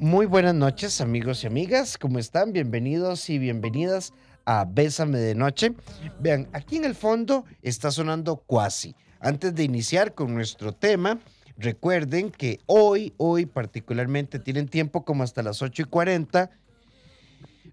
Muy 0.00 0.26
buenas 0.26 0.54
noches 0.54 1.00
amigos 1.00 1.42
y 1.42 1.48
amigas, 1.48 1.98
¿cómo 1.98 2.20
están? 2.20 2.52
Bienvenidos 2.52 3.28
y 3.30 3.40
bienvenidas 3.40 4.12
a 4.44 4.64
Bésame 4.64 5.18
de 5.18 5.34
Noche. 5.34 5.74
Vean, 6.20 6.48
aquí 6.52 6.76
en 6.76 6.84
el 6.84 6.94
fondo 6.94 7.44
está 7.62 7.90
sonando 7.90 8.36
Cuasi. 8.36 8.94
Antes 9.18 9.56
de 9.56 9.64
iniciar 9.64 10.14
con 10.14 10.32
nuestro 10.32 10.70
tema, 10.70 11.18
recuerden 11.56 12.30
que 12.30 12.60
hoy, 12.66 13.12
hoy 13.16 13.46
particularmente 13.46 14.38
tienen 14.38 14.68
tiempo 14.68 15.04
como 15.04 15.24
hasta 15.24 15.42
las 15.42 15.62
8 15.62 15.82
y 15.82 15.86
40. 15.86 16.48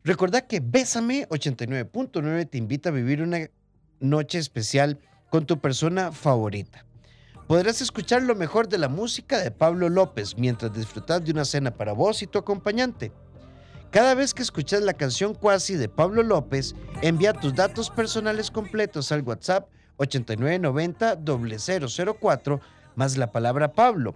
Recordad 0.03 0.47
que 0.47 0.61
Bésame 0.61 1.27
89.9 1.29 2.49
te 2.49 2.57
invita 2.57 2.89
a 2.89 2.93
vivir 2.93 3.21
una 3.21 3.51
noche 3.99 4.39
especial 4.39 4.97
con 5.29 5.45
tu 5.45 5.59
persona 5.59 6.11
favorita. 6.11 6.85
Podrás 7.47 7.79
escuchar 7.79 8.23
lo 8.23 8.33
mejor 8.33 8.67
de 8.67 8.79
la 8.79 8.89
música 8.89 9.37
de 9.37 9.51
Pablo 9.51 9.87
López 9.87 10.35
mientras 10.35 10.73
disfrutas 10.73 11.23
de 11.23 11.31
una 11.31 11.45
cena 11.45 11.69
para 11.69 11.93
vos 11.93 12.23
y 12.23 12.27
tu 12.27 12.39
acompañante. 12.39 13.11
Cada 13.91 14.15
vez 14.15 14.33
que 14.33 14.41
escuchas 14.41 14.81
la 14.81 14.93
canción 14.93 15.35
Quasi 15.35 15.75
de 15.75 15.87
Pablo 15.87 16.23
López, 16.23 16.73
envía 17.03 17.33
tus 17.33 17.53
datos 17.53 17.91
personales 17.91 18.49
completos 18.49 19.11
al 19.11 19.21
WhatsApp 19.21 19.69
8990-004 19.99 22.59
más 22.95 23.15
la 23.15 23.31
palabra 23.31 23.73
Pablo. 23.73 24.15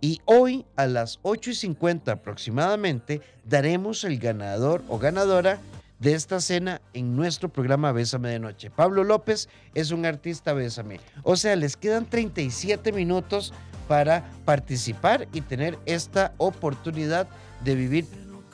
Y 0.00 0.22
hoy 0.24 0.64
a 0.76 0.86
las 0.86 1.18
8 1.20 1.50
y 1.50 1.54
50 1.54 2.12
aproximadamente 2.12 3.20
daremos 3.44 4.04
el 4.04 4.18
ganador 4.18 4.82
o 4.88 4.98
ganadora 4.98 5.60
de 5.98 6.14
esta 6.14 6.40
cena 6.40 6.80
en 6.92 7.16
nuestro 7.16 7.48
programa 7.48 7.92
Bésame 7.92 8.30
de 8.30 8.38
Noche. 8.38 8.70
Pablo 8.70 9.04
López 9.04 9.48
es 9.74 9.90
un 9.90 10.06
artista 10.06 10.52
Bésame. 10.52 11.00
O 11.22 11.36
sea, 11.36 11.56
les 11.56 11.76
quedan 11.76 12.06
37 12.06 12.92
minutos 12.92 13.52
para 13.88 14.24
participar 14.44 15.28
y 15.32 15.40
tener 15.40 15.78
esta 15.86 16.32
oportunidad 16.38 17.28
de 17.64 17.74
vivir 17.74 18.06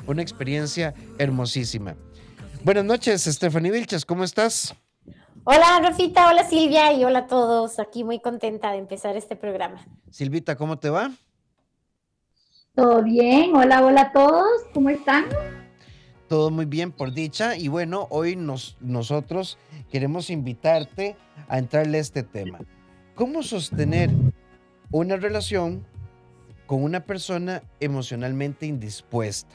una 0.06 0.22
experiencia 0.22 0.94
hermosísima. 1.18 1.96
Buenas 2.62 2.84
noches, 2.84 3.24
Stephanie 3.24 3.70
Vilches, 3.70 4.04
¿cómo 4.04 4.24
estás? 4.24 4.74
Hola, 5.44 5.80
Rafita, 5.82 6.28
hola 6.28 6.44
Silvia 6.44 6.92
y 6.92 7.04
hola 7.04 7.20
a 7.20 7.26
todos. 7.26 7.78
Aquí 7.78 8.04
muy 8.04 8.20
contenta 8.20 8.72
de 8.72 8.78
empezar 8.78 9.16
este 9.16 9.36
programa. 9.36 9.80
Silvita, 10.10 10.56
¿cómo 10.56 10.78
te 10.78 10.90
va? 10.90 11.10
Todo 12.74 13.02
bien, 13.02 13.56
hola, 13.56 13.84
hola 13.84 14.02
a 14.02 14.12
todos, 14.12 14.62
¿cómo 14.74 14.90
están? 14.90 15.24
Todo 16.30 16.52
muy 16.52 16.64
bien, 16.64 16.92
por 16.92 17.12
dicha. 17.12 17.56
Y 17.56 17.66
bueno, 17.66 18.06
hoy 18.08 18.36
nos, 18.36 18.76
nosotros 18.78 19.58
queremos 19.90 20.30
invitarte 20.30 21.16
a 21.48 21.58
entrarle 21.58 21.98
a 21.98 22.00
este 22.00 22.22
tema. 22.22 22.60
¿Cómo 23.16 23.42
sostener 23.42 24.10
una 24.92 25.16
relación 25.16 25.84
con 26.68 26.84
una 26.84 27.00
persona 27.00 27.64
emocionalmente 27.80 28.66
indispuesta? 28.66 29.52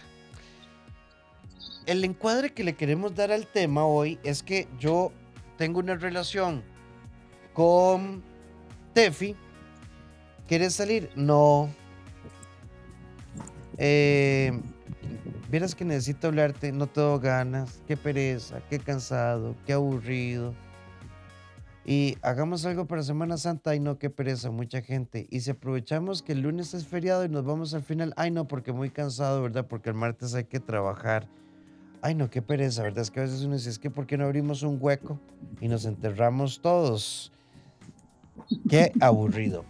El 1.86 2.04
encuadre 2.04 2.52
que 2.52 2.66
le 2.66 2.76
queremos 2.76 3.16
dar 3.16 3.32
al 3.32 3.48
tema 3.48 3.86
hoy 3.86 4.20
es 4.26 4.44
que 4.44 4.68
yo 4.78 5.14
tengo 5.58 5.80
una 5.80 5.96
relación 5.96 6.62
con 7.54 8.22
Tefi. 8.94 9.34
¿Quieres 10.46 10.74
salir? 10.74 11.10
No. 11.16 11.70
Eh, 13.78 14.52
Vieras 15.50 15.76
que 15.76 15.86
necesito 15.86 16.28
hablarte, 16.28 16.72
no 16.72 16.88
tengo 16.88 17.20
ganas, 17.20 17.82
qué 17.88 17.96
pereza, 17.96 18.62
qué 18.70 18.80
cansado, 18.80 19.56
qué 19.66 19.74
aburrido. 19.74 20.54
Y 21.86 22.18
hagamos 22.24 22.66
algo 22.66 22.86
para 22.86 23.04
Semana 23.04 23.38
Santa, 23.38 23.70
ay 23.70 23.80
no, 23.80 24.00
qué 24.00 24.10
pereza, 24.10 24.50
mucha 24.50 24.82
gente. 24.82 25.28
Y 25.30 25.42
si 25.42 25.52
aprovechamos 25.52 26.24
que 26.24 26.32
el 26.32 26.42
lunes 26.42 26.74
es 26.74 26.88
feriado 26.88 27.24
y 27.24 27.30
nos 27.30 27.46
vamos 27.46 27.76
al 27.76 27.84
final, 27.84 28.12
ay 28.18 28.32
no, 28.32 28.48
porque 28.48 28.74
muy 28.74 28.90
cansado, 28.90 29.44
¿verdad? 29.44 29.68
Porque 29.68 29.90
el 29.90 29.96
martes 29.96 30.34
hay 30.34 30.46
que 30.46 30.60
trabajar. 30.60 31.28
Ay 32.02 32.16
no, 32.16 32.30
qué 32.30 32.42
pereza, 32.42 32.82
¿verdad? 32.82 33.04
Es 33.04 33.12
que 33.12 33.20
a 33.20 33.24
veces 33.24 33.44
uno 33.44 33.54
dice, 33.54 33.70
es 33.70 33.78
que 33.78 33.92
¿por 33.92 34.08
qué 34.08 34.18
no 34.18 34.26
abrimos 34.26 34.64
un 34.64 34.80
hueco 34.82 35.20
y 35.62 35.68
nos 35.68 35.86
enterramos 35.86 36.60
todos? 36.60 37.32
Qué 38.68 38.92
aburrido. 39.00 39.64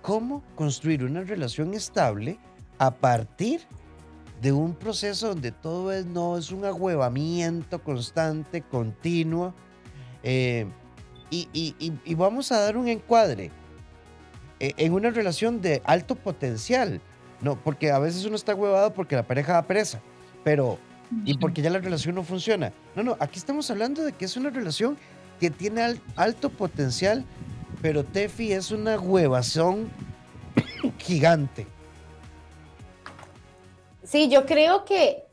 ¿Cómo 0.00 0.44
construir 0.54 1.04
una 1.04 1.22
relación 1.22 1.74
estable 1.74 2.38
a 2.78 2.92
partir 2.92 3.60
de 3.60 3.66
un 4.46 4.74
proceso 4.74 5.28
donde 5.28 5.52
todo 5.52 5.92
es, 5.92 6.06
no, 6.06 6.38
es 6.38 6.50
un 6.50 6.64
agüevamiento 6.64 7.82
constante, 7.82 8.62
continuo. 8.62 9.54
Eh, 10.22 10.66
y, 11.30 12.14
vamos 12.14 12.52
a 12.52 12.60
dar 12.60 12.76
un 12.76 12.88
encuadre 12.88 13.50
eh, 14.60 14.72
en 14.76 14.92
una 14.92 15.10
relación 15.10 15.60
de 15.60 15.82
alto 15.84 16.14
potencial. 16.14 17.00
No, 17.40 17.56
porque 17.62 17.90
a 17.90 17.98
veces 17.98 18.24
uno 18.24 18.36
está 18.36 18.54
huevado 18.54 18.92
porque 18.94 19.14
la 19.14 19.26
pareja 19.26 19.52
da 19.52 19.62
presa, 19.62 20.00
pero 20.42 20.78
y 21.24 21.38
porque 21.38 21.62
ya 21.62 21.70
la 21.70 21.78
relación 21.78 22.14
no 22.14 22.22
funciona. 22.22 22.72
No, 22.94 23.02
no, 23.02 23.16
aquí 23.20 23.38
estamos 23.38 23.70
hablando 23.70 24.02
de 24.02 24.12
que 24.12 24.24
es 24.24 24.36
una 24.36 24.50
relación 24.50 24.98
que 25.40 25.50
tiene 25.50 26.00
alto 26.16 26.50
potencial, 26.50 27.24
pero 27.80 28.04
Tefi 28.04 28.52
es 28.52 28.70
una 28.70 28.98
huevazón 28.98 29.88
gigante. 30.98 31.66
Sí, 34.08 34.30
yo 34.30 34.46
creo 34.46 34.86
que 34.86 35.26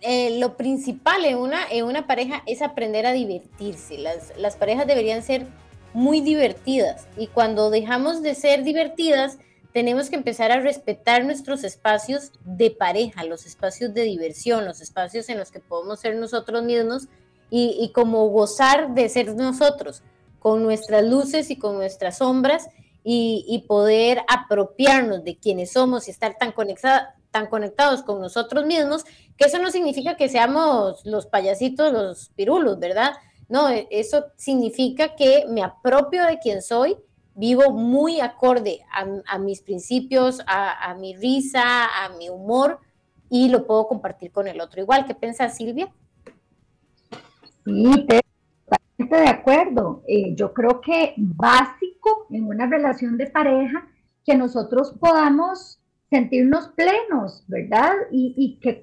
eh, 0.00 0.38
lo 0.38 0.56
principal 0.56 1.24
en 1.24 1.38
una, 1.38 1.66
en 1.68 1.84
una 1.84 2.06
pareja 2.06 2.44
es 2.46 2.62
aprender 2.62 3.04
a 3.04 3.12
divertirse. 3.12 3.98
Las, 3.98 4.32
las 4.38 4.54
parejas 4.54 4.86
deberían 4.86 5.24
ser 5.24 5.44
muy 5.92 6.20
divertidas 6.20 7.08
y 7.16 7.26
cuando 7.26 7.68
dejamos 7.68 8.22
de 8.22 8.36
ser 8.36 8.62
divertidas, 8.62 9.38
tenemos 9.72 10.08
que 10.08 10.14
empezar 10.14 10.52
a 10.52 10.60
respetar 10.60 11.24
nuestros 11.24 11.64
espacios 11.64 12.30
de 12.44 12.70
pareja, 12.70 13.24
los 13.24 13.44
espacios 13.44 13.92
de 13.92 14.02
diversión, 14.02 14.64
los 14.64 14.80
espacios 14.80 15.28
en 15.28 15.38
los 15.38 15.50
que 15.50 15.58
podemos 15.58 15.98
ser 15.98 16.14
nosotros 16.14 16.62
mismos 16.62 17.08
y, 17.50 17.76
y 17.80 17.90
como 17.90 18.28
gozar 18.28 18.94
de 18.94 19.08
ser 19.08 19.34
nosotros, 19.34 20.04
con 20.38 20.62
nuestras 20.62 21.02
luces 21.02 21.50
y 21.50 21.56
con 21.56 21.74
nuestras 21.74 22.18
sombras 22.18 22.68
y, 23.02 23.44
y 23.48 23.66
poder 23.66 24.22
apropiarnos 24.28 25.24
de 25.24 25.36
quienes 25.36 25.72
somos 25.72 26.06
y 26.06 26.12
estar 26.12 26.36
tan 26.38 26.52
conectados 26.52 27.15
tan 27.36 27.48
conectados 27.48 28.02
con 28.02 28.18
nosotros 28.18 28.64
mismos, 28.64 29.04
que 29.36 29.44
eso 29.44 29.58
no 29.58 29.70
significa 29.70 30.16
que 30.16 30.30
seamos 30.30 31.04
los 31.04 31.26
payasitos, 31.26 31.92
los 31.92 32.30
pirulos, 32.30 32.78
¿verdad? 32.78 33.12
No, 33.50 33.68
e, 33.68 33.86
eso 33.90 34.24
significa 34.36 35.14
que 35.14 35.44
me 35.46 35.62
apropio 35.62 36.24
de 36.24 36.38
quien 36.38 36.62
soy, 36.62 36.96
vivo 37.34 37.72
muy 37.72 38.20
acorde 38.20 38.80
a, 38.90 39.38
mis 39.38 39.60
principios, 39.60 40.40
a, 40.46 40.94
mi 40.94 41.14
risa, 41.14 41.84
a 42.06 42.08
mi 42.16 42.30
humor 42.30 42.80
y 43.28 43.50
lo 43.50 43.66
puedo 43.66 43.86
compartir 43.86 44.32
con 44.32 44.48
el 44.48 44.58
otro. 44.58 44.80
Igual, 44.80 45.04
¿qué 45.04 45.14
piensa 45.14 45.50
Silvia? 45.50 45.92
Sí, 47.66 48.06
totalmente 48.64 49.16
de 49.16 49.28
acuerdo. 49.28 50.02
Eh, 50.08 50.34
yo 50.34 50.54
creo 50.54 50.80
que 50.80 51.12
básico 51.18 52.28
en 52.30 52.46
una 52.46 52.66
relación 52.66 53.18
de 53.18 53.26
pareja 53.26 53.86
que 54.24 54.34
nosotros 54.34 54.94
podamos 54.98 55.75
sentirnos 56.10 56.68
plenos, 56.68 57.44
¿verdad? 57.48 57.92
Y, 58.10 58.58
que, 58.62 58.80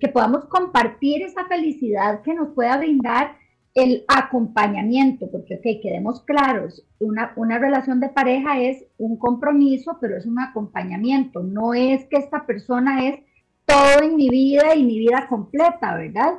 que 0.00 0.08
podamos 0.08 0.44
compartir 0.46 1.22
esa 1.22 1.46
felicidad 1.46 2.22
que 2.22 2.34
nos 2.34 2.54
pueda 2.54 2.76
brindar 2.78 3.36
el 3.74 4.04
acompañamiento, 4.08 5.30
porque 5.30 5.54
ok, 5.54 5.82
quedemos 5.82 6.22
claros, 6.22 6.84
una, 6.98 7.32
una 7.36 7.58
relación 7.58 8.00
de 8.00 8.08
pareja 8.08 8.60
es 8.60 8.84
un 8.98 9.16
compromiso, 9.16 9.98
pero 10.00 10.16
es 10.16 10.26
un 10.26 10.40
acompañamiento, 10.40 11.42
no 11.42 11.74
es 11.74 12.04
que 12.06 12.16
esta 12.16 12.46
persona 12.46 13.06
es 13.06 13.20
todo 13.66 14.02
en 14.02 14.16
mi 14.16 14.28
vida 14.28 14.74
y 14.74 14.82
mi 14.82 14.98
vida 14.98 15.26
completa, 15.28 15.94
¿verdad? 15.94 16.34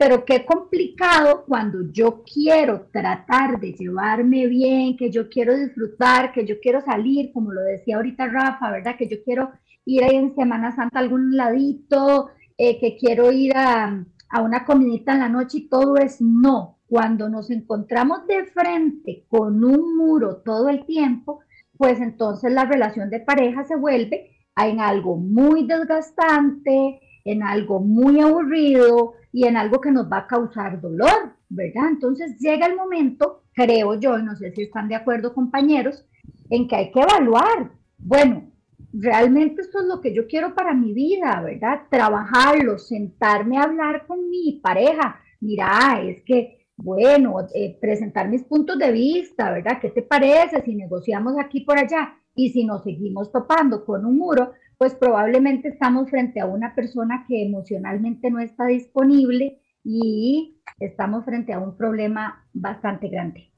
Pero 0.00 0.24
qué 0.24 0.46
complicado 0.46 1.44
cuando 1.46 1.92
yo 1.92 2.24
quiero 2.24 2.86
tratar 2.90 3.60
de 3.60 3.74
llevarme 3.74 4.46
bien, 4.46 4.96
que 4.96 5.10
yo 5.10 5.28
quiero 5.28 5.54
disfrutar, 5.54 6.32
que 6.32 6.46
yo 6.46 6.58
quiero 6.58 6.80
salir, 6.80 7.30
como 7.34 7.52
lo 7.52 7.60
decía 7.60 7.96
ahorita 7.96 8.26
Rafa, 8.28 8.70
¿verdad? 8.70 8.96
Que 8.96 9.08
yo 9.08 9.22
quiero 9.22 9.50
ir 9.84 10.02
ahí 10.02 10.16
en 10.16 10.34
Semana 10.34 10.74
Santa 10.74 10.98
a 10.98 11.02
algún 11.02 11.36
ladito, 11.36 12.30
eh, 12.56 12.80
que 12.80 12.96
quiero 12.96 13.30
ir 13.30 13.54
a, 13.54 14.02
a 14.30 14.40
una 14.40 14.64
comidita 14.64 15.12
en 15.12 15.20
la 15.20 15.28
noche 15.28 15.58
y 15.58 15.68
todo 15.68 15.98
es 15.98 16.18
no. 16.18 16.78
Cuando 16.86 17.28
nos 17.28 17.50
encontramos 17.50 18.26
de 18.26 18.46
frente 18.46 19.26
con 19.28 19.62
un 19.62 19.98
muro 19.98 20.38
todo 20.38 20.70
el 20.70 20.86
tiempo, 20.86 21.40
pues 21.76 22.00
entonces 22.00 22.50
la 22.50 22.64
relación 22.64 23.10
de 23.10 23.20
pareja 23.20 23.64
se 23.64 23.76
vuelve 23.76 24.30
en 24.56 24.80
algo 24.80 25.16
muy 25.18 25.66
desgastante, 25.66 27.00
en 27.26 27.42
algo 27.42 27.80
muy 27.80 28.18
aburrido 28.20 29.19
y 29.32 29.46
en 29.46 29.56
algo 29.56 29.80
que 29.80 29.90
nos 29.90 30.10
va 30.10 30.18
a 30.18 30.26
causar 30.26 30.80
dolor, 30.80 31.34
¿verdad? 31.48 31.88
Entonces 31.90 32.38
llega 32.38 32.66
el 32.66 32.76
momento, 32.76 33.44
creo 33.52 33.98
yo, 33.98 34.18
y 34.18 34.22
no 34.22 34.36
sé 34.36 34.52
si 34.52 34.62
están 34.62 34.88
de 34.88 34.96
acuerdo 34.96 35.34
compañeros, 35.34 36.04
en 36.48 36.66
que 36.66 36.76
hay 36.76 36.90
que 36.90 37.00
evaluar, 37.00 37.70
bueno, 37.98 38.50
realmente 38.92 39.62
esto 39.62 39.80
es 39.80 39.86
lo 39.86 40.00
que 40.00 40.14
yo 40.14 40.26
quiero 40.26 40.54
para 40.54 40.74
mi 40.74 40.92
vida, 40.92 41.40
¿verdad? 41.42 41.82
Trabajarlo, 41.90 42.78
sentarme 42.78 43.58
a 43.58 43.64
hablar 43.64 44.06
con 44.06 44.28
mi 44.28 44.60
pareja, 44.62 45.20
mira, 45.40 46.00
es 46.02 46.22
que, 46.24 46.66
bueno, 46.76 47.36
eh, 47.54 47.78
presentar 47.80 48.28
mis 48.28 48.42
puntos 48.44 48.78
de 48.78 48.90
vista, 48.90 49.50
¿verdad? 49.50 49.78
¿Qué 49.80 49.90
te 49.90 50.02
parece 50.02 50.62
si 50.62 50.74
negociamos 50.74 51.34
aquí 51.38 51.60
por 51.60 51.78
allá? 51.78 52.14
Y 52.34 52.50
si 52.50 52.64
nos 52.64 52.82
seguimos 52.84 53.30
topando 53.30 53.84
con 53.84 54.06
un 54.06 54.16
muro, 54.16 54.52
pues 54.80 54.94
probablemente 54.94 55.68
estamos 55.68 56.08
frente 56.08 56.40
a 56.40 56.46
una 56.46 56.74
persona 56.74 57.26
que 57.28 57.42
emocionalmente 57.42 58.30
no 58.30 58.40
está 58.40 58.64
disponible 58.64 59.60
y 59.84 60.58
estamos 60.78 61.26
frente 61.26 61.52
a 61.52 61.58
un 61.58 61.76
problema 61.76 62.48
bastante 62.54 63.08
grande. 63.08 63.52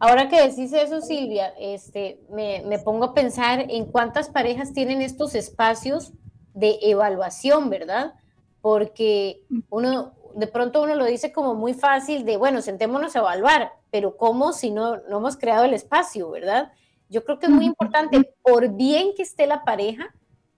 Ahora 0.00 0.28
que 0.28 0.42
decís 0.42 0.72
eso, 0.72 1.00
Silvia, 1.00 1.54
este, 1.60 2.18
me, 2.28 2.64
me, 2.66 2.80
pongo 2.80 3.04
a 3.04 3.14
pensar 3.14 3.66
en 3.68 3.84
cuántas 3.84 4.28
parejas 4.30 4.72
tienen 4.72 5.00
estos 5.00 5.36
espacios 5.36 6.12
de 6.54 6.76
evaluación, 6.82 7.70
¿verdad? 7.70 8.14
Porque 8.60 9.44
uno, 9.70 10.14
de 10.34 10.48
pronto 10.48 10.82
uno 10.82 10.96
lo 10.96 11.04
dice 11.04 11.32
como 11.32 11.54
muy 11.54 11.74
fácil 11.74 12.24
de, 12.24 12.36
bueno, 12.36 12.62
sentémonos 12.62 13.14
a 13.14 13.20
evaluar, 13.20 13.70
pero 13.92 14.16
¿cómo 14.16 14.52
si 14.52 14.72
no, 14.72 14.96
no 15.08 15.18
hemos 15.18 15.36
creado 15.36 15.66
el 15.66 15.74
espacio, 15.74 16.32
¿verdad? 16.32 16.72
Yo 17.08 17.24
creo 17.24 17.38
que 17.38 17.46
es 17.46 17.52
muy 17.52 17.64
importante, 17.66 18.34
por 18.42 18.74
bien 18.74 19.12
que 19.16 19.22
esté 19.22 19.46
la 19.46 19.62
pareja, 19.62 20.12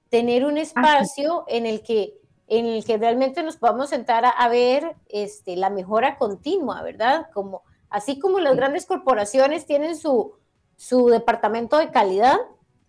tener 0.09 0.45
un 0.45 0.59
espacio 0.59 1.45
en 1.49 1.67
el 1.67 1.83
que 1.83 2.15
en 2.49 2.67
el 2.67 2.85
que 2.85 2.97
realmente 2.97 3.43
nos 3.43 3.57
podamos 3.57 3.91
sentar 3.91 4.25
a, 4.25 4.49
ver 4.49 4.95
este, 5.09 5.57
la 5.57 5.69
mejora 5.69 6.17
continua, 6.17 6.81
¿verdad? 6.83 7.27
Como, 7.35 7.63
así 7.91 8.21
como 8.21 8.39
las 8.39 8.55
grandes 8.55 8.87
corporaciones 8.87 9.67
tienen 9.67 9.97
su, 9.97 10.35
su 10.77 11.09
departamento 11.09 11.77
de 11.77 11.91
calidad 11.91 12.37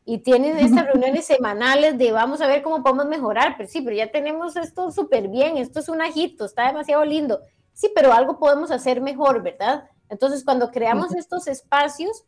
y 0.06 0.20
tienen 0.20 0.58
estas 0.58 0.86
reuniones 0.86 1.26
semanales 1.26 1.98
de 1.98 2.12
vamos 2.12 2.40
a 2.42 2.48
ver 2.48 2.62
cómo 2.62 2.84
podemos 2.84 3.08
mejorar, 3.08 3.56
pero 3.58 3.68
sí, 3.68 3.82
pero 3.82 3.96
ya 3.96 4.12
tenemos 4.12 4.56
esto 4.56 4.92
súper 4.92 5.28
bien, 5.28 5.58
esto 5.58 5.80
es 5.80 5.90
un 5.90 6.02
ajito, 6.02 6.46
está 6.46 6.68
demasiado 6.68 7.04
lindo. 7.04 7.42
Sí, 7.74 7.92
pero 7.94 8.14
algo 8.14 8.40
podemos 8.40 8.72
hacer 8.72 9.02
mejor, 9.02 9.44
¿verdad? 9.44 9.90
Entonces, 10.10 10.44
cuando 10.46 10.72
creamos 10.72 11.14
estos 11.14 11.48
espacios, 11.48 12.24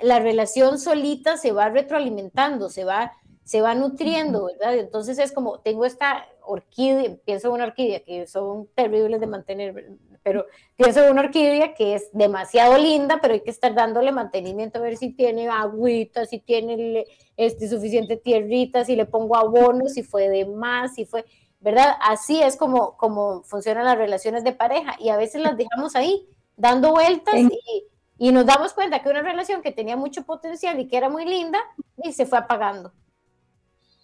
la 0.00 0.20
relación 0.20 0.78
solita 0.78 1.36
se 1.36 1.52
va 1.52 1.68
retroalimentando, 1.68 2.68
se 2.68 2.84
va, 2.84 3.12
se 3.46 3.60
va 3.60 3.76
nutriendo, 3.76 4.46
¿verdad? 4.46 4.76
Entonces 4.76 5.20
es 5.20 5.30
como, 5.30 5.60
tengo 5.60 5.84
esta 5.84 6.26
orquídea, 6.42 7.16
pienso 7.24 7.46
en 7.46 7.54
una 7.54 7.64
orquídea 7.66 8.00
que 8.00 8.26
son 8.26 8.66
terribles 8.74 9.20
de 9.20 9.28
mantener, 9.28 9.92
pero 10.24 10.46
pienso 10.74 11.04
en 11.04 11.12
una 11.12 11.22
orquídea 11.22 11.72
que 11.72 11.94
es 11.94 12.10
demasiado 12.12 12.76
linda, 12.76 13.20
pero 13.22 13.34
hay 13.34 13.40
que 13.42 13.50
estar 13.50 13.72
dándole 13.72 14.10
mantenimiento 14.10 14.78
a 14.78 14.82
ver 14.82 14.96
si 14.96 15.12
tiene 15.12 15.48
agüita, 15.48 16.26
si 16.26 16.40
tiene 16.40 17.06
este, 17.36 17.68
suficiente 17.68 18.16
tierrita, 18.16 18.84
si 18.84 18.96
le 18.96 19.06
pongo 19.06 19.36
abono, 19.36 19.86
si 19.86 20.02
fue 20.02 20.28
de 20.28 20.44
más, 20.44 20.94
si 20.94 21.04
fue, 21.04 21.24
¿verdad? 21.60 21.94
Así 22.02 22.42
es 22.42 22.56
como, 22.56 22.96
como 22.96 23.44
funcionan 23.44 23.84
las 23.84 23.96
relaciones 23.96 24.42
de 24.42 24.52
pareja 24.52 24.96
y 24.98 25.10
a 25.10 25.16
veces 25.16 25.40
las 25.40 25.56
dejamos 25.56 25.94
ahí 25.94 26.26
dando 26.56 26.90
vueltas 26.90 27.36
y 27.36 27.86
y 28.18 28.32
nos 28.32 28.46
damos 28.46 28.72
cuenta 28.72 29.02
que 29.02 29.10
una 29.10 29.20
relación 29.20 29.60
que 29.60 29.72
tenía 29.72 29.96
mucho 29.96 30.24
potencial 30.24 30.80
y 30.80 30.88
que 30.88 30.96
era 30.96 31.10
muy 31.10 31.26
linda, 31.26 31.58
y 32.02 32.12
se 32.12 32.24
fue 32.24 32.38
apagando. 32.38 32.92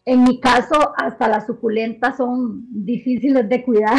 En 0.05 0.25
mi 0.25 0.41
caso, 0.41 0.93
hasta 0.97 1.29
las 1.29 1.47
suculentas 1.47 2.17
son 2.17 2.67
difíciles 2.69 3.49
de 3.49 3.65
cuidar. 3.65 3.99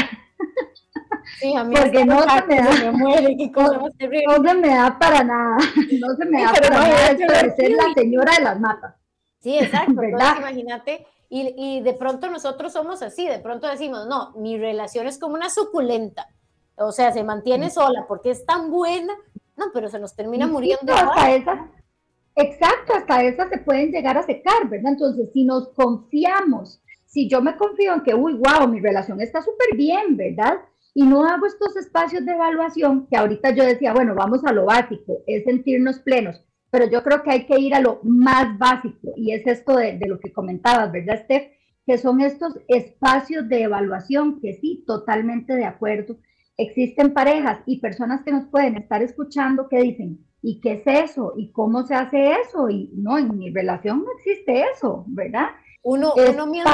Sí, 1.40 1.56
a 1.56 1.64
mí 1.64 1.74
Porque 1.76 2.04
no 2.04 2.22
se 2.22 2.46
me 2.48 2.56
da, 2.58 2.92
muere, 2.92 3.36
no, 3.56 4.44
se 4.44 4.56
me 4.56 4.68
da 4.68 5.00
para 5.00 5.24
nada, 5.24 5.58
no 6.00 6.16
se 6.16 6.26
me 6.26 6.44
da 6.44 6.52
para 6.52 6.70
nada 6.70 7.12
es 7.12 7.70
la 7.70 7.94
señora 7.96 8.34
de 8.38 8.44
las 8.44 8.60
matas. 8.60 8.96
Sí, 9.40 9.58
exacto, 9.58 9.96
¿verdad? 9.96 10.38
imagínate, 10.40 11.08
y, 11.30 11.54
y 11.58 11.82
de 11.82 11.94
pronto 11.94 12.30
nosotros 12.30 12.74
somos 12.74 13.02
así, 13.02 13.26
de 13.26 13.40
pronto 13.40 13.68
decimos, 13.68 14.06
no, 14.06 14.34
mi 14.36 14.58
relación 14.58 15.08
es 15.08 15.18
como 15.18 15.36
una 15.36 15.50
suculenta, 15.50 16.28
o 16.76 16.92
sea, 16.92 17.14
se 17.14 17.24
mantiene 17.24 17.70
sola 17.70 18.06
porque 18.08 18.32
es 18.32 18.46
tan 18.46 18.70
buena 18.70 19.14
no, 19.56 19.66
pero 19.74 19.90
se 19.90 20.00
nos 20.00 20.16
termina 20.16 20.48
muriendo. 20.48 20.94
Hasta 20.94 21.32
esas, 21.32 21.60
exacto, 22.36 22.94
hasta 22.96 23.24
esas 23.24 23.50
se 23.50 23.58
pueden 23.60 23.92
llegar 23.92 24.18
a 24.18 24.24
secar, 24.24 24.70
¿verdad? 24.70 24.94
Entonces, 24.94 25.32
si 25.34 25.46
nos 25.46 25.70
confiamos, 25.70 26.82
si 27.06 27.30
yo 27.30 27.42
me 27.42 27.56
confío 27.58 27.94
en 27.94 28.02
que, 28.02 28.16
uy, 28.16 28.34
wow, 28.34 28.68
mi 28.68 28.80
relación 28.80 29.22
está 29.22 29.42
súper 29.42 29.78
bien, 29.78 30.18
¿verdad? 30.18 30.60
Y 30.96 31.04
no 31.06 31.26
hago 31.26 31.46
estos 31.46 31.76
espacios 31.76 32.26
de 32.26 32.34
evaluación, 32.34 33.08
que 33.08 33.18
ahorita 33.18 33.52
yo 33.52 33.64
decía, 33.64 33.94
bueno, 33.94 34.16
vamos 34.16 34.44
a 34.46 34.54
lo 34.54 34.66
básico, 34.66 35.24
es 35.28 35.44
sentirnos 35.44 36.00
plenos, 36.00 36.44
pero 36.70 36.90
yo 36.90 37.04
creo 37.04 37.24
que 37.24 37.32
hay 37.32 37.46
que 37.46 37.60
ir 37.60 37.74
a 37.76 37.82
lo 37.82 38.00
más 38.04 38.58
básico, 38.58 39.14
y 39.16 39.32
es 39.32 39.46
esto 39.46 39.76
de, 39.76 39.98
de 39.98 40.08
lo 40.08 40.20
que 40.20 40.34
comentabas, 40.34 40.92
¿verdad, 40.92 41.24
Steph? 41.24 41.52
Que 41.86 41.98
son 41.98 42.22
estos 42.22 42.58
espacios 42.68 43.48
de 43.50 43.64
evaluación, 43.64 44.40
que 44.40 44.54
sí, 44.54 44.84
totalmente 44.88 45.54
de 45.54 45.66
acuerdo, 45.66 46.18
existen 46.58 47.14
parejas 47.14 47.60
y 47.66 47.80
personas 47.80 48.24
que 48.24 48.32
nos 48.32 48.46
pueden 48.46 48.78
estar 48.78 49.02
escuchando 49.02 49.68
que 49.70 49.82
dicen, 49.82 50.26
¿y 50.44 50.60
qué 50.60 50.74
es 50.74 51.10
eso? 51.12 51.34
¿Y 51.38 51.52
cómo 51.52 51.88
se 51.88 51.96
hace 51.96 52.34
eso? 52.34 52.70
Y 52.70 52.92
no, 52.94 53.18
en 53.18 53.36
mi 53.38 53.50
relación 53.50 54.04
no 54.04 54.12
existe 54.18 54.66
eso, 54.72 55.06
¿verdad? 55.08 55.48
Uno, 55.82 56.14
uno 56.16 56.46
mismo, 56.46 56.70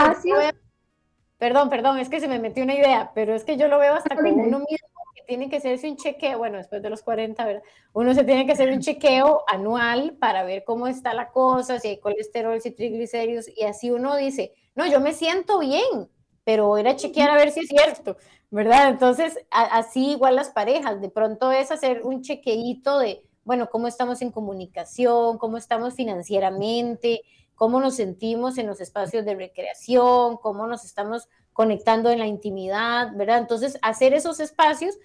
perdón, 1.38 1.70
perdón, 1.70 2.00
es 2.00 2.10
que 2.10 2.20
se 2.20 2.28
me 2.28 2.40
metió 2.40 2.64
una 2.64 2.76
idea, 2.76 3.12
pero 3.14 3.36
es 3.36 3.46
que 3.46 3.58
yo 3.58 3.68
lo 3.68 3.78
veo 3.80 3.94
hasta 3.94 4.16
como 4.16 4.34
uno 4.34 4.60
mismo 4.60 4.88
que 5.16 5.22
tiene 5.28 5.50
que 5.50 5.58
hacerse 5.58 5.88
un 5.88 5.98
chequeo, 5.98 6.40
bueno, 6.40 6.58
después 6.58 6.82
de 6.82 6.90
los 6.90 7.04
40, 7.04 7.46
¿verdad? 7.46 7.64
Uno 7.94 8.14
se 8.16 8.24
tiene 8.24 8.48
que 8.48 8.54
hacer 8.54 8.72
un 8.72 8.80
chequeo 8.80 9.44
anual 9.48 10.18
para 10.20 10.44
ver 10.44 10.64
cómo 10.64 10.88
está 10.88 11.14
la 11.14 11.30
cosa, 11.30 11.80
si 11.80 11.90
hay 11.90 12.00
colesterol, 12.00 12.60
si 12.60 12.72
triglicéridos, 12.72 13.48
y 13.56 13.66
así 13.66 13.92
uno 13.92 14.16
dice, 14.16 14.54
no, 14.76 14.88
yo 14.88 15.00
me 15.00 15.14
siento 15.14 15.60
bien, 15.60 16.10
pero 16.44 16.76
era 16.78 16.96
chequear 16.96 17.30
a 17.30 17.36
ver 17.36 17.52
si 17.52 17.62
es 17.62 17.68
cierto. 17.68 18.18
¿verdad? 18.52 18.90
Entonces, 18.90 19.38
así 19.52 20.14
igual 20.14 20.36
las 20.36 20.50
parejas, 20.50 21.00
de 21.02 21.10
pronto 21.10 21.52
es 21.52 21.72
hacer 21.72 22.02
un 22.04 22.24
chequeíto 22.24 22.98
de, 22.98 23.24
bueno, 23.50 23.72
cómo 23.72 23.88
estamos 23.88 24.22
en 24.22 24.30
comunicación, 24.32 25.40
cómo 25.40 25.58
estamos 25.58 25.96
financieramente, 25.96 27.24
cómo 27.56 27.82
nos 27.82 27.96
sentimos 27.96 28.60
en 28.60 28.68
los 28.68 28.80
espacios 28.80 29.26
de 29.26 29.34
recreación, 29.34 30.38
cómo 30.38 30.68
nos 30.68 30.86
estamos 30.86 31.28
conectando 31.52 32.12
en 32.12 32.20
la 32.20 32.28
intimidad, 32.28 33.12
¿verdad? 33.16 33.40
Entonces, 33.40 33.80
hacer 33.82 34.14
esos 34.14 34.40
espacios 34.40 35.00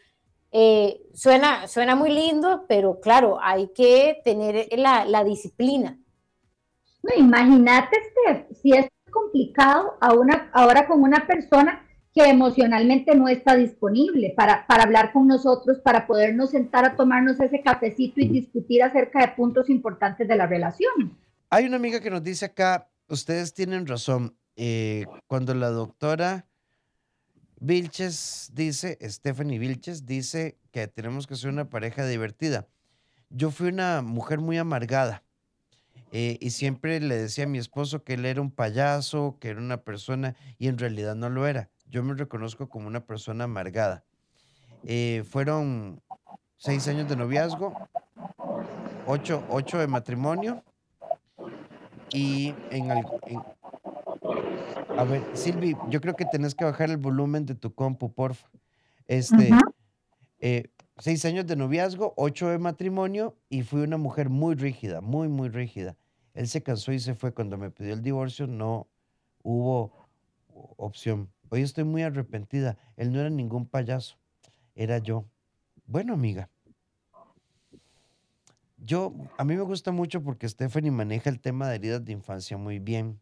eh, 0.52 1.00
suena, 1.14 1.69
suena 1.69 1.96
muy 1.96 2.11
lindo, 2.11 2.67
pero 2.69 3.00
claro, 3.00 3.38
hay 3.41 3.69
que 3.69 4.20
tener 4.23 4.69
la, 4.76 5.25
disciplina. 5.25 5.99
No, 7.02 7.14
imagínate, 7.17 7.96
si 8.61 8.73
es 8.73 8.91
complicado 9.11 9.96
a 10.02 10.12
una, 10.12 10.50
ahora 10.52 10.87
con 10.87 11.02
una 11.02 11.26
persona 11.26 11.84
que 12.15 12.31
emocionalmente 12.31 13.17
no 13.17 13.29
está 13.29 13.57
disponible 13.57 14.33
para, 14.37 14.67
para 14.69 14.85
hablar 14.85 15.13
con 15.13 15.27
nosotros, 15.27 15.81
para 15.81 16.07
podernos 16.07 16.51
sentar 16.51 16.85
a 16.85 16.95
tomarnos 16.95 17.41
ese 17.41 17.61
cafecito 17.61 18.21
y 18.21 18.29
discutir 18.29 18.85
acerca 18.85 19.21
de 19.21 19.33
puntos 19.33 19.69
importantes 19.69 20.29
de 20.29 20.37
la 20.37 20.47
relación. 20.47 21.19
Hay 21.51 21.67
una 21.67 21.77
amiga 21.77 21.99
que 21.99 22.11
nos 22.11 22.23
dice 22.23 22.45
acá, 22.47 22.89
ustedes 23.09 23.53
tienen 23.53 23.89
razón, 23.89 24.37
eh, 24.55 25.07
cuando 25.27 25.55
la 25.55 25.71
doctora 25.71 26.47
Vilches 27.59 28.53
dice, 28.55 28.97
Stephanie 29.03 29.59
Vilches 29.59 30.06
dice 30.06 30.56
que 30.71 30.87
tenemos 30.87 31.27
que 31.27 31.35
ser 31.35 31.51
una 31.51 31.69
pareja 31.69 32.06
divertida. 32.06 32.69
Yo 33.29 33.51
fui 33.51 33.69
una 33.69 34.03
mujer 34.03 34.39
muy 34.39 34.56
amargada 34.59 35.25
eh, 36.13 36.39
y 36.41 36.51
siempre 36.51 37.01
le 37.01 37.17
decía 37.17 37.44
a 37.44 37.49
mi 37.49 37.59
esposo 37.59 38.05
que 38.05 38.15
él 38.15 38.25
era 38.25 38.41
un 38.41 38.53
payaso, 38.53 39.37
que 39.41 39.49
era 39.49 39.59
una 39.59 39.79
persona 39.79 40.37
y 40.59 40.69
en 40.69 40.79
realidad 40.79 41.17
no 41.17 41.29
lo 41.29 41.49
era 41.49 41.71
yo 41.94 42.03
me 42.03 42.15
reconozco 42.15 42.69
como 42.69 42.89
una 42.89 43.06
persona 43.06 43.44
amargada. 43.44 44.05
Eh, 44.82 45.22
fueron 45.31 46.03
seis 46.56 46.89
años 46.89 47.08
de 47.08 47.15
noviazgo, 47.15 47.72
ocho, 49.06 49.44
ocho 49.48 49.79
de 49.79 49.86
matrimonio 49.86 50.65
y 52.10 52.53
en, 52.70 52.91
algo 52.91 53.20
a 54.98 55.05
ver, 55.05 55.22
Silvi, 55.34 55.77
yo 55.89 56.01
creo 56.01 56.17
que 56.17 56.24
tenés 56.24 56.56
que 56.56 56.65
bajar 56.65 56.91
el 56.91 56.96
volumen 56.96 57.46
de 57.46 57.55
tu 57.55 57.72
compu, 57.72 58.13
porfa. 58.13 58.51
Este, 59.06 59.51
eh, 60.41 60.65
seis 60.98 61.24
años 61.24 61.46
de 61.46 61.55
noviazgo, 61.55 62.13
ocho 62.17 62.48
de 62.48 62.58
matrimonio 62.58 63.36
y 63.48 63.63
fui 63.63 63.82
una 63.82 63.98
mujer 63.98 64.31
muy 64.31 64.56
rígida, 64.56 65.01
muy, 65.01 65.29
muy 65.29 65.48
rígida. 65.48 65.96
Él 66.32 66.48
se 66.48 66.60
casó 66.60 66.91
y 66.91 66.98
se 66.98 67.15
fue. 67.15 67.32
Cuando 67.32 67.56
me 67.56 67.70
pidió 67.70 67.94
el 67.94 68.03
divorcio, 68.03 68.48
no 68.48 68.89
hubo 69.44 70.08
opción. 70.77 71.33
Hoy 71.55 71.63
estoy 71.63 71.84
muy 71.84 72.03
arrepentida. 72.03 72.77
Él 72.96 73.13
no 73.13 73.20
era 73.20 73.31
ningún 73.31 73.65
payaso, 73.65 74.17
era 74.75 74.99
yo. 74.99 75.25
Bueno, 75.87 76.15
amiga. 76.15 76.51
Yo, 78.77 79.15
a 79.39 79.44
mí 79.44 79.55
me 79.55 79.63
gusta 79.63 79.93
mucho 79.93 80.20
porque 80.20 80.49
Stephanie 80.49 80.91
maneja 80.91 81.31
el 81.31 81.41
tema 81.41 81.69
de 81.69 81.77
heridas 81.77 82.05
de 82.05 82.11
infancia 82.11 82.56
muy 82.56 82.81
bien. 82.81 83.20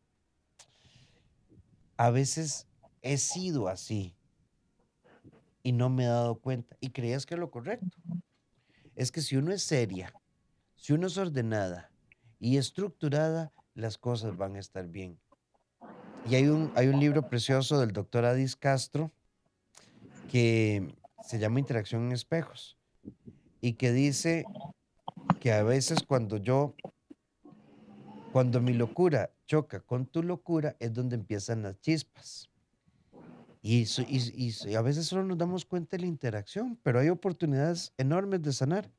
A 1.98 2.08
veces 2.08 2.66
he 3.02 3.18
sido 3.18 3.68
así 3.68 4.16
y 5.62 5.72
no 5.72 5.90
me 5.90 6.04
he 6.04 6.06
dado 6.06 6.36
cuenta. 6.36 6.74
Y 6.80 6.88
creías 6.88 7.26
que 7.26 7.34
es 7.34 7.38
lo 7.38 7.50
correcto. 7.50 7.98
Es 8.94 9.12
que 9.12 9.20
si 9.20 9.36
uno 9.36 9.52
es 9.52 9.62
seria, 9.62 10.10
si 10.74 10.94
uno 10.94 11.08
es 11.08 11.18
ordenada 11.18 11.90
y 12.38 12.56
estructurada, 12.56 13.52
las 13.74 13.98
cosas 13.98 14.38
van 14.38 14.56
a 14.56 14.60
estar 14.60 14.88
bien. 14.88 15.20
Y 16.28 16.34
hay 16.34 16.46
un, 16.46 16.72
hay 16.76 16.88
un 16.88 17.00
libro 17.00 17.28
precioso 17.28 17.80
del 17.80 17.92
doctor 17.92 18.24
Adis 18.24 18.56
Castro 18.56 19.10
que 20.30 20.94
se 21.22 21.38
llama 21.38 21.60
Interacción 21.60 22.06
en 22.06 22.12
Espejos 22.12 22.76
y 23.60 23.74
que 23.74 23.92
dice 23.92 24.44
que 25.40 25.52
a 25.52 25.62
veces 25.62 26.02
cuando 26.06 26.36
yo 26.36 26.74
Cuando 28.32 28.60
mi 28.60 28.72
locura 28.72 29.30
choca 29.46 29.80
con 29.80 30.06
tu 30.06 30.22
locura 30.22 30.76
es 30.80 30.94
donde 30.94 31.16
empiezan 31.16 31.62
las 31.62 31.78
chispas. 31.80 32.48
Y, 33.60 33.86
y, 34.08 34.74
a 34.74 34.82
veces 34.82 35.06
solo 35.06 35.22
nos 35.24 35.38
damos 35.38 35.64
cuenta 35.64 35.96
de 35.96 36.02
la 36.02 36.08
interacción, 36.08 36.78
pero 36.82 36.98
hay 36.98 37.10
oportunidades 37.10 37.92
enormes 37.98 38.42
de 38.42 38.52
sanar. 38.52 38.90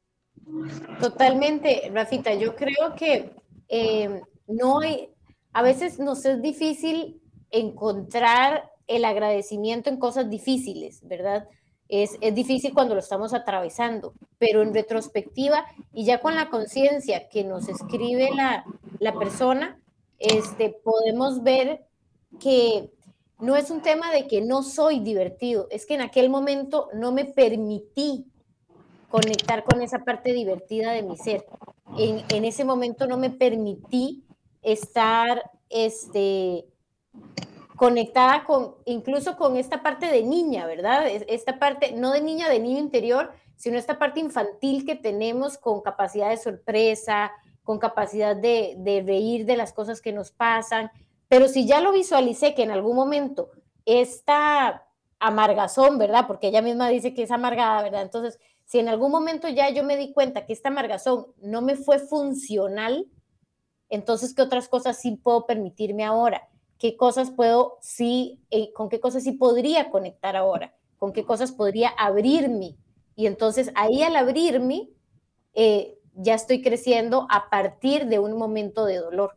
Totalmente, 1.01 1.91
Rafita. 1.91 2.33
Yo 2.35 2.55
creo 2.55 2.95
que 2.95 3.31
eh, 3.67 4.21
no 4.47 4.79
hay, 4.79 5.09
a 5.53 5.61
veces 5.61 5.99
nos 5.99 6.25
es 6.25 6.41
difícil 6.41 7.21
encontrar 7.51 8.71
el 8.87 9.05
agradecimiento 9.05 9.89
en 9.89 9.97
cosas 9.97 10.29
difíciles, 10.29 11.07
¿verdad? 11.07 11.47
Es, 11.87 12.17
es, 12.21 12.33
difícil 12.33 12.73
cuando 12.73 12.95
lo 12.95 12.99
estamos 12.99 13.33
atravesando, 13.33 14.13
pero 14.39 14.61
en 14.61 14.73
retrospectiva 14.73 15.65
y 15.93 16.05
ya 16.05 16.19
con 16.19 16.35
la 16.35 16.49
conciencia 16.49 17.29
que 17.29 17.43
nos 17.43 17.69
escribe 17.69 18.29
la, 18.35 18.65
la 18.99 19.13
persona, 19.13 19.79
este, 20.17 20.69
podemos 20.69 21.43
ver 21.43 21.85
que 22.39 22.89
no 23.39 23.55
es 23.55 23.69
un 23.69 23.81
tema 23.81 24.11
de 24.11 24.27
que 24.27 24.41
no 24.41 24.63
soy 24.63 24.99
divertido, 24.99 25.67
es 25.69 25.85
que 25.85 25.95
en 25.95 26.01
aquel 26.01 26.29
momento 26.29 26.89
no 26.93 27.11
me 27.11 27.25
permití 27.25 28.25
conectar 29.09 29.63
con 29.63 29.81
esa 29.81 29.99
parte 29.99 30.33
divertida 30.33 30.91
de 30.93 31.03
mi 31.03 31.17
ser. 31.17 31.45
En, 31.99 32.23
en 32.29 32.45
ese 32.45 32.63
momento 32.63 33.05
no 33.05 33.17
me 33.17 33.29
permití 33.29 34.22
estar 34.63 35.51
este, 35.69 36.65
conectada 37.75 38.43
con, 38.45 38.75
incluso 38.85 39.37
con 39.37 39.57
esta 39.57 39.83
parte 39.83 40.07
de 40.07 40.23
niña, 40.23 40.65
¿verdad? 40.65 41.05
Esta 41.27 41.59
parte, 41.59 41.91
no 41.91 42.11
de 42.11 42.21
niña, 42.21 42.49
de 42.49 42.59
niño 42.59 42.79
interior, 42.79 43.31
sino 43.55 43.77
esta 43.77 43.99
parte 43.99 44.19
infantil 44.19 44.85
que 44.85 44.95
tenemos 44.95 45.57
con 45.57 45.81
capacidad 45.81 46.29
de 46.29 46.37
sorpresa, 46.37 47.31
con 47.63 47.79
capacidad 47.79 48.35
de, 48.35 48.75
de 48.77 49.03
reír 49.03 49.45
de 49.45 49.57
las 49.57 49.73
cosas 49.73 50.01
que 50.01 50.13
nos 50.13 50.31
pasan. 50.31 50.91
Pero 51.27 51.47
si 51.47 51.65
ya 51.65 51.81
lo 51.81 51.91
visualicé 51.91 52.53
que 52.55 52.63
en 52.63 52.71
algún 52.71 52.95
momento 52.95 53.51
esta 53.85 54.85
amargazón, 55.19 55.97
¿verdad? 55.97 56.27
Porque 56.27 56.47
ella 56.47 56.61
misma 56.61 56.89
dice 56.89 57.13
que 57.13 57.23
es 57.23 57.31
amargada, 57.31 57.81
¿verdad? 57.81 58.01
Entonces, 58.01 58.39
si 58.65 58.79
en 58.79 58.89
algún 58.89 59.11
momento 59.11 59.47
ya 59.47 59.69
yo 59.69 59.83
me 59.83 59.97
di 59.97 60.13
cuenta 60.13 60.45
que 60.45 60.53
esta 60.53 60.69
amargazón 60.69 61.27
no 61.41 61.61
me 61.61 61.75
fue 61.75 61.99
funcional, 61.99 63.07
entonces, 63.89 64.33
¿qué 64.33 64.41
otras 64.41 64.67
cosas 64.67 64.99
sí 64.99 65.19
puedo 65.21 65.45
permitirme 65.45 66.03
ahora? 66.03 66.49
¿Qué 66.79 66.97
cosas 66.97 67.31
puedo 67.31 67.77
sí, 67.81 68.39
eh, 68.49 68.73
con 68.73 68.89
qué 68.89 68.99
cosas 68.99 69.23
sí 69.23 69.33
podría 69.33 69.89
conectar 69.89 70.35
ahora? 70.35 70.75
¿Con 70.97 71.13
qué 71.13 71.25
cosas 71.25 71.51
podría 71.51 71.89
abrirme? 71.89 72.75
Y 73.15 73.27
entonces 73.27 73.71
ahí 73.75 74.03
al 74.03 74.15
abrirme, 74.15 74.89
eh, 75.53 75.97
ya 76.15 76.33
estoy 76.33 76.61
creciendo 76.61 77.27
a 77.29 77.49
partir 77.49 78.07
de 78.07 78.19
un 78.19 78.37
momento 78.37 78.85
de 78.85 78.97
dolor. 78.97 79.35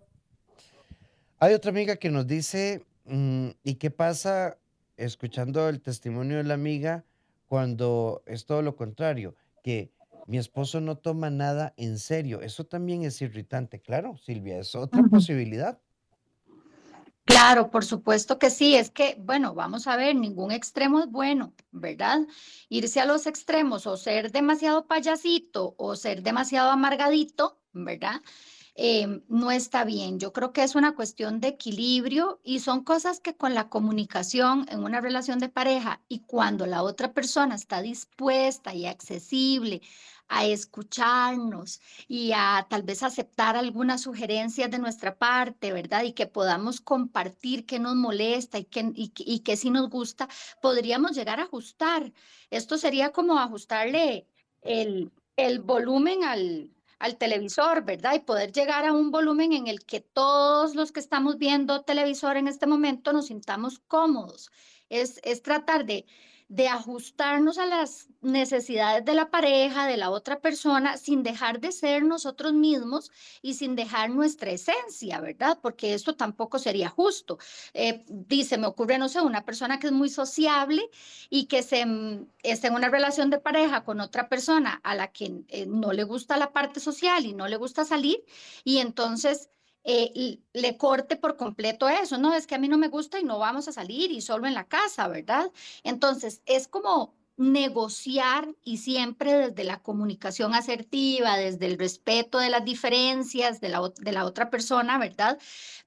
Hay 1.38 1.54
otra 1.54 1.70
amiga 1.70 1.96
que 1.96 2.10
nos 2.10 2.26
dice, 2.26 2.84
mm, 3.04 3.50
¿y 3.62 3.74
qué 3.74 3.90
pasa 3.90 4.56
escuchando 4.96 5.68
el 5.68 5.80
testimonio 5.82 6.38
de 6.38 6.44
la 6.44 6.54
amiga 6.54 7.04
cuando 7.46 8.22
es 8.26 8.46
todo 8.46 8.62
lo 8.62 8.74
contrario? 8.74 9.34
Que 9.62 9.90
mi 10.26 10.38
esposo 10.38 10.80
no 10.80 10.96
toma 10.96 11.30
nada 11.30 11.74
en 11.76 11.98
serio. 11.98 12.40
Eso 12.40 12.64
también 12.64 13.04
es 13.04 13.22
irritante, 13.22 13.80
claro, 13.80 14.16
Silvia, 14.16 14.58
es 14.58 14.74
otra 14.74 15.02
posibilidad. 15.04 15.78
Claro, 17.26 17.72
por 17.72 17.84
supuesto 17.84 18.38
que 18.38 18.50
sí. 18.50 18.76
Es 18.76 18.90
que, 18.90 19.16
bueno, 19.20 19.52
vamos 19.52 19.88
a 19.88 19.96
ver, 19.96 20.14
ningún 20.14 20.52
extremo 20.52 21.00
es 21.00 21.10
bueno, 21.10 21.52
¿verdad? 21.72 22.20
Irse 22.68 23.00
a 23.00 23.04
los 23.04 23.26
extremos 23.26 23.86
o 23.88 23.96
ser 23.96 24.30
demasiado 24.30 24.86
payasito 24.86 25.74
o 25.76 25.96
ser 25.96 26.22
demasiado 26.22 26.70
amargadito, 26.70 27.58
¿verdad? 27.72 28.22
Em, 28.76 29.22
no 29.28 29.50
está 29.50 29.84
bien. 29.84 30.20
Yo 30.20 30.32
creo 30.32 30.52
que 30.52 30.62
es 30.62 30.74
una 30.74 30.94
cuestión 30.94 31.40
de 31.40 31.48
equilibrio 31.48 32.40
y 32.44 32.60
son 32.60 32.84
cosas 32.84 33.20
que 33.20 33.34
con 33.34 33.54
la 33.54 33.70
comunicación 33.70 34.66
en 34.70 34.84
una 34.84 35.00
relación 35.00 35.38
de 35.38 35.48
pareja 35.48 36.02
y 36.08 36.20
cuando 36.20 36.66
la 36.66 36.82
otra 36.82 37.12
persona 37.12 37.54
está 37.54 37.80
dispuesta 37.82 38.74
y 38.74 38.86
accesible 38.86 39.80
a 40.28 40.44
escucharnos 40.46 41.80
y 42.08 42.32
a 42.32 42.66
tal 42.68 42.82
vez 42.82 43.02
aceptar 43.02 43.56
algunas 43.56 44.02
sugerencias 44.02 44.70
de 44.70 44.78
nuestra 44.78 45.16
parte, 45.16 45.72
¿verdad? 45.72 46.04
Y 46.04 46.12
que 46.12 46.26
podamos 46.26 46.80
compartir 46.80 47.66
qué 47.66 47.78
nos 47.78 47.94
molesta 47.94 48.58
y 48.58 48.64
qué, 48.64 48.90
y, 48.94 49.40
qué 49.40 49.56
sí 49.56 49.70
nos 49.70 49.88
gusta, 49.88 50.28
podríamos 50.60 51.12
llegar 51.12 51.40
a 51.40 51.44
ajustar. 51.44 52.12
Esto 52.50 52.78
sería 52.78 53.12
como 53.12 53.38
ajustarle 53.38 54.26
el, 54.62 55.12
el 55.36 55.60
volumen 55.60 56.24
al, 56.24 56.70
al 56.98 57.16
televisor, 57.16 57.84
¿verdad? 57.84 58.14
Y 58.14 58.20
poder 58.20 58.52
llegar 58.52 58.84
a 58.84 58.92
un 58.92 59.10
volumen 59.10 59.52
en 59.52 59.66
el 59.66 59.84
que 59.84 60.00
todos 60.00 60.74
los 60.74 60.92
que 60.92 61.00
estamos 61.00 61.38
viendo 61.38 61.82
televisor 61.82 62.36
en 62.36 62.48
este 62.48 62.66
momento 62.66 63.12
nos 63.12 63.26
sintamos 63.26 63.78
cómodos. 63.80 64.50
Es, 64.88 65.20
es 65.24 65.42
tratar 65.42 65.84
de, 65.84 66.06
de 66.48 66.68
ajustarnos 66.68 67.58
a 67.58 67.66
las 67.66 68.08
necesidades 68.20 69.04
de 69.04 69.14
la 69.14 69.30
pareja, 69.30 69.86
de 69.86 69.96
la 69.96 70.10
otra 70.10 70.40
persona, 70.40 70.96
sin 70.96 71.22
dejar 71.22 71.60
de 71.60 71.72
ser 71.72 72.04
nosotros 72.04 72.52
mismos 72.52 73.10
y 73.42 73.54
sin 73.54 73.74
dejar 73.74 74.10
nuestra 74.10 74.50
esencia, 74.52 75.20
¿verdad? 75.20 75.58
Porque 75.60 75.94
esto 75.94 76.14
tampoco 76.14 76.58
sería 76.58 76.88
justo. 76.88 77.38
Eh, 77.74 78.04
dice, 78.08 78.58
me 78.58 78.66
ocurre, 78.68 78.98
no 78.98 79.08
sé, 79.08 79.20
una 79.20 79.44
persona 79.44 79.78
que 79.78 79.88
es 79.88 79.92
muy 79.92 80.08
sociable 80.08 80.88
y 81.30 81.46
que 81.46 81.62
se, 81.62 81.84
mm, 81.84 82.28
está 82.42 82.68
en 82.68 82.74
una 82.74 82.88
relación 82.88 83.30
de 83.30 83.38
pareja 83.38 83.84
con 83.84 84.00
otra 84.00 84.28
persona 84.28 84.80
a 84.84 84.94
la 84.94 85.08
que 85.08 85.44
eh, 85.48 85.66
no 85.66 85.92
le 85.92 86.04
gusta 86.04 86.36
la 86.36 86.52
parte 86.52 86.80
social 86.80 87.26
y 87.26 87.32
no 87.32 87.48
le 87.48 87.56
gusta 87.56 87.84
salir 87.84 88.24
y 88.64 88.78
entonces 88.78 89.50
eh, 89.88 90.40
le 90.52 90.76
corte 90.76 91.16
por 91.16 91.36
completo 91.36 91.88
eso, 91.88 92.18
no, 92.18 92.34
es 92.34 92.46
que 92.46 92.56
a 92.56 92.58
mí 92.58 92.68
no 92.68 92.76
me 92.76 92.88
gusta 92.88 93.20
y 93.20 93.24
no 93.24 93.38
vamos 93.38 93.68
a 93.68 93.72
salir 93.72 94.10
y 94.10 94.20
solo 94.20 94.46
en 94.46 94.54
la 94.54 94.64
casa, 94.64 95.06
¿verdad? 95.06 95.50
Entonces, 95.84 96.42
es 96.44 96.66
como 96.66 97.14
negociar 97.36 98.48
y 98.64 98.78
siempre 98.78 99.34
desde 99.34 99.62
la 99.64 99.80
comunicación 99.80 100.54
asertiva, 100.54 101.36
desde 101.36 101.66
el 101.66 101.78
respeto 101.78 102.38
de 102.38 102.50
las 102.50 102.64
diferencias 102.64 103.60
de 103.60 103.68
la, 103.68 103.92
de 103.96 104.12
la 104.12 104.24
otra 104.24 104.50
persona, 104.50 104.98
¿verdad? 104.98 105.38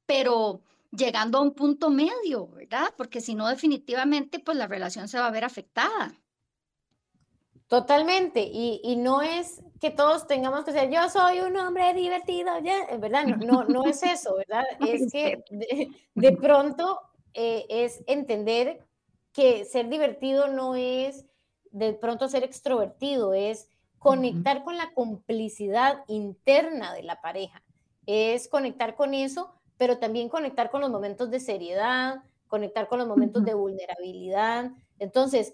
Pero 0.05 0.61
llegando 0.91 1.37
a 1.37 1.41
un 1.41 1.53
punto 1.53 1.89
medio, 1.89 2.47
¿verdad? 2.47 2.93
Porque 2.95 3.19
si 3.19 3.35
no, 3.35 3.47
definitivamente, 3.49 4.39
pues 4.39 4.57
la 4.57 4.67
relación 4.67 5.07
se 5.07 5.19
va 5.19 5.27
a 5.27 5.31
ver 5.31 5.43
afectada. 5.43 6.13
Totalmente, 7.67 8.49
y, 8.51 8.95
no 8.95 9.21
es 9.21 9.61
que 9.79 9.91
todos 9.91 10.27
tengamos 10.27 10.65
que 10.65 10.71
ser, 10.71 10.89
yo 10.89 11.09
soy 11.09 11.39
un 11.39 11.55
hombre 11.57 11.93
divertido, 11.93 12.59
ya, 12.59 12.97
¿verdad? 12.97 13.25
No, 13.25 13.63
no, 13.63 13.85
es 13.85 14.03
eso, 14.03 14.35
¿verdad? 14.35 14.63
Es 14.79 15.11
que 15.11 15.43
de, 16.13 16.31
pronto 16.33 16.99
eh, 17.33 17.65
es 17.69 18.03
entender 18.07 18.85
que 19.31 19.63
ser 19.65 19.87
divertido 19.89 20.47
no 20.47 20.75
es 20.75 21.25
de 21.71 21.93
pronto 21.93 22.27
ser 22.27 22.43
extrovertido, 22.43 23.33
es 23.33 23.69
conectar 23.99 24.63
con 24.63 24.77
la 24.77 24.91
complicidad 24.93 26.03
interna 26.07 26.93
de 26.93 27.03
la 27.03 27.21
pareja, 27.21 27.61
es 28.05 28.47
conectar 28.47 28.95
con 28.95 29.13
eso, 29.13 29.53
pero 29.77 29.97
también 29.97 30.29
conectar 30.29 30.71
con 30.71 30.81
los 30.81 30.89
momentos 30.89 31.29
de 31.29 31.39
seriedad, 31.39 32.23
conectar 32.47 32.87
con 32.87 32.99
los 32.99 33.07
momentos 33.07 33.45
de 33.45 33.53
vulnerabilidad. 33.53 34.71
Entonces, 34.97 35.53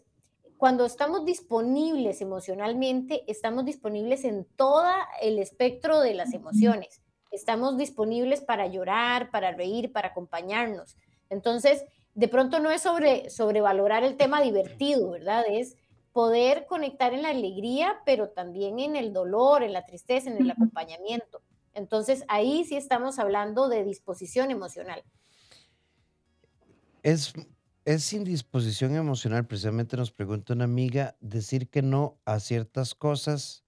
cuando 0.65 0.87
estamos 0.87 1.25
disponibles 1.25 2.21
emocionalmente, 2.21 3.23
estamos 3.27 3.65
disponibles 3.65 4.23
en 4.25 4.45
todo 4.55 4.83
el 5.21 5.37
espectro 5.37 5.99
de 5.99 6.15
las 6.15 6.33
emociones. 6.33 7.03
Estamos 7.29 7.77
disponibles 7.77 8.41
para 8.41 8.65
llorar, 8.65 9.29
para 9.29 9.51
reír, 9.51 9.91
para 9.93 10.07
acompañarnos. 10.07 10.97
Entonces, 11.29 11.85
de 12.15 12.27
pronto 12.27 12.59
no 12.59 12.71
es 12.71 12.81
sobre 12.81 13.29
sobrevalorar 13.29 14.03
el 14.03 14.17
tema 14.17 14.41
divertido, 14.41 15.11
¿verdad? 15.11 15.45
Es 15.47 15.75
poder 16.11 16.65
conectar 16.65 17.13
en 17.13 17.21
la 17.21 17.29
alegría, 17.29 18.01
pero 18.03 18.29
también 18.29 18.79
en 18.79 18.95
el 18.95 19.13
dolor, 19.13 19.61
en 19.61 19.71
la 19.71 19.85
tristeza, 19.85 20.31
en 20.31 20.37
el 20.37 20.49
acompañamiento. 20.49 21.43
Entonces, 21.75 22.23
ahí 22.27 22.63
sí 22.63 22.75
estamos 22.75 23.19
hablando 23.19 23.69
de 23.69 23.83
disposición 23.83 24.49
emocional. 24.49 25.03
Es 27.03 27.33
es 27.85 28.13
indisposición 28.13 28.95
emocional, 28.95 29.45
precisamente 29.45 29.95
nos 29.95 30.11
pregunta 30.11 30.53
una 30.53 30.63
amiga, 30.63 31.15
decir 31.21 31.69
que 31.69 31.83
no 31.83 32.19
a 32.25 32.39
ciertas 32.39 32.95
cosas 32.95 33.63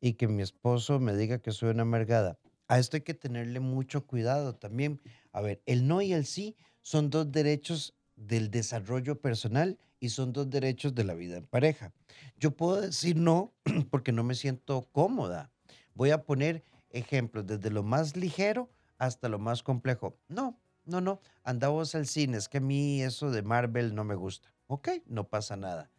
y 0.00 0.14
que 0.14 0.26
mi 0.26 0.42
esposo 0.42 0.98
me 0.98 1.14
diga 1.14 1.38
que 1.38 1.52
soy 1.52 1.70
una 1.70 1.82
amargada. 1.82 2.36
A 2.66 2.80
esto 2.80 2.96
hay 2.96 3.02
que 3.02 3.14
tenerle 3.14 3.60
mucho 3.60 4.06
cuidado 4.08 4.56
también. 4.56 5.00
A 5.32 5.40
ver, 5.40 5.62
el 5.66 5.86
no 5.86 6.02
y 6.02 6.12
el 6.12 6.26
sí 6.26 6.56
son 6.82 7.10
dos 7.10 7.30
derechos 7.30 7.94
del 8.16 8.50
desarrollo 8.50 9.20
personal 9.20 9.78
y 10.00 10.08
son 10.08 10.32
dos 10.32 10.50
derechos 10.50 10.92
de 10.96 11.04
la 11.04 11.14
vida 11.14 11.36
en 11.36 11.46
pareja. 11.46 11.92
Yo 12.36 12.50
puedo 12.56 12.80
decir 12.80 13.16
no 13.16 13.54
porque 13.90 14.10
no 14.10 14.24
me 14.24 14.34
siento 14.34 14.88
cómoda. 14.90 15.52
Voy 15.94 16.10
a 16.10 16.24
poner 16.24 16.64
ejemplos 16.90 17.46
desde 17.46 17.70
lo 17.70 17.84
más 17.84 18.16
ligero 18.16 18.68
hasta 18.98 19.28
lo 19.28 19.38
más 19.38 19.62
complejo. 19.62 20.18
No, 20.28 20.58
no, 20.90 21.00
no, 21.00 21.20
andamos 21.42 21.94
al 21.94 22.06
cine, 22.06 22.36
es 22.36 22.48
que 22.48 22.58
a 22.58 22.60
mí 22.60 23.02
eso 23.02 23.30
de 23.30 23.42
Marvel 23.42 23.94
no 23.94 24.04
me 24.04 24.14
gusta. 24.14 24.52
Ok, 24.66 24.88
no 25.06 25.28
pasa 25.28 25.56
nada. 25.56 25.90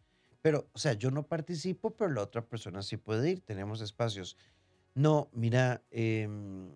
Pero, 0.42 0.68
o 0.72 0.78
sea, 0.78 0.92
yo 0.94 1.10
no 1.10 1.26
participo, 1.26 1.90
pero 1.90 2.10
la 2.10 2.22
otra 2.22 2.42
persona 2.42 2.82
sí 2.82 2.96
puede 2.96 3.30
ir, 3.30 3.40
tenemos 3.40 3.80
espacios. 3.80 4.36
No, 4.94 5.28
mira, 5.32 5.82
em, 5.90 6.70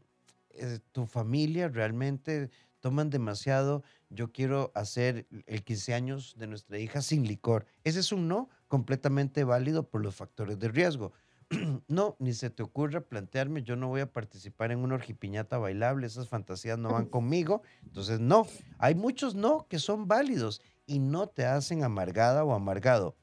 eh, 0.51 0.79
tu 0.93 1.07
familia 1.07 1.69
realmente 1.69 2.51
toman 2.81 3.11
demasiado. 3.11 3.83
Yo 4.11 4.33
quiero 4.33 4.71
hacer 4.75 5.27
el 5.47 5.65
15 5.65 5.95
años 5.95 6.35
de 6.39 6.47
nuestra 6.47 6.79
hija 6.79 7.03
sin 7.03 7.27
licor. 7.27 7.67
Ese 7.85 8.01
es 8.01 8.13
un 8.13 8.29
no 8.29 8.49
completamente 8.69 9.45
válido 9.45 9.89
por 9.89 10.03
los 10.03 10.15
factores 10.15 10.59
de 10.59 10.69
riesgo. 10.69 11.13
no, 11.89 12.17
ni 12.19 12.33
se 12.33 12.51
te 12.51 12.63
ocurra 12.63 13.01
plantearme, 13.01 13.63
yo 13.63 13.77
no 13.77 13.89
voy 13.89 14.01
a 14.01 14.13
participar 14.13 14.73
en 14.73 14.81
una 14.81 14.97
orgipiñata 14.97 15.59
bailable, 15.59 16.07
esas 16.07 16.29
fantasías 16.29 16.79
no 16.79 16.91
van 16.93 17.07
conmigo. 17.11 17.63
Entonces, 17.85 18.21
no, 18.21 18.47
hay 18.79 18.95
muchos 18.95 19.35
no 19.35 19.67
que 19.69 19.79
son 19.79 20.09
válidos 20.09 20.61
y 20.87 20.99
no 20.99 21.29
te 21.29 21.47
hacen 21.47 21.85
amargada 21.85 22.45
o 22.45 22.53
amargado. 22.53 23.17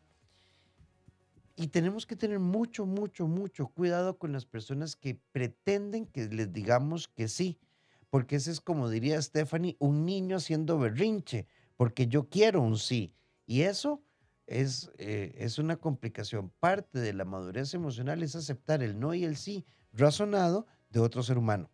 Y 1.56 1.68
tenemos 1.68 2.08
que 2.08 2.16
tener 2.16 2.40
mucho, 2.40 2.86
mucho, 2.86 3.28
mucho 3.28 3.68
cuidado 3.68 4.18
con 4.18 4.32
las 4.32 4.46
personas 4.46 4.96
que 4.96 5.20
pretenden 5.32 6.08
que 6.08 6.28
les 6.28 6.52
digamos 6.52 7.08
que 7.08 7.28
sí, 7.28 7.60
porque 8.10 8.38
ese 8.38 8.52
es 8.52 8.60
como 8.60 8.90
diría 8.90 9.22
Stephanie, 9.22 9.76
un 9.80 10.06
niño 10.06 10.38
haciendo 10.38 10.80
berrinche, 10.80 11.46
porque 11.78 12.08
yo 12.08 12.28
quiero 12.30 12.62
un 12.62 12.78
sí. 12.78 13.14
Y 13.46 13.62
eso 13.62 14.02
es, 14.62 14.92
eh, 14.98 15.36
es 15.38 15.60
una 15.60 15.78
complicación. 15.78 16.52
Parte 16.60 17.00
de 17.00 17.14
la 17.14 17.26
madurez 17.26 17.74
emocional 17.74 18.24
es 18.24 18.36
aceptar 18.36 18.84
el 18.84 19.00
no 19.00 19.14
y 19.14 19.24
el 19.24 19.36
sí 19.36 19.66
razonado 19.92 20.66
de 20.90 21.00
otro 21.00 21.24
ser 21.24 21.38
humano. 21.38 21.70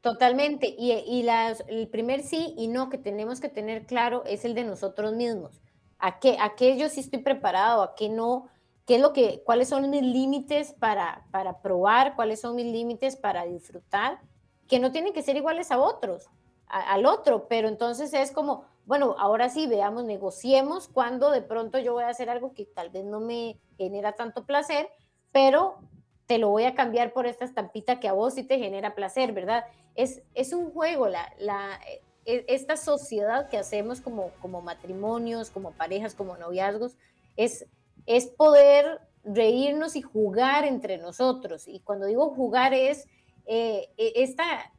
Totalmente. 0.00 0.74
Y, 0.78 0.92
y 0.92 1.26
el 1.68 1.88
primer 1.88 2.22
sí 2.22 2.54
y 2.56 2.68
no 2.68 2.90
que 2.90 2.98
tenemos 2.98 3.40
que 3.40 3.48
tener 3.48 3.86
claro 3.86 4.24
es 4.26 4.44
el 4.44 4.54
de 4.54 4.64
nosotros 4.64 5.14
mismos. 5.14 5.62
¿A 5.98 6.18
qué, 6.18 6.36
a 6.40 6.54
qué 6.56 6.76
yo 6.76 6.88
sí 6.88 7.00
estoy 7.00 7.22
preparado? 7.22 7.82
¿A 7.82 7.94
qué 7.94 8.08
no? 8.08 8.48
qué 8.86 8.96
es 8.96 9.00
lo 9.00 9.12
que, 9.12 9.42
cuáles 9.44 9.68
son 9.68 9.88
mis 9.90 10.02
límites 10.02 10.74
para, 10.78 11.26
para 11.30 11.60
probar, 11.62 12.14
cuáles 12.16 12.40
son 12.40 12.56
mis 12.56 12.66
límites 12.66 13.16
para 13.16 13.44
disfrutar, 13.44 14.20
que 14.68 14.78
no 14.78 14.92
tienen 14.92 15.12
que 15.12 15.22
ser 15.22 15.36
iguales 15.36 15.70
a 15.70 15.78
otros, 15.78 16.28
al 16.66 17.06
otro, 17.06 17.46
pero 17.48 17.68
entonces 17.68 18.12
es 18.12 18.30
como, 18.30 18.64
bueno, 18.86 19.16
ahora 19.18 19.48
sí, 19.48 19.66
veamos, 19.66 20.04
negociemos 20.04 20.88
cuando 20.88 21.30
de 21.30 21.42
pronto 21.42 21.78
yo 21.78 21.94
voy 21.94 22.04
a 22.04 22.08
hacer 22.08 22.30
algo 22.30 22.54
que 22.54 22.66
tal 22.66 22.90
vez 22.90 23.04
no 23.04 23.20
me 23.20 23.58
genera 23.76 24.12
tanto 24.12 24.44
placer, 24.44 24.88
pero 25.32 25.78
te 26.26 26.38
lo 26.38 26.48
voy 26.48 26.64
a 26.64 26.74
cambiar 26.74 27.12
por 27.12 27.26
esta 27.26 27.44
estampita 27.44 28.00
que 28.00 28.08
a 28.08 28.12
vos 28.12 28.34
sí 28.34 28.44
te 28.44 28.58
genera 28.58 28.94
placer, 28.94 29.32
¿verdad? 29.32 29.64
Es, 29.94 30.22
es 30.34 30.52
un 30.52 30.70
juego, 30.70 31.08
la, 31.08 31.32
la, 31.38 31.80
e, 32.24 32.44
esta 32.48 32.76
sociedad 32.76 33.48
que 33.48 33.58
hacemos 33.58 34.00
como, 34.00 34.30
como 34.40 34.60
matrimonios, 34.60 35.50
como 35.50 35.72
parejas, 35.72 36.14
como 36.14 36.36
noviazgos, 36.36 36.96
es 37.36 37.66
es 38.06 38.26
poder 38.26 39.00
reírnos 39.24 39.96
y 39.96 40.02
jugar 40.02 40.64
entre 40.64 40.98
nosotros. 40.98 41.66
Y 41.66 41.80
cuando 41.80 42.06
digo 42.06 42.30
jugar 42.30 42.74
es 42.74 43.06
eh, 43.46 43.88
e, 43.96 44.12
esta, 44.16 44.72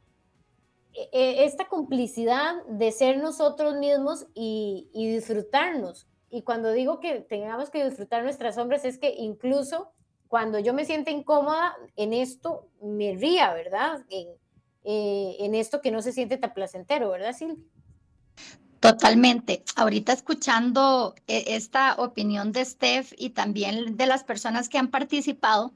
esta 1.12 1.68
complicidad 1.68 2.64
de 2.68 2.90
ser 2.92 3.18
nosotros 3.18 3.76
mismos 3.76 4.26
y, 4.34 4.88
disfrutarnos. 4.94 6.06
Y 6.30 6.42
cuando 6.42 6.72
digo 6.72 7.00
que 7.00 7.20
tengamos 7.20 7.70
que 7.70 7.84
disfrutar 7.84 8.22
nuestras 8.22 8.56
sombras 8.56 8.84
es 8.84 8.98
que 8.98 9.14
incluso 9.16 9.92
cuando 10.28 10.58
yo 10.58 10.74
me 10.74 10.84
siento 10.84 11.10
incómoda 11.10 11.76
en 11.96 12.12
esto, 12.12 12.68
me 12.82 13.14
ría, 13.14 13.52
¿verdad? 13.52 14.04
En, 14.08 14.28
eh, 14.84 15.36
en 15.40 15.54
esto 15.54 15.80
que 15.80 15.90
no 15.90 16.02
se 16.02 16.12
siente 16.12 16.36
tan 16.36 16.52
placentero, 16.52 17.10
¿verdad, 17.10 17.32
Silvia? 17.32 17.56
Totalmente. 18.80 19.64
Ahorita 19.74 20.12
escuchando 20.12 21.14
eh, 21.26 21.44
esta 21.48 21.94
opinión 21.96 22.52
de 22.52 22.64
Steph 22.64 23.12
y 23.18 23.30
también 23.30 23.96
de 23.96 24.06
las 24.06 24.22
personas 24.22 24.68
que 24.68 24.78
han 24.78 24.88
participado, 24.88 25.72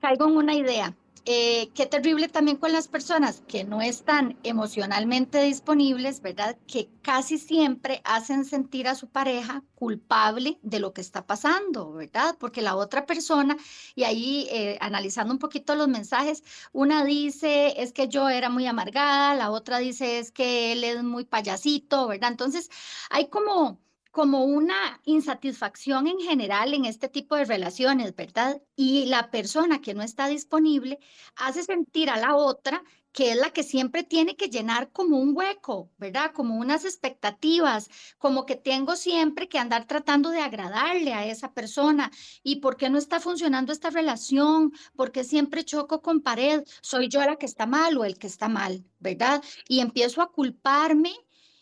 caigo 0.00 0.26
en 0.26 0.36
una 0.36 0.54
idea. 0.54 0.94
Eh, 1.26 1.70
qué 1.74 1.86
terrible 1.86 2.28
también 2.28 2.56
con 2.56 2.72
las 2.72 2.88
personas 2.88 3.42
que 3.46 3.62
no 3.64 3.82
están 3.82 4.38
emocionalmente 4.42 5.42
disponibles, 5.42 6.22
¿verdad? 6.22 6.56
Que 6.66 6.88
casi 7.02 7.38
siempre 7.38 8.00
hacen 8.04 8.44
sentir 8.46 8.88
a 8.88 8.94
su 8.94 9.08
pareja 9.08 9.62
culpable 9.74 10.58
de 10.62 10.80
lo 10.80 10.92
que 10.94 11.02
está 11.02 11.26
pasando, 11.26 11.92
¿verdad? 11.92 12.36
Porque 12.40 12.62
la 12.62 12.74
otra 12.74 13.04
persona, 13.06 13.56
y 13.94 14.04
ahí 14.04 14.48
eh, 14.50 14.78
analizando 14.80 15.32
un 15.32 15.38
poquito 15.38 15.74
los 15.74 15.88
mensajes, 15.88 16.42
una 16.72 17.04
dice 17.04 17.74
es 17.82 17.92
que 17.92 18.08
yo 18.08 18.28
era 18.30 18.48
muy 18.48 18.66
amargada, 18.66 19.34
la 19.34 19.50
otra 19.50 19.78
dice 19.78 20.18
es 20.18 20.32
que 20.32 20.72
él 20.72 20.84
es 20.84 21.02
muy 21.02 21.24
payasito, 21.26 22.08
¿verdad? 22.08 22.30
Entonces 22.30 22.70
hay 23.10 23.28
como 23.28 23.78
como 24.10 24.44
una 24.44 25.00
insatisfacción 25.04 26.06
en 26.06 26.18
general 26.18 26.74
en 26.74 26.84
este 26.84 27.08
tipo 27.08 27.36
de 27.36 27.44
relaciones, 27.44 28.14
¿verdad? 28.14 28.60
Y 28.76 29.06
la 29.06 29.30
persona 29.30 29.80
que 29.80 29.94
no 29.94 30.02
está 30.02 30.26
disponible 30.26 30.98
hace 31.36 31.62
sentir 31.62 32.10
a 32.10 32.16
la 32.16 32.34
otra 32.36 32.82
que 33.12 33.32
es 33.32 33.36
la 33.36 33.50
que 33.50 33.62
siempre 33.62 34.02
tiene 34.04 34.36
que 34.36 34.48
llenar 34.48 34.90
como 34.92 35.18
un 35.18 35.36
hueco, 35.36 35.90
¿verdad? 35.98 36.32
Como 36.32 36.56
unas 36.56 36.84
expectativas, 36.84 37.88
como 38.18 38.46
que 38.46 38.56
tengo 38.56 38.96
siempre 38.96 39.48
que 39.48 39.58
andar 39.58 39.86
tratando 39.86 40.30
de 40.30 40.40
agradarle 40.40 41.12
a 41.12 41.26
esa 41.26 41.52
persona. 41.52 42.10
¿Y 42.42 42.56
por 42.56 42.76
qué 42.76 42.88
no 42.88 42.98
está 42.98 43.20
funcionando 43.20 43.72
esta 43.72 43.90
relación? 43.90 44.72
¿Por 44.94 45.10
qué 45.12 45.24
siempre 45.24 45.64
choco 45.64 46.02
con 46.02 46.20
pared? 46.20 46.62
¿Soy 46.82 47.08
yo 47.08 47.20
la 47.24 47.36
que 47.36 47.46
está 47.46 47.66
mal 47.66 47.96
o 47.98 48.04
el 48.04 48.16
que 48.18 48.26
está 48.28 48.48
mal, 48.48 48.84
¿verdad? 49.00 49.42
Y 49.68 49.80
empiezo 49.80 50.22
a 50.22 50.30
culparme 50.30 51.12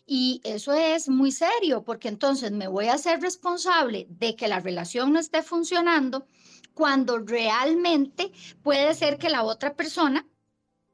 y 0.09 0.41
eso 0.43 0.73
es 0.73 1.11
muy 1.11 1.31
serio, 1.31 1.85
porque 1.85 2.09
entonces 2.09 2.51
me 2.51 2.67
voy 2.67 2.87
a 2.87 2.95
hacer 2.95 3.21
responsable 3.21 4.07
de 4.09 4.35
que 4.35 4.49
la 4.49 4.59
relación 4.59 5.13
no 5.13 5.21
esté 5.21 5.43
funcionando 5.43 6.27
cuando 6.73 7.19
realmente 7.19 8.33
puede 8.63 8.95
ser 8.95 9.19
que 9.19 9.29
la 9.29 9.43
otra 9.43 9.75
persona 9.75 10.27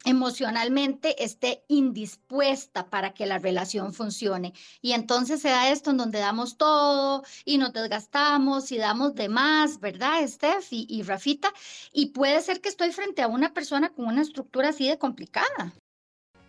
emocionalmente 0.05 1.23
esté 1.23 1.65
indispuesta 1.69 2.91
para 2.91 3.15
que 3.15 3.25
la 3.25 3.39
relación 3.39 3.95
funcione. 3.95 4.53
Y 4.83 4.93
entonces 4.93 5.41
se 5.41 5.49
da 5.49 5.71
esto 5.71 5.91
en 5.93 5.97
donde 5.97 6.19
damos 6.19 6.57
todo 6.57 7.23
y 7.45 7.59
nos 7.59 7.73
desgastamos 7.73 8.73
y 8.73 8.79
damos 8.79 9.15
de 9.15 9.29
más, 9.29 9.79
¿verdad, 9.79 10.27
Steph 10.27 10.73
y, 10.73 10.87
y 10.91 11.03
Rafita? 11.03 11.53
Y 11.93 12.07
puede 12.07 12.41
ser 12.41 12.61
que 12.61 12.69
estoy 12.69 12.91
frente 12.91 13.23
a 13.23 13.29
una 13.29 13.55
persona 13.55 13.91
con 13.91 14.07
una 14.07 14.23
estructura 14.23 14.71
así 14.71 14.89
de 14.89 14.99
complicada. 14.99 15.73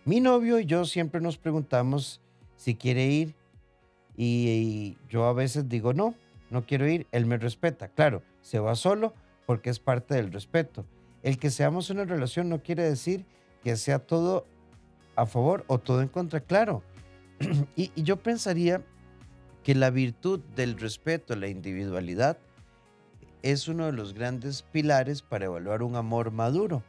Mi 0.04 0.20
novio 0.20 0.58
y 0.58 0.66
yo 0.66 0.84
siempre 0.84 1.20
nos 1.20 1.38
preguntamos 1.38 2.20
si 2.56 2.74
quiere 2.74 3.06
ir 3.06 3.34
y, 4.16 4.96
yo 5.08 5.24
a 5.24 5.32
veces 5.32 5.68
digo 5.68 5.92
no, 5.92 6.14
no 6.50 6.64
quiero 6.66 6.88
ir, 6.88 7.06
él 7.12 7.26
me 7.26 7.36
respeta. 7.38 7.88
Claro, 7.88 8.22
se 8.40 8.58
va 8.58 8.74
solo 8.74 9.14
porque 9.46 9.70
es 9.70 9.78
parte 9.78 10.14
del 10.14 10.32
respeto. 10.32 10.84
El 11.22 11.38
que 11.38 11.50
seamos 11.50 11.90
una 11.90 12.04
relación 12.04 12.48
no 12.48 12.62
quiere 12.62 12.82
decir 12.82 13.24
que 13.62 13.76
sea 13.76 13.98
todo 13.98 14.46
a 15.16 15.26
favor 15.26 15.64
o 15.66 15.78
todo 15.78 16.02
en 16.02 16.08
contra, 16.08 16.40
claro. 16.40 16.82
y, 17.76 17.90
y 17.94 18.02
yo 18.02 18.16
pensaría 18.16 18.82
que 19.62 19.74
la 19.74 19.90
virtud 19.90 20.40
del 20.54 20.78
respeto, 20.78 21.34
la 21.34 21.48
individualidad, 21.48 22.38
es 23.42 23.68
uno 23.68 23.86
de 23.86 23.92
los 23.92 24.14
grandes 24.14 24.62
pilares 24.62 25.22
para 25.22 25.46
evaluar 25.46 25.82
un 25.82 25.96
amor 25.96 26.30
maduro. 26.30 26.82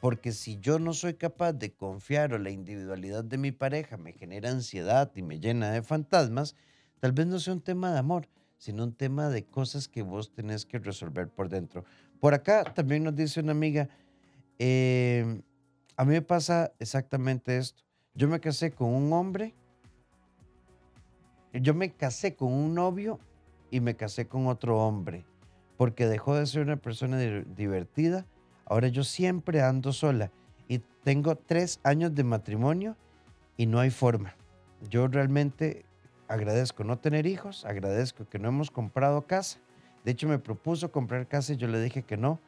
Porque 0.00 0.32
si 0.32 0.58
yo 0.58 0.78
no 0.78 0.94
soy 0.94 1.14
capaz 1.14 1.52
de 1.52 1.72
confiar 1.72 2.32
o 2.32 2.38
la 2.38 2.50
individualidad 2.50 3.22
de 3.22 3.36
mi 3.36 3.52
pareja 3.52 3.98
me 3.98 4.12
genera 4.12 4.50
ansiedad 4.50 5.10
y 5.14 5.22
me 5.22 5.40
llena 5.40 5.70
de 5.70 5.82
fantasmas, 5.82 6.56
tal 7.00 7.12
vez 7.12 7.26
no 7.26 7.38
sea 7.38 7.52
un 7.52 7.60
tema 7.60 7.92
de 7.92 7.98
amor, 7.98 8.26
sino 8.56 8.84
un 8.84 8.94
tema 8.94 9.28
de 9.28 9.44
cosas 9.44 9.88
que 9.88 10.02
vos 10.02 10.32
tenés 10.32 10.64
que 10.64 10.78
resolver 10.78 11.28
por 11.28 11.50
dentro. 11.50 11.84
Por 12.18 12.32
acá 12.32 12.64
también 12.64 13.04
nos 13.04 13.14
dice 13.14 13.40
una 13.40 13.52
amiga, 13.52 13.90
em, 14.58 15.42
a 15.96 16.04
mí 16.04 16.12
me 16.12 16.22
pasa 16.22 16.72
exactamente 16.78 17.58
esto. 17.58 17.82
Yo 18.14 18.26
me 18.26 18.40
casé 18.40 18.72
con 18.72 18.88
un 18.88 19.12
hombre, 19.12 19.54
yo 21.52 21.74
me 21.74 21.92
casé 21.92 22.34
con 22.34 22.52
un 22.52 22.74
novio 22.74 23.18
y 23.70 23.80
me 23.80 23.96
casé 23.96 24.26
con 24.26 24.46
otro 24.46 24.78
hombre, 24.78 25.26
porque 25.76 26.06
dejó 26.06 26.36
de 26.36 26.46
ser 26.46 26.62
una 26.62 26.76
persona 26.76 27.18
divertida 27.18 28.26
Ahora 28.70 28.86
yo 28.86 29.02
siempre 29.02 29.62
ando 29.62 29.92
sola 29.92 30.30
y 30.68 30.78
tengo 31.02 31.34
tres 31.34 31.80
años 31.82 32.14
de 32.14 32.22
matrimonio 32.22 32.96
y 33.56 33.66
no 33.66 33.80
hay 33.80 33.90
forma. 33.90 34.36
Yo 34.88 35.08
realmente 35.08 35.84
agradezco 36.28 36.84
no 36.84 36.96
tener 36.96 37.26
hijos, 37.26 37.64
agradezco 37.64 38.28
que 38.28 38.38
no 38.38 38.48
hemos 38.48 38.70
comprado 38.70 39.26
casa. 39.26 39.58
De 40.04 40.12
hecho, 40.12 40.28
me 40.28 40.38
propuso 40.38 40.92
comprar 40.92 41.26
casa 41.26 41.52
y 41.52 41.56
yo 41.56 41.66
le 41.66 41.80
dije 41.82 42.04
que 42.04 42.16
no, 42.16 42.38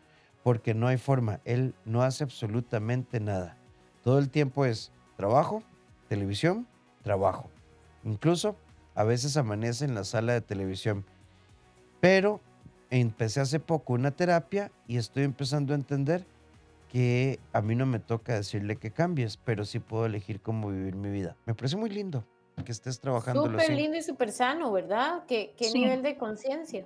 porque 0.45 0.75
no 0.75 0.87
hay 0.87 0.97
forma. 0.97 1.41
Él 1.45 1.75
no 1.85 2.03
hace 2.03 2.23
absolutamente 2.23 3.19
nada. 3.19 3.57
Todo 4.05 4.21
el 4.21 4.31
tiempo 4.31 4.65
es 4.65 4.93
trabajo, 5.17 5.65
televisión, 6.09 6.69
trabajo. 7.03 7.51
Incluso 8.05 8.57
a 8.95 9.03
veces 9.03 9.37
amanece 9.37 9.87
en 9.87 9.97
la 9.97 10.05
sala 10.05 10.35
de 10.35 10.41
televisión. 10.41 11.05
Pero 12.01 12.41
empecé 13.01 13.41
hace 13.41 13.59
poco 13.59 13.95
una 13.95 14.11
terapia 14.11 14.71
y 14.87 14.99
estoy 14.99 15.25
empezando 15.25 15.73
a 15.73 15.77
entender 15.77 16.27
que 16.91 17.41
a 17.55 17.63
mí 17.63 17.75
no 17.75 17.87
me 17.87 17.99
toca 17.99 18.35
decirle 18.35 18.77
que 18.77 18.91
cambies, 18.91 19.39
pero 19.39 19.65
sí 19.65 19.79
puedo 19.79 20.05
elegir 20.05 20.41
cómo 20.41 20.69
vivir 20.69 20.95
mi 20.95 21.11
vida. 21.11 21.35
Me 21.47 21.55
parece 21.55 21.77
muy 21.77 21.89
lindo 21.89 22.25
que 22.67 22.71
estés 22.71 23.01
trabajando. 23.01 23.47
Súper 23.47 23.73
lindo 23.73 23.97
y 23.97 24.03
súper 24.03 24.31
sano, 24.31 24.71
¿verdad? 24.71 25.25
¿Qué, 25.27 25.55
qué 25.57 25.73
nivel 25.73 26.03
de 26.03 26.19
conciencia? 26.19 26.85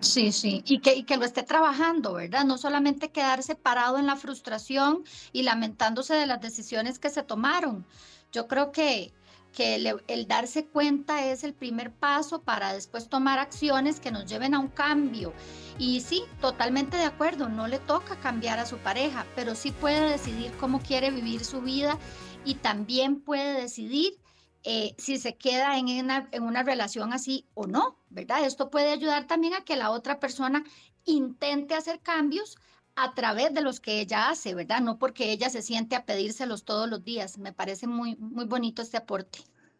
Sí, 0.00 0.32
sí, 0.32 0.64
y 0.66 0.80
que, 0.80 0.96
y 0.96 1.04
que 1.04 1.16
lo 1.16 1.24
esté 1.24 1.44
trabajando, 1.44 2.14
¿verdad? 2.14 2.44
No 2.44 2.58
solamente 2.58 3.10
quedarse 3.10 3.54
parado 3.54 3.98
en 3.98 4.06
la 4.06 4.16
frustración 4.16 5.04
y 5.30 5.44
lamentándose 5.44 6.14
de 6.14 6.26
las 6.26 6.40
decisiones 6.40 6.98
que 6.98 7.08
se 7.08 7.22
tomaron. 7.22 7.86
Yo 8.32 8.48
creo 8.48 8.72
que, 8.72 9.12
que 9.52 9.74
el, 9.74 10.28
darse 10.28 10.66
cuenta 10.66 11.24
es 11.26 11.44
el 11.44 11.54
primer 11.54 11.92
paso 11.92 12.42
para 12.42 12.72
después 12.72 13.08
tomar 13.08 13.38
acciones 13.38 14.00
que 14.00 14.10
nos 14.10 14.26
lleven 14.26 14.54
a 14.54 14.58
un 14.58 14.68
cambio. 14.68 15.32
Y 15.78 16.00
sí, 16.00 16.22
totalmente 16.40 16.96
de 16.96 17.04
acuerdo, 17.04 17.48
no 17.48 17.66
le 17.66 17.78
toca 17.78 18.16
cambiar 18.16 18.58
a 18.58 18.66
su 18.66 18.78
pareja, 18.78 19.26
pero 19.34 19.54
sí 19.54 19.72
puede 19.72 20.10
decidir 20.10 20.52
cómo 20.58 20.80
quiere 20.80 21.10
vivir 21.10 21.44
su 21.44 21.60
vida 21.60 21.98
y 22.44 22.54
también 22.54 23.20
puede 23.20 23.60
decidir 23.60 24.18
eh, 24.62 24.94
si 24.98 25.18
se 25.18 25.36
queda 25.36 25.78
en 25.78 25.88
una, 25.88 26.28
en 26.32 26.42
una 26.42 26.62
relación 26.62 27.12
así 27.12 27.46
o 27.54 27.66
no, 27.66 27.98
¿verdad? 28.10 28.44
Esto 28.44 28.70
puede 28.70 28.92
ayudar 28.92 29.26
también 29.26 29.54
a 29.54 29.64
que 29.64 29.76
la 29.76 29.90
otra 29.90 30.20
persona 30.20 30.64
intente 31.06 31.74
hacer 31.74 32.00
cambios 32.00 32.58
a 33.02 33.14
través 33.14 33.54
de 33.54 33.62
los 33.62 33.80
que 33.80 34.00
ella 34.00 34.28
hace, 34.28 34.54
¿verdad? 34.54 34.80
No 34.80 34.98
porque 34.98 35.32
ella 35.32 35.48
se 35.48 35.62
siente 35.62 35.96
a 35.96 36.04
pedírselos 36.04 36.64
todos 36.64 36.88
los 36.88 37.02
días. 37.02 37.38
Me 37.38 37.52
parece 37.52 37.86
muy, 37.86 38.16
muy 38.16 38.44
bonito 38.44 38.82
este 38.82 38.98
aporte. 38.98 39.38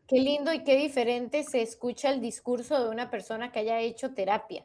Qué 0.08 0.20
lindo 0.20 0.52
y 0.52 0.64
qué 0.64 0.76
diferente 0.76 1.44
se 1.44 1.62
escucha 1.62 2.10
el 2.10 2.20
discurso 2.20 2.82
de 2.82 2.90
una 2.90 3.10
persona 3.10 3.52
que 3.52 3.60
haya 3.60 3.78
hecho 3.80 4.12
terapia, 4.12 4.64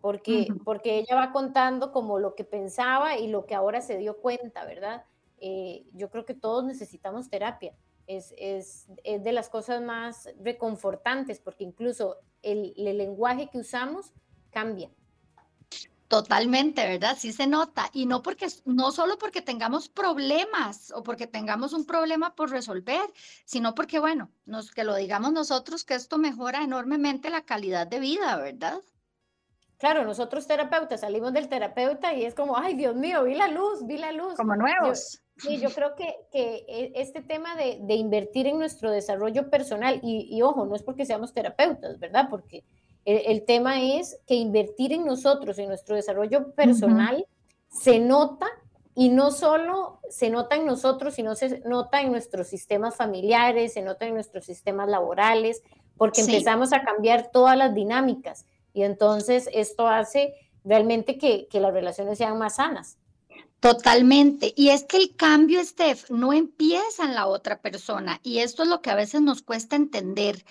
porque, 0.00 0.48
porque 0.64 0.98
ella 0.98 1.16
va 1.16 1.32
contando 1.32 1.90
como 1.90 2.18
lo 2.18 2.34
que 2.34 2.44
pensaba 2.44 3.16
y 3.16 3.26
lo 3.26 3.46
que 3.46 3.54
ahora 3.54 3.80
se 3.80 3.96
dio 3.96 4.18
cuenta, 4.18 4.64
¿verdad? 4.64 5.04
Eh, 5.40 5.84
yo 5.94 6.10
creo 6.10 6.24
que 6.24 6.34
todos 6.34 6.64
necesitamos 6.64 7.28
terapia. 7.28 7.74
Es, 8.06 8.34
es, 8.36 8.86
es, 9.02 9.24
de 9.24 9.32
las 9.32 9.48
cosas 9.48 9.82
más 9.82 10.28
reconfortantes, 10.40 11.40
porque 11.40 11.64
incluso 11.64 12.18
el, 12.42 12.74
el 12.76 12.98
lenguaje 12.98 13.48
que 13.50 13.58
usamos 13.58 14.12
cambia. 14.50 14.90
Totalmente, 16.08 16.86
¿verdad? 16.86 17.16
Sí 17.18 17.32
se 17.32 17.46
nota. 17.46 17.88
Y 17.92 18.06
no 18.06 18.22
porque, 18.22 18.46
no 18.64 18.92
solo 18.92 19.18
porque 19.18 19.42
tengamos 19.42 19.88
problemas 19.88 20.92
o 20.94 21.02
porque 21.02 21.26
tengamos 21.26 21.72
un 21.72 21.86
problema 21.86 22.34
por 22.34 22.50
resolver, 22.50 23.02
sino 23.44 23.74
porque, 23.74 23.98
bueno, 23.98 24.30
nos, 24.44 24.70
que 24.70 24.84
lo 24.84 24.94
digamos 24.94 25.32
nosotros, 25.32 25.84
que 25.84 25.94
esto 25.94 26.18
mejora 26.18 26.62
enormemente 26.62 27.30
la 27.30 27.42
calidad 27.42 27.86
de 27.86 28.00
vida, 28.00 28.36
¿verdad? 28.36 28.80
Claro, 29.78 30.04
nosotros 30.04 30.46
terapeutas 30.46 31.00
salimos 31.00 31.32
del 31.32 31.48
terapeuta 31.48 32.14
y 32.14 32.24
es 32.24 32.34
como, 32.34 32.56
ay, 32.56 32.74
Dios 32.74 32.94
mío, 32.94 33.24
vi 33.24 33.34
la 33.34 33.48
luz, 33.48 33.84
vi 33.86 33.98
la 33.98 34.12
luz. 34.12 34.34
Como 34.34 34.56
nuevos. 34.56 35.20
Sí, 35.36 35.58
yo 35.58 35.70
creo 35.70 35.96
que, 35.96 36.14
que 36.30 36.64
e, 36.68 36.92
este 36.94 37.22
tema 37.22 37.56
de, 37.56 37.80
de, 37.82 37.94
invertir 37.94 38.46
en 38.46 38.58
nuestro 38.58 38.90
desarrollo 38.90 39.50
personal, 39.50 39.98
y, 40.02 40.28
y 40.30 40.42
ojo, 40.42 40.64
no 40.64 40.76
es 40.76 40.82
porque 40.82 41.04
seamos 41.04 41.32
terapeutas, 41.32 41.98
¿verdad? 41.98 42.28
Porque 42.30 42.64
el, 43.04 43.44
tema 43.44 43.82
es 43.82 44.18
que 44.26 44.34
invertir 44.34 44.92
en 44.92 45.04
nosotros, 45.04 45.58
en 45.58 45.68
nuestro 45.68 45.94
desarrollo 45.94 46.52
personal, 46.52 47.26
se 47.68 47.98
nota 47.98 48.46
y 48.94 49.08
no 49.08 49.30
solo 49.30 50.00
se 50.08 50.30
nota 50.30 50.56
en 50.56 50.66
nosotros, 50.66 51.14
sino 51.14 51.34
se 51.34 51.60
nota 51.60 52.00
en 52.00 52.12
nuestros 52.12 52.46
sistemas 52.46 52.96
familiares, 52.96 53.74
se 53.74 53.82
nota 53.82 54.06
en 54.06 54.14
nuestros 54.14 54.44
sistemas 54.44 54.88
laborales, 54.88 55.62
porque 55.96 56.22
empezamos 56.22 56.72
a 56.72 56.82
cambiar 56.82 57.30
todas 57.30 57.56
las 57.56 57.74
dinámicas 57.74 58.46
y 58.72 58.82
entonces 58.82 59.48
esto 59.52 59.86
hace 59.88 60.34
realmente 60.64 61.18
que, 61.18 61.46
que 61.48 61.60
las 61.60 61.72
relaciones 61.72 62.18
sean 62.18 62.38
más 62.38 62.56
sanas. 62.56 62.98
Totalmente. 63.64 64.52
Y 64.56 64.68
es 64.68 64.84
que 64.84 64.98
el 64.98 65.16
cambio, 65.16 65.64
Steph, 65.64 66.10
no 66.10 66.34
empieza 66.34 67.04
en 67.04 67.14
la 67.14 67.26
otra 67.26 67.62
persona. 67.62 68.20
Y 68.22 68.40
esto 68.40 68.62
es 68.62 68.68
lo 68.68 68.82
que 68.82 68.90
a 68.90 68.94
veces 68.94 69.22
nos 69.22 69.40
cuesta 69.40 69.74
entender, 69.74 70.44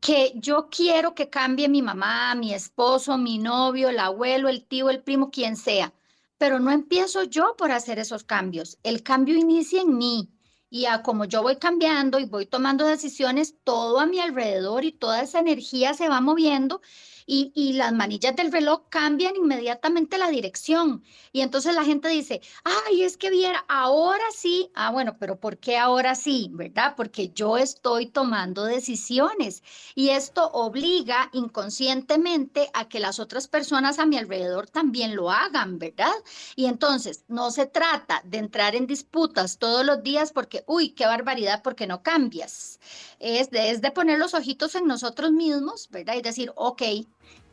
que 0.00 0.32
yo 0.36 0.68
quiero 0.70 1.14
que 1.14 1.28
cambie 1.28 1.68
mi 1.68 1.82
mamá, 1.82 2.34
mi 2.34 2.54
esposo, 2.54 3.18
mi 3.18 3.36
novio, 3.36 3.90
el 3.90 3.98
abuelo, 3.98 4.48
el 4.48 4.64
tío, 4.64 4.88
el 4.88 5.02
primo, 5.02 5.30
quien 5.30 5.58
sea. 5.58 5.92
Pero 6.38 6.58
no 6.58 6.70
empiezo 6.70 7.24
yo 7.24 7.56
por 7.58 7.72
hacer 7.72 7.98
esos 7.98 8.24
cambios. 8.24 8.78
El 8.82 9.02
cambio 9.02 9.36
inicia 9.36 9.82
en 9.82 9.98
mí. 9.98 10.30
Y 10.70 10.86
a 10.86 11.02
como 11.02 11.26
yo 11.26 11.42
voy 11.42 11.56
cambiando 11.56 12.18
y 12.20 12.24
voy 12.24 12.46
tomando 12.46 12.86
decisiones, 12.86 13.54
todo 13.64 14.00
a 14.00 14.06
mi 14.06 14.18
alrededor 14.18 14.86
y 14.86 14.92
toda 14.92 15.20
esa 15.20 15.40
energía 15.40 15.92
se 15.92 16.08
va 16.08 16.22
moviendo 16.22 16.80
y, 17.26 17.72
las 17.72 17.92
manillas 17.92 18.36
del 18.36 18.52
reloj 18.52 18.82
cambian 18.88 19.34
inmediatamente 19.36 20.16
la 20.16 20.28
dirección. 20.28 21.02
Y 21.32 21.40
entonces 21.40 21.74
la 21.74 21.84
gente 21.84 22.08
dice, 22.08 22.40
ay, 22.64 23.02
es 23.02 23.16
que 23.16 23.30
viera, 23.30 23.64
ahora 23.68 24.24
sí. 24.34 24.70
Ah, 24.74 24.90
bueno, 24.92 25.16
pero 25.18 25.38
¿por 25.38 25.58
qué 25.58 25.76
ahora 25.76 26.14
sí? 26.14 26.48
¿Verdad? 26.52 26.94
Porque 26.96 27.30
yo 27.30 27.56
estoy 27.58 28.06
tomando 28.06 28.64
decisiones 28.64 29.62
y 29.94 30.10
esto 30.10 30.46
obliga 30.52 31.28
inconscientemente 31.32 32.70
a 32.72 32.88
que 32.88 33.00
las 33.00 33.18
otras 33.18 33.48
personas 33.48 33.98
a 33.98 34.06
mi 34.06 34.16
alrededor 34.16 34.68
también 34.68 35.16
lo 35.16 35.30
hagan, 35.30 35.78
¿verdad? 35.78 36.14
Y 36.54 36.66
entonces 36.66 37.24
no 37.28 37.50
se 37.50 37.66
trata 37.66 38.22
de 38.24 38.38
entrar 38.38 38.76
en 38.76 38.86
disputas 38.86 39.58
todos 39.58 39.84
los 39.84 40.02
días 40.02 40.32
porque, 40.32 40.62
uy, 40.66 40.90
qué 40.90 41.06
barbaridad, 41.06 41.62
porque 41.62 41.86
no 41.86 42.02
cambias. 42.02 42.78
Es 43.18 43.50
de, 43.50 43.70
es 43.70 43.80
de 43.80 43.90
poner 43.90 44.18
los 44.18 44.34
ojitos 44.34 44.74
en 44.76 44.86
nosotros 44.86 45.32
mismos, 45.32 45.88
¿verdad? 45.90 46.14
Y 46.14 46.22
decir, 46.22 46.52
ok, 46.54 46.82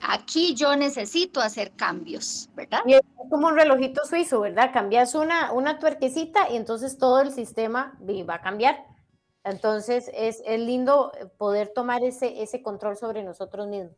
aquí 0.07 0.55
yo 0.55 0.75
necesito 0.75 1.41
hacer 1.41 1.71
cambios, 1.75 2.49
¿verdad? 2.55 2.79
Y 2.85 2.93
es 2.93 3.01
como 3.29 3.47
un 3.47 3.55
relojito 3.55 4.05
suizo, 4.05 4.41
¿verdad? 4.41 4.71
Cambias 4.73 5.15
una, 5.15 5.51
una 5.51 5.79
tuerquecita 5.79 6.49
y 6.49 6.57
entonces 6.57 6.97
todo 6.97 7.21
el 7.21 7.31
sistema 7.31 7.97
va 8.29 8.35
a 8.35 8.41
cambiar. 8.41 8.85
Entonces 9.43 10.09
es, 10.13 10.41
es 10.45 10.59
lindo 10.59 11.11
poder 11.37 11.71
tomar 11.73 12.03
ese, 12.03 12.41
ese 12.41 12.61
control 12.61 12.97
sobre 12.97 13.23
nosotros 13.23 13.67
mismos. 13.67 13.95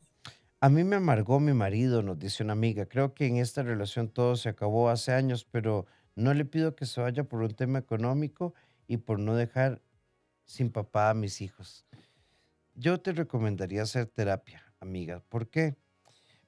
A 0.62 0.70
mí 0.70 0.84
me 0.84 0.96
amargó 0.96 1.40
mi 1.40 1.54
marido, 1.54 2.02
nos 2.02 2.18
dice 2.18 2.44
una 2.44 2.54
amiga. 2.54 2.88
Creo 2.88 3.14
que 3.14 3.28
en 3.28 3.38
esta 3.38 3.62
relación 3.62 4.10
todo 4.10 4.36
se 4.36 4.50
acabó 4.50 4.90
hace 4.90 5.12
años, 5.12 5.46
pero 5.46 5.86
no 6.16 6.34
le 6.34 6.46
pido 6.46 6.76
que 6.76 6.86
se 6.86 7.02
vaya 7.02 7.26
por 7.26 7.42
un 7.42 7.54
tema 7.54 7.80
económico 7.80 8.54
y 8.88 8.98
por 8.98 9.20
no 9.20 9.36
dejar 9.36 9.82
sin 10.46 10.72
papá 10.72 11.10
a 11.10 11.14
mis 11.14 11.42
hijos. 11.42 11.86
Yo 12.74 13.00
te 13.00 13.12
recomendaría 13.12 13.84
hacer 13.84 14.08
terapia, 14.08 14.64
amiga. 14.80 15.24
¿Por 15.30 15.50
qué? 15.50 15.76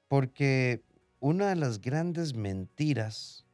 Porque 0.08 0.84
una 1.20 1.50
de 1.50 1.56
las 1.56 1.82
grandes 1.82 2.34
mentiras 2.34 3.46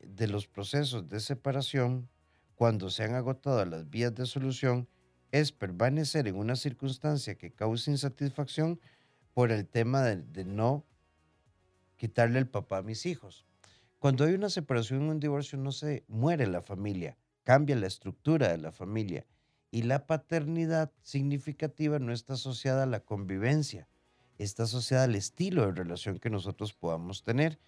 de 0.00 0.28
los 0.28 0.46
procesos 0.46 1.08
de 1.08 1.20
separación, 1.20 2.08
cuando 2.54 2.90
se 2.90 3.04
han 3.04 3.14
agotado 3.14 3.64
las 3.64 3.88
vías 3.90 4.14
de 4.14 4.26
solución, 4.26 4.88
es 5.30 5.52
permanecer 5.52 6.26
en 6.26 6.36
una 6.36 6.56
circunstancia 6.56 7.36
que 7.36 7.52
causa 7.52 7.90
insatisfacción 7.90 8.80
por 9.34 9.52
el 9.52 9.66
tema 9.66 10.02
de, 10.02 10.44
no 10.44 10.84
quitarle 11.96 12.38
el 12.38 12.48
papá 12.48 12.78
a 12.78 12.82
mis 12.82 13.06
hijos. 13.06 13.44
Cuando 13.98 14.24
hay 14.24 14.34
una 14.34 14.48
separación 14.48 15.06
o 15.06 15.10
un 15.10 15.20
divorcio 15.20 15.58
no 15.58 15.72
se 15.72 16.04
muere 16.08 16.46
la 16.46 16.62
familia, 16.62 17.16
cambia 17.44 17.76
la 17.76 17.86
estructura 17.86 18.48
de 18.48 18.58
la 18.58 18.72
familia 18.72 19.26
y 19.70 19.82
la 19.82 20.06
paternidad 20.06 20.92
significativa 21.02 21.98
no 21.98 22.12
está 22.12 22.34
asociada 22.34 22.84
a 22.84 22.86
la 22.86 23.00
convivencia, 23.00 23.88
está 24.44 24.64
asociada 24.64 25.04
al 25.04 25.14
estilo 25.14 25.66
de 25.66 25.72
relación 25.72 26.18
que 26.18 26.30
nosotros 26.30 26.72
podamos 26.72 27.22
tener. 27.22 27.58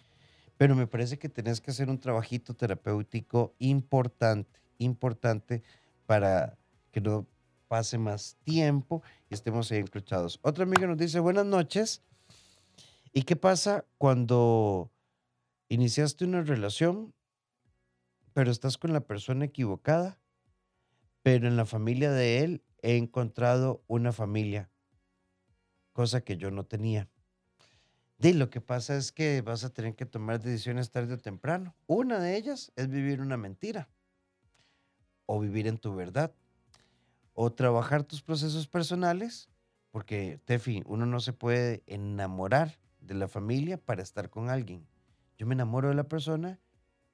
Pero 0.57 0.75
me 0.75 0.87
parece 0.87 1.17
que 1.17 1.29
tenés 1.29 1.59
que 1.59 1.71
hacer 1.71 1.89
un 1.89 1.99
trabajito 1.99 2.53
terapéutico 2.53 3.55
importante, 3.59 4.59
importante 4.77 5.63
para 6.05 6.57
que 6.91 7.01
no 7.01 7.27
pase 7.67 7.97
más 7.97 8.37
tiempo 8.43 9.01
y 9.29 9.33
estemos 9.33 9.71
ahí 9.71 9.79
encrochados. 9.79 10.39
Otra 10.43 10.63
amiga 10.63 10.87
nos 10.87 10.97
dice, 10.97 11.19
buenas 11.19 11.45
noches. 11.45 12.03
¿Y 13.13 13.23
qué 13.23 13.35
pasa 13.35 13.85
cuando 13.97 14.91
iniciaste 15.69 16.25
una 16.25 16.41
relación, 16.41 17.13
pero 18.33 18.51
estás 18.51 18.77
con 18.77 18.93
la 18.93 19.01
persona 19.01 19.45
equivocada? 19.45 20.19
Pero 21.23 21.47
en 21.47 21.55
la 21.55 21.65
familia 21.65 22.11
de 22.11 22.43
él 22.43 22.63
he 22.81 22.97
encontrado 22.97 23.83
una 23.87 24.11
familia 24.11 24.69
cosa 26.01 26.21
que 26.21 26.35
yo 26.35 26.49
no 26.49 26.65
tenía. 26.65 27.07
De 28.17 28.33
lo 28.33 28.49
que 28.49 28.59
pasa 28.59 28.95
es 28.95 29.11
que 29.11 29.43
vas 29.43 29.63
a 29.63 29.69
tener 29.71 29.95
que 29.95 30.07
tomar 30.07 30.41
decisiones 30.41 30.89
tarde 30.89 31.13
o 31.13 31.17
temprano. 31.19 31.75
Una 31.85 32.17
de 32.17 32.37
ellas 32.37 32.71
es 32.75 32.89
vivir 32.89 33.21
una 33.21 33.37
mentira 33.37 33.87
o 35.27 35.39
vivir 35.39 35.67
en 35.67 35.77
tu 35.77 35.93
verdad 35.93 36.33
o 37.35 37.51
trabajar 37.51 38.03
tus 38.03 38.23
procesos 38.23 38.67
personales, 38.67 39.47
porque 39.91 40.39
Tefi, 40.43 40.81
uno 40.87 41.05
no 41.05 41.19
se 41.19 41.33
puede 41.33 41.83
enamorar 41.85 42.79
de 42.99 43.13
la 43.13 43.27
familia 43.27 43.77
para 43.77 44.01
estar 44.01 44.31
con 44.31 44.49
alguien. 44.49 44.87
Yo 45.37 45.45
me 45.45 45.53
enamoro 45.53 45.89
de 45.89 45.95
la 45.95 46.05
persona 46.05 46.59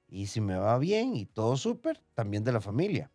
y 0.06 0.28
si 0.28 0.40
me 0.40 0.56
va 0.56 0.78
bien 0.78 1.14
y 1.14 1.26
todo 1.26 1.58
súper, 1.58 2.02
también 2.14 2.42
de 2.42 2.52
la 2.52 2.62
familia. 2.62 3.10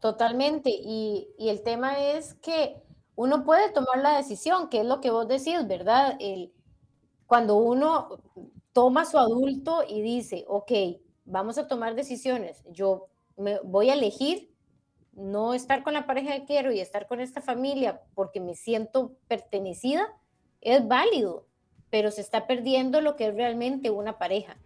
Totalmente. 0.00 0.70
Y, 0.70 1.28
y 1.38 1.50
el 1.50 1.62
tema 1.62 1.98
es 1.98 2.32
que 2.32 2.82
uno 3.16 3.44
puede 3.44 3.70
tomar 3.70 3.98
la 3.98 4.16
decisión, 4.16 4.68
que 4.68 4.80
es 4.80 4.86
lo 4.86 5.00
que 5.00 5.10
vos 5.10 5.28
decís, 5.28 5.66
¿verdad? 5.66 6.16
El, 6.20 6.52
cuando 7.26 7.56
uno 7.56 8.18
toma 8.72 9.04
su 9.04 9.18
adulto 9.18 9.84
y 9.88 10.00
dice, 10.02 10.44
ok, 10.48 10.72
vamos 11.24 11.58
a 11.58 11.68
tomar 11.68 11.94
decisiones, 11.94 12.64
yo 12.70 13.08
me 13.36 13.60
voy 13.60 13.90
a 13.90 13.94
elegir 13.94 14.52
no 15.12 15.54
estar 15.54 15.82
con 15.82 15.94
la 15.94 16.06
pareja 16.06 16.34
que 16.34 16.44
quiero 16.46 16.72
y 16.72 16.80
estar 16.80 17.06
con 17.06 17.20
esta 17.20 17.40
familia 17.40 18.02
porque 18.14 18.40
me 18.40 18.54
siento 18.54 19.14
pertenecida, 19.28 20.08
es 20.60 20.86
válido. 20.86 21.46
pero 21.90 22.10
se 22.10 22.22
está 22.22 22.46
perdiendo 22.46 23.02
lo 23.02 23.16
que 23.16 23.26
es 23.26 23.34
realmente 23.34 23.90
una 23.90 24.18
pareja. 24.18 24.56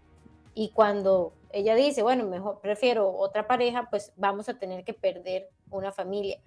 Y 0.55 0.71
cuando 0.71 1.35
ella 1.51 1.75
dice, 1.75 2.03
bueno, 2.03 2.25
mejor 2.25 2.61
prefiero 2.61 3.11
otra 3.17 3.49
pareja, 3.49 3.89
pues 3.91 4.13
vamos 4.17 4.49
a 4.49 4.59
tener 4.59 4.85
que 4.85 4.95
perder 4.95 5.51
una 5.71 5.91
familia. 5.93 6.41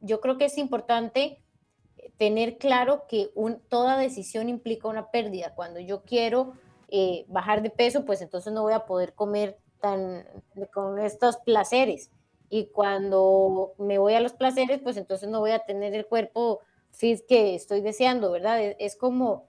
Yo 0.00 0.20
creo 0.20 0.38
que 0.38 0.46
es 0.46 0.58
importante 0.58 1.42
tener 2.16 2.58
claro 2.58 3.04
que 3.08 3.30
toda 3.68 3.98
decisión 3.98 4.48
implica 4.48 4.88
una 4.88 5.10
pérdida. 5.10 5.54
Cuando 5.54 5.80
yo 5.80 6.02
quiero 6.02 6.54
eh, 6.88 7.24
bajar 7.28 7.62
de 7.62 7.70
peso, 7.70 8.04
pues 8.04 8.20
entonces 8.20 8.52
no 8.52 8.62
voy 8.62 8.72
a 8.72 8.86
poder 8.86 9.14
comer 9.14 9.58
tan 9.80 10.26
con 10.72 10.98
estos 10.98 11.36
placeres. 11.38 12.10
Y 12.48 12.66
cuando 12.66 13.74
me 13.78 13.98
voy 13.98 14.14
a 14.14 14.20
los 14.20 14.32
placeres, 14.32 14.80
pues 14.82 14.96
entonces 14.96 15.28
no 15.28 15.40
voy 15.40 15.52
a 15.52 15.60
tener 15.60 15.94
el 15.94 16.06
cuerpo 16.06 16.60
fit 16.90 17.20
que 17.28 17.54
estoy 17.54 17.80
deseando, 17.80 18.32
¿verdad? 18.32 18.74
Es, 18.78 18.96
como 18.96 19.48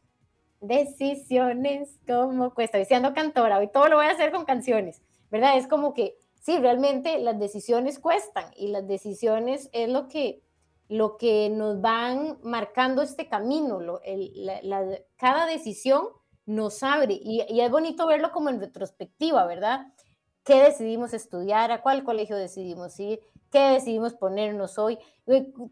decisiones, 0.62 2.00
como 2.08 2.54
cuesta. 2.54 2.78
Diciendo 2.78 3.14
cantora, 3.14 3.58
hoy 3.58 3.68
todo 3.68 3.90
lo 3.90 3.96
voy 3.96 4.06
a 4.06 4.12
hacer 4.12 4.32
con 4.32 4.46
canciones, 4.46 5.02
¿verdad? 5.32 5.58
Es 5.58 5.68
como 5.68 5.94
que 5.94 6.18
sí, 6.42 6.60
realmente 6.60 7.20
las 7.20 7.40
decisiones 7.40 8.00
cuestan 8.00 8.52
y 8.58 8.68
las 8.68 8.86
decisiones 8.86 9.70
es 9.72 9.88
lo 9.88 10.10
que 10.10 10.44
lo 10.92 11.16
que 11.16 11.50
nos 11.50 11.80
van 11.80 12.38
marcando 12.44 13.02
este 13.02 13.30
camino. 13.30 13.80
Cada 15.16 15.46
decisión 15.46 16.10
nos 16.46 16.84
abre 16.84 17.14
y, 17.14 17.40
es 17.48 17.72
bonito 17.72 18.06
verlo 18.08 18.34
como 18.34 18.50
en 18.50 18.60
retrospectiva, 18.60 19.46
¿verdad? 19.46 19.88
¿Qué 20.44 20.62
decidimos 20.62 21.14
estudiar? 21.14 21.72
¿A 21.72 21.82
cuál 21.82 22.04
colegio 22.04 22.36
decidimos 22.36 23.00
ir? 23.00 23.22
¿Qué 23.50 23.60
decidimos 23.70 24.16
ponernos 24.16 24.78
hoy? 24.78 25.00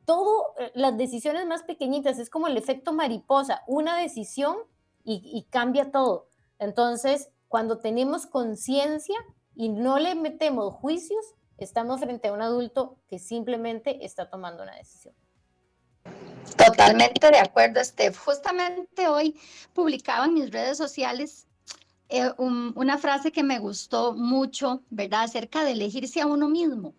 Todo, 0.05 0.53
las 0.73 0.97
decisiones 0.97 1.45
más 1.45 1.63
pequeñitas, 1.63 2.17
es 2.17 2.29
como 2.29 2.47
el 2.47 2.55
efecto 2.55 2.93
mariposa, 2.93 3.63
una 3.67 3.97
decisión 3.97 4.55
y 5.03 5.45
cambia 5.49 5.91
todo. 5.91 6.29
Entonces, 6.60 7.29
cuando 7.49 7.79
tenemos 7.79 8.25
conciencia 8.25 9.17
y 9.60 9.69
no 9.69 10.00
le 10.00 10.15
metemos 10.15 10.74
juicios, 10.74 11.36
Estamos 11.60 12.00
frente 12.00 12.30
a 12.30 12.34
un 12.34 12.41
adulto 12.41 12.98
que 13.10 13.19
simplemente 13.19 14.06
está 14.06 14.30
tomando 14.30 14.63
una 14.63 14.76
decisión. 14.76 15.13
Totalmente 16.58 17.30
de 17.30 17.38
acuerdo, 17.38 17.84
Steph. 17.84 18.17
Justamente 18.17 19.08
hoy 19.08 19.38
publicaba 19.74 20.26
en 20.26 20.34
mis 20.34 20.52
redes 20.52 20.78
sociales 20.78 21.48
eh, 22.08 22.32
una 22.38 22.98
frase 22.98 23.32
que 23.32 23.43
me 23.43 23.60
gustó 23.60 24.13
mucho, 24.13 24.84
¿verdad? 24.89 25.24
Acerca 25.24 25.63
de 25.63 25.72
elegirse 25.72 26.22
a 26.22 26.28
uno 26.28 26.48
mismo. 26.48 26.93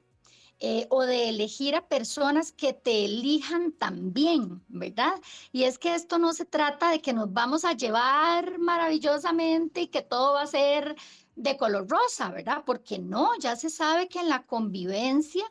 Eh, 0.62 0.87
o 0.90 1.05
de 1.05 1.31
elegir 1.31 1.75
a 1.75 1.88
personas 1.88 2.53
que 2.53 2.75
te 2.75 3.07
elijan 3.07 3.73
también, 3.73 4.62
¿verdad? 4.68 5.14
Y 5.53 5.64
es 5.64 5.79
que 5.79 5.94
esto 5.94 6.18
no 6.18 6.35
se 6.35 6.44
trata 6.44 6.90
de 6.90 7.01
que 7.01 7.14
nos 7.14 7.33
vamos 7.33 7.64
a 7.64 7.73
llevar 7.73 8.59
maravillosamente 8.59 9.81
y 9.81 9.87
que 9.87 10.03
todo 10.03 10.35
va 10.35 10.42
a 10.42 10.46
ser 10.46 10.96
de 11.42 11.57
color 11.57 11.88
rosa, 11.88 12.31
¿verdad? 12.31 12.62
Porque 12.66 12.98
no, 12.98 13.31
ya 13.38 13.57
se 13.57 13.70
sabe 13.70 14.09
que 14.09 14.20
en 14.20 14.29
la 14.29 14.44
convivencia 14.44 15.44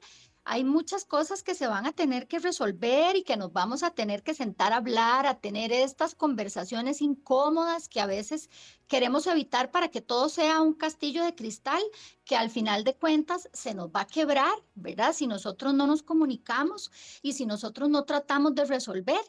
hay 0.52 0.64
muchas 0.64 1.06
cosas 1.06 1.44
que 1.44 1.54
se 1.54 1.68
van 1.68 1.86
a 1.86 1.92
tener 1.92 2.28
que 2.28 2.40
resolver 2.40 3.16
y 3.16 3.24
que 3.24 3.38
nos 3.38 3.54
vamos 3.54 3.84
a 3.84 3.92
tener 3.92 4.24
que 4.24 4.34
sentar 4.34 4.74
a 4.74 4.78
hablar, 4.78 5.28
a 5.28 5.40
tener 5.40 5.72
estas 5.72 6.16
conversaciones 6.16 7.02
incómodas 7.02 7.88
que 7.88 8.02
a 8.02 8.08
veces 8.08 8.50
queremos 8.88 9.28
evitar 9.28 9.70
para 9.70 9.90
que 9.90 10.02
todo 10.02 10.28
sea 10.28 10.62
un 10.62 10.74
castillo 10.74 11.24
de 11.24 11.36
cristal 11.36 11.82
que 12.26 12.36
al 12.36 12.50
final 12.50 12.84
de 12.84 12.96
cuentas 12.96 13.48
se 13.54 13.76
nos 13.76 13.90
va 13.90 14.02
a 14.02 14.08
quebrar, 14.08 14.54
¿verdad? 14.74 15.14
Si 15.14 15.28
nosotros 15.28 15.74
no 15.76 15.86
nos 15.86 16.02
comunicamos 16.02 16.92
y 17.22 17.34
si 17.34 17.46
nosotros 17.46 17.90
no 17.90 18.06
tratamos 18.06 18.56
de 18.56 18.66
resolver. 18.66 19.22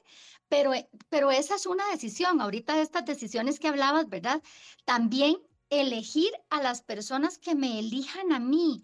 Pero, 0.49 0.73
pero 1.11 1.31
esa 1.31 1.55
es 1.55 1.67
una 1.67 1.87
decisión. 1.91 2.41
Ahorita 2.41 2.81
estas 2.81 3.05
decisiones 3.05 3.61
que 3.61 3.69
hablabas, 3.69 4.09
¿verdad? 4.09 4.43
También 4.85 5.37
elegir 5.71 6.31
a 6.51 6.61
las 6.61 6.83
personas 6.83 7.39
que 7.39 7.55
me 7.55 7.79
elijan 7.79 8.33
a 8.33 8.39
mí. 8.39 8.83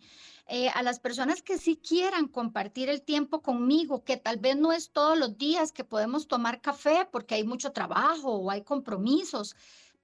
Eh, 0.48 0.68
a 0.68 0.82
las 0.84 1.00
personas 1.00 1.42
que 1.42 1.58
sí 1.58 1.76
quieran 1.76 2.28
compartir 2.28 2.88
el 2.88 3.02
tiempo 3.02 3.42
conmigo, 3.42 4.04
que 4.04 4.16
tal 4.16 4.36
vez 4.36 4.56
no 4.56 4.72
es 4.72 4.90
todos 4.90 5.18
los 5.18 5.36
días 5.36 5.72
que 5.72 5.82
podemos 5.82 6.28
tomar 6.28 6.60
café 6.60 7.04
porque 7.10 7.34
hay 7.34 7.42
mucho 7.42 7.72
trabajo 7.72 8.30
o 8.30 8.48
hay 8.48 8.62
compromisos, 8.62 9.56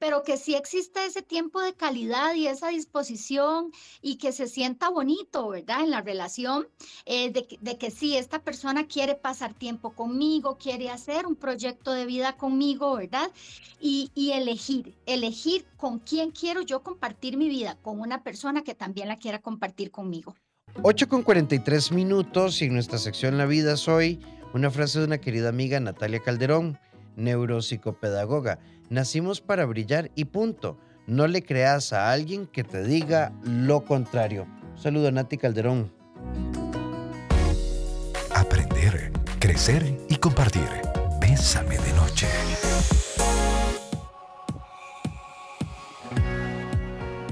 pero 0.02 0.24
que 0.24 0.36
sí 0.36 0.56
existe 0.56 1.06
ese 1.06 1.22
tiempo 1.22 1.60
de 1.60 1.74
calidad 1.74 2.34
y 2.34 2.48
esa 2.48 2.70
disposición 2.70 3.70
y 4.00 4.16
que 4.16 4.32
se 4.32 4.48
sienta 4.48 4.88
bonito, 4.90 5.48
¿verdad? 5.50 5.84
En 5.84 5.92
la 5.92 6.00
relación, 6.00 6.66
eh, 7.06 7.30
de, 7.30 7.78
que 7.78 7.90
sí, 7.92 8.16
esta 8.16 8.40
persona 8.40 8.88
quiere 8.88 9.14
pasar 9.14 9.54
tiempo 9.54 9.92
conmigo, 9.92 10.58
quiere 10.58 10.90
hacer 10.90 11.24
un 11.24 11.36
proyecto 11.36 11.92
de 11.92 12.04
vida 12.04 12.36
conmigo, 12.36 12.96
¿verdad? 12.96 13.30
Y, 13.80 14.10
elegir, 14.34 14.92
elegir 15.06 15.66
con 15.76 16.00
quién 16.00 16.32
quiero 16.32 16.62
yo 16.62 16.82
compartir 16.82 17.36
mi 17.36 17.48
vida, 17.48 17.78
con 17.80 18.00
una 18.00 18.24
persona 18.24 18.62
que 18.64 18.74
también 18.74 19.06
la 19.06 19.20
quiera 19.20 19.38
compartir 19.38 19.92
conmigo. 19.92 20.34
8 20.82 21.08
con 21.08 21.22
43 21.22 21.92
minutos 21.92 22.60
y 22.60 22.64
en 22.64 22.74
nuestra 22.74 22.98
sección 22.98 23.38
La 23.38 23.46
Vida 23.46 23.76
Soy, 23.76 24.18
una 24.52 24.68
frase 24.68 24.98
de 24.98 25.04
una 25.04 25.18
querida 25.18 25.50
amiga 25.50 25.78
Natalia 25.78 26.18
Calderón, 26.18 26.76
neuropsicopedagoga. 27.14 28.58
Nacimos 28.92 29.40
para 29.40 29.64
brillar 29.64 30.10
y 30.16 30.26
punto. 30.26 30.76
No 31.06 31.26
le 31.26 31.42
creas 31.42 31.94
a 31.94 32.12
alguien 32.12 32.46
que 32.46 32.62
te 32.62 32.84
diga 32.84 33.32
lo 33.42 33.86
contrario. 33.86 34.46
Saludo 34.76 35.08
a 35.08 35.10
Nati 35.10 35.38
Calderón. 35.38 35.90
Aprender, 38.34 39.10
crecer 39.38 39.98
y 40.10 40.16
compartir. 40.16 40.68
Bésame 41.22 41.78
de 41.78 41.92
noche. 41.94 42.26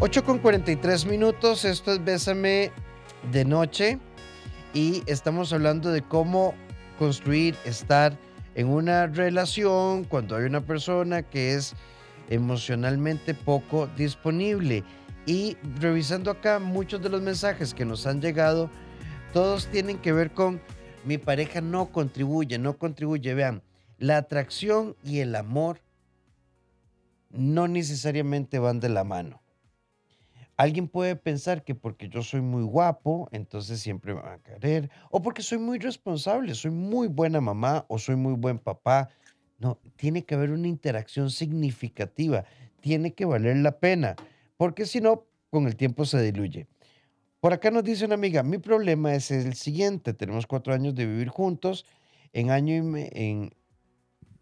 8 0.01 0.25
con 0.25 0.39
43 0.39 1.05
minutos, 1.05 1.67
esto 1.67 1.93
es 1.93 2.03
Bésame 2.03 2.73
de 3.33 3.45
noche 3.45 3.99
y 4.73 5.03
estamos 5.05 5.53
hablando 5.53 5.91
de 5.91 6.01
cómo 6.01 6.55
construir, 6.99 7.55
estar 7.67 8.17
en 8.55 8.69
una 8.69 9.07
relación 9.07 10.05
cuando 10.05 10.37
hay 10.37 10.45
una 10.45 10.61
persona 10.61 11.23
que 11.23 11.55
es 11.55 11.75
emocionalmente 12.29 13.35
poco 13.35 13.89
disponible. 13.97 14.85
Y 15.27 15.57
revisando 15.79 16.31
acá 16.31 16.59
muchos 16.59 17.03
de 17.03 17.11
los 17.11 17.23
mensajes 17.23 17.75
que 17.75 17.85
nos 17.85 18.07
han 18.07 18.21
llegado, 18.21 18.71
todos 19.33 19.67
tienen 19.67 19.99
que 19.99 20.13
ver 20.13 20.33
con 20.33 20.61
mi 21.05 21.19
pareja 21.19 21.61
no 21.61 21.93
contribuye, 21.93 22.59
no 22.59 22.77
contribuye. 22.77 23.35
Vean, 23.35 23.63
la 23.99 24.19
atracción 24.19 24.97
y 25.05 25.21
el 25.21 25.35
amor 25.35 25.81
no 27.31 27.69
necesariamente 27.69 28.59
van 28.59 28.81
de 28.81 28.89
la 28.89 29.05
mano. 29.05 29.43
Alguien 30.61 30.89
puede 30.89 31.17
pensar 31.17 31.65
que 31.65 31.75
porque 31.75 32.11
yo 32.11 32.23
soy 32.23 32.43
muy 32.43 32.65
guapo, 32.65 33.31
entonces 33.33 33.81
siempre 33.81 34.13
me 34.13 34.21
van 34.21 34.35
a 34.35 34.43
querer, 34.43 34.91
o 35.11 35.23
porque 35.23 35.41
soy 35.41 35.57
muy 35.57 35.79
responsable, 35.79 36.55
soy 36.55 36.71
muy 36.71 37.09
buena 37.09 37.41
mamá 37.41 37.87
o 37.89 37.99
soy 37.99 38.17
muy 38.17 38.35
buen 38.35 38.59
papá. 38.59 39.09
No, 39.59 39.79
tiene 39.97 40.23
que 40.23 40.35
haber 40.35 40.51
una 40.51 40.69
interacción 40.69 41.31
significativa, 41.31 42.45
tiene 42.83 43.15
que 43.15 43.25
valer 43.25 43.57
la 43.57 43.79
pena, 43.79 44.17
porque 44.59 44.85
si 44.85 45.01
no, 45.01 45.25
con 45.49 45.67
el 45.67 45.77
tiempo 45.77 46.05
se 46.05 46.21
diluye. 46.21 46.67
Por 47.41 47.55
acá 47.55 47.71
nos 47.71 47.83
dice 47.83 48.05
una 48.05 48.17
amiga, 48.17 48.43
mi 48.43 48.59
problema 48.59 49.15
es 49.15 49.31
el 49.31 49.55
siguiente, 49.55 50.13
tenemos 50.13 50.47
cuatro 50.47 50.75
años 50.75 50.95
de 50.95 51.07
vivir 51.07 51.29
juntos, 51.29 51.87
en, 52.35 52.51
año 52.51 52.75
y 52.75 53.09
en 53.13 53.51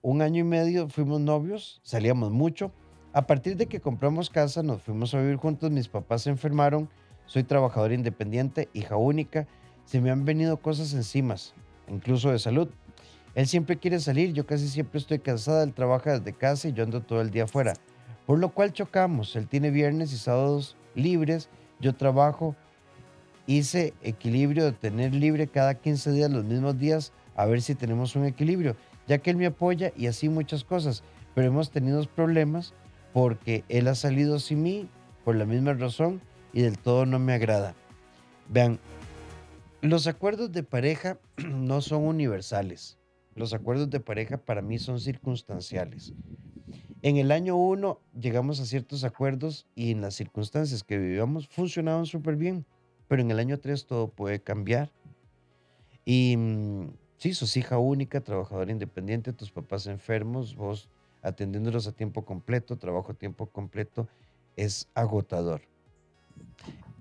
un 0.02 0.20
año 0.20 0.40
y 0.40 0.44
medio 0.44 0.88
fuimos 0.88 1.20
novios, 1.20 1.80
salíamos 1.84 2.32
mucho, 2.32 2.72
a 3.18 3.26
partir 3.26 3.56
de 3.56 3.66
que 3.66 3.80
compramos 3.80 4.30
casa, 4.30 4.62
nos 4.62 4.80
fuimos 4.80 5.12
a 5.12 5.20
vivir 5.20 5.38
juntos, 5.38 5.72
mis 5.72 5.88
papás 5.88 6.22
se 6.22 6.30
enfermaron, 6.30 6.88
soy 7.26 7.42
trabajador 7.42 7.90
independiente, 7.90 8.68
hija 8.74 8.94
única, 8.94 9.48
se 9.86 10.00
me 10.00 10.12
han 10.12 10.24
venido 10.24 10.58
cosas 10.58 10.92
encima, 10.92 11.34
incluso 11.88 12.30
de 12.30 12.38
salud. 12.38 12.68
Él 13.34 13.48
siempre 13.48 13.76
quiere 13.76 13.98
salir, 13.98 14.34
yo 14.34 14.46
casi 14.46 14.68
siempre 14.68 15.00
estoy 15.00 15.18
cansada, 15.18 15.64
él 15.64 15.72
trabaja 15.74 16.16
desde 16.16 16.32
casa 16.32 16.68
y 16.68 16.74
yo 16.74 16.84
ando 16.84 17.02
todo 17.02 17.20
el 17.20 17.32
día 17.32 17.42
afuera. 17.42 17.72
Por 18.24 18.38
lo 18.38 18.50
cual 18.50 18.72
chocamos, 18.72 19.34
él 19.34 19.48
tiene 19.48 19.72
viernes 19.72 20.12
y 20.12 20.16
sábados 20.16 20.76
libres, 20.94 21.48
yo 21.80 21.96
trabajo, 21.96 22.54
hice 23.48 23.94
equilibrio 24.00 24.64
de 24.64 24.72
tener 24.74 25.12
libre 25.12 25.48
cada 25.48 25.74
15 25.74 26.12
días 26.12 26.30
los 26.30 26.44
mismos 26.44 26.78
días, 26.78 27.12
a 27.34 27.46
ver 27.46 27.62
si 27.62 27.74
tenemos 27.74 28.14
un 28.14 28.26
equilibrio, 28.26 28.76
ya 29.08 29.18
que 29.18 29.30
él 29.30 29.36
me 29.38 29.46
apoya 29.46 29.92
y 29.96 30.06
así 30.06 30.28
muchas 30.28 30.62
cosas, 30.62 31.02
pero 31.34 31.48
hemos 31.48 31.72
tenido 31.72 32.00
problemas 32.06 32.74
porque 33.12 33.64
él 33.68 33.88
ha 33.88 33.94
salido 33.94 34.38
sin 34.38 34.62
mí 34.62 34.88
por 35.24 35.36
la 35.36 35.44
misma 35.44 35.74
razón 35.74 36.20
y 36.52 36.62
del 36.62 36.78
todo 36.78 37.06
no 37.06 37.18
me 37.18 37.32
agrada. 37.32 37.74
Vean, 38.48 38.78
los 39.80 40.06
acuerdos 40.06 40.52
de 40.52 40.62
pareja 40.62 41.18
no 41.36 41.80
son 41.80 42.04
universales. 42.04 42.98
Los 43.34 43.52
acuerdos 43.52 43.90
de 43.90 44.00
pareja 44.00 44.38
para 44.38 44.62
mí 44.62 44.78
son 44.78 44.98
circunstanciales. 44.98 46.12
En 47.02 47.16
el 47.16 47.30
año 47.30 47.56
1 47.56 48.00
llegamos 48.18 48.58
a 48.58 48.66
ciertos 48.66 49.04
acuerdos 49.04 49.68
y 49.76 49.92
en 49.92 50.00
las 50.00 50.14
circunstancias 50.14 50.82
que 50.82 50.98
vivíamos 50.98 51.46
funcionaban 51.46 52.06
súper 52.06 52.34
bien, 52.34 52.66
pero 53.06 53.22
en 53.22 53.30
el 53.30 53.38
año 53.38 53.58
3 53.60 53.86
todo 53.86 54.08
puede 54.08 54.40
cambiar. 54.40 54.90
Y 56.04 56.36
mm, 56.36 56.90
sí, 57.18 57.34
sos 57.34 57.56
hija 57.56 57.78
única, 57.78 58.20
trabajadora 58.20 58.72
independiente, 58.72 59.32
tus 59.32 59.52
papás 59.52 59.86
enfermos, 59.86 60.56
vos 60.56 60.88
atendiéndolos 61.22 61.86
a 61.86 61.92
tiempo 61.92 62.24
completo, 62.24 62.76
trabajo 62.76 63.12
a 63.12 63.14
tiempo 63.14 63.46
completo, 63.46 64.08
es 64.56 64.88
agotador. 64.94 65.62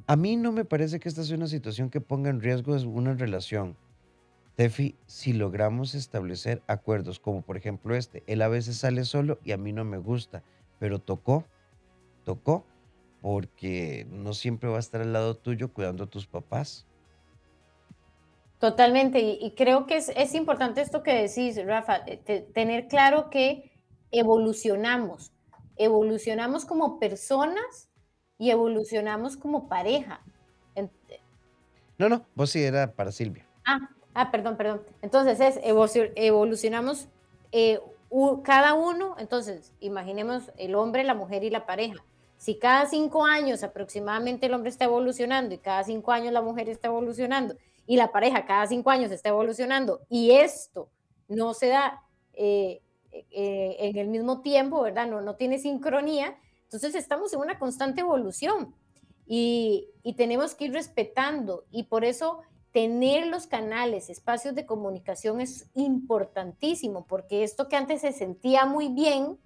A 0.06 0.16
mí 0.16 0.36
no 0.38 0.52
me 0.52 0.66
parece 0.66 1.00
que 1.00 1.10
esta 1.10 1.24
sea 1.24 1.36
una 1.36 1.48
situación 1.48 1.90
que 1.90 2.02
ponga 2.02 2.30
en 2.30 2.42
riesgo 2.42 2.74
una 2.76 3.14
relación. 3.14 3.76
Tefi, 4.56 4.96
si 5.06 5.34
logramos 5.34 5.94
establecer 5.94 6.64
acuerdos, 6.68 7.20
como 7.20 7.42
por 7.42 7.58
ejemplo 7.58 7.96
este, 7.96 8.24
él 8.26 8.42
a 8.42 8.48
veces 8.48 8.78
sale 8.78 9.06
solo 9.06 9.38
y 9.44 9.52
a 9.52 9.58
mí 9.58 9.72
no 9.72 9.84
me 9.84 9.98
gusta, 9.98 10.44
pero 10.80 11.00
tocó, 11.00 11.46
tocó, 12.24 12.66
porque 13.22 14.08
no 14.10 14.34
siempre 14.34 14.70
va 14.70 14.78
a 14.78 14.80
estar 14.80 15.02
al 15.02 15.14
lado 15.14 15.36
tuyo 15.36 15.74
cuidando 15.74 16.06
a 16.06 16.08
tus 16.08 16.26
papás. 16.26 16.86
Totalmente, 18.60 19.20
y, 19.20 19.54
creo 19.56 19.86
que 19.86 19.98
es, 19.98 20.34
importante 20.34 20.82
esto 20.82 21.04
que 21.04 21.14
decís, 21.14 21.64
Rafa, 21.64 22.04
tener 22.54 22.88
claro 22.88 23.30
que 23.30 23.70
evolucionamos, 24.12 25.32
evolucionamos 25.76 26.65
como 26.65 27.00
personas 27.00 27.89
y 28.38 28.52
evolucionamos 28.52 29.38
como 29.38 29.67
pareja. 29.67 30.22
No, 31.98 32.10
no, 32.10 32.26
vos 32.36 32.52
sí 32.52 32.63
era 32.63 32.93
para 32.93 33.12
Silvia. 33.12 33.46
Ah, 33.65 33.89
ah 34.13 34.32
perdón, 34.32 34.56
perdón. 34.56 34.84
Entonces 35.02 35.39
es 35.39 35.60
evolucionamos 35.63 37.08
eh, 37.52 37.80
cada 38.43 38.74
uno, 38.76 39.15
entonces 39.17 39.74
imaginemos 39.80 40.52
el 40.58 40.76
hombre, 40.76 41.04
la 41.04 41.15
mujer 41.15 41.43
y 41.43 41.50
la 41.50 41.65
pareja. 41.65 42.04
Si 42.38 42.60
cada 42.60 42.86
cinco 42.86 43.26
años 43.26 43.63
aproximadamente 43.63 44.46
el 44.46 44.54
hombre 44.54 44.70
está 44.70 44.86
evolucionando 44.86 45.56
y 45.56 45.58
cada 45.58 45.84
cinco 45.84 46.12
años 46.12 46.32
la 46.32 46.41
mujer 46.41 46.70
está 46.70 46.88
evolucionando 46.88 47.56
y 47.88 47.98
la 47.98 48.12
pareja 48.12 48.46
cada 48.46 48.67
cinco 48.67 48.91
años 48.91 49.12
está 49.12 49.30
evolucionando 49.30 50.02
y 50.08 50.32
esto 50.32 50.89
no 51.28 51.56
se 51.56 51.70
da 51.70 52.04
eh, 52.34 52.82
eh, 53.32 53.76
en 53.80 53.98
el 53.98 54.08
mismo 54.08 54.42
tiempo, 54.42 54.82
¿verdad? 54.82 55.08
No, 55.08 55.22
no 55.22 55.36
tiene 55.36 55.60
sincronía, 55.60 56.38
entonces 56.64 56.96
estamos 56.96 57.34
en 57.34 57.40
una 57.40 57.58
constante 57.60 58.02
evolución 58.02 58.76
y, 59.26 59.90
y 60.04 60.14
tenemos 60.14 60.56
que 60.56 60.66
ir 60.66 60.74
respetando 60.74 61.66
y 61.72 61.84
por 61.84 62.06
eso 62.06 62.42
tener 62.72 63.28
los 63.28 63.48
canales, 63.48 64.10
espacios 64.10 64.54
de 64.54 64.66
comunicación 64.66 65.42
es 65.42 65.70
importantísimo, 65.74 67.06
porque 67.08 67.44
esto 67.44 67.70
que 67.70 67.76
antes 67.76 68.02
se 68.02 68.12
sentía 68.12 68.66
muy 68.66 68.90
bien, 68.90 69.40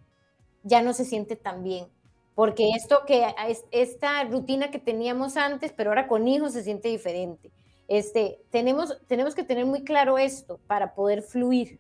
ya 0.64 0.82
no 0.82 0.94
se 0.94 1.06
siente 1.06 1.36
tan 1.36 1.64
bien. 1.64 1.88
Porque 2.36 2.72
esto 2.76 3.04
que, 3.06 3.26
esta 3.72 4.24
rutina 4.24 4.72
que 4.72 4.80
teníamos 4.80 5.38
antes, 5.38 5.74
pero 5.74 5.92
ahora 5.92 6.08
con 6.08 6.28
hijos 6.28 6.54
se 6.54 6.64
siente 6.64 6.90
diferente. 6.90 7.52
Este, 7.88 8.42
tenemos, 8.50 9.00
tenemos 9.08 9.36
que 9.36 9.44
tener 9.44 9.66
muy 9.66 9.84
claro 9.84 10.18
esto 10.18 10.60
para 10.66 10.96
poder 10.96 11.22
fluir. 11.22 11.80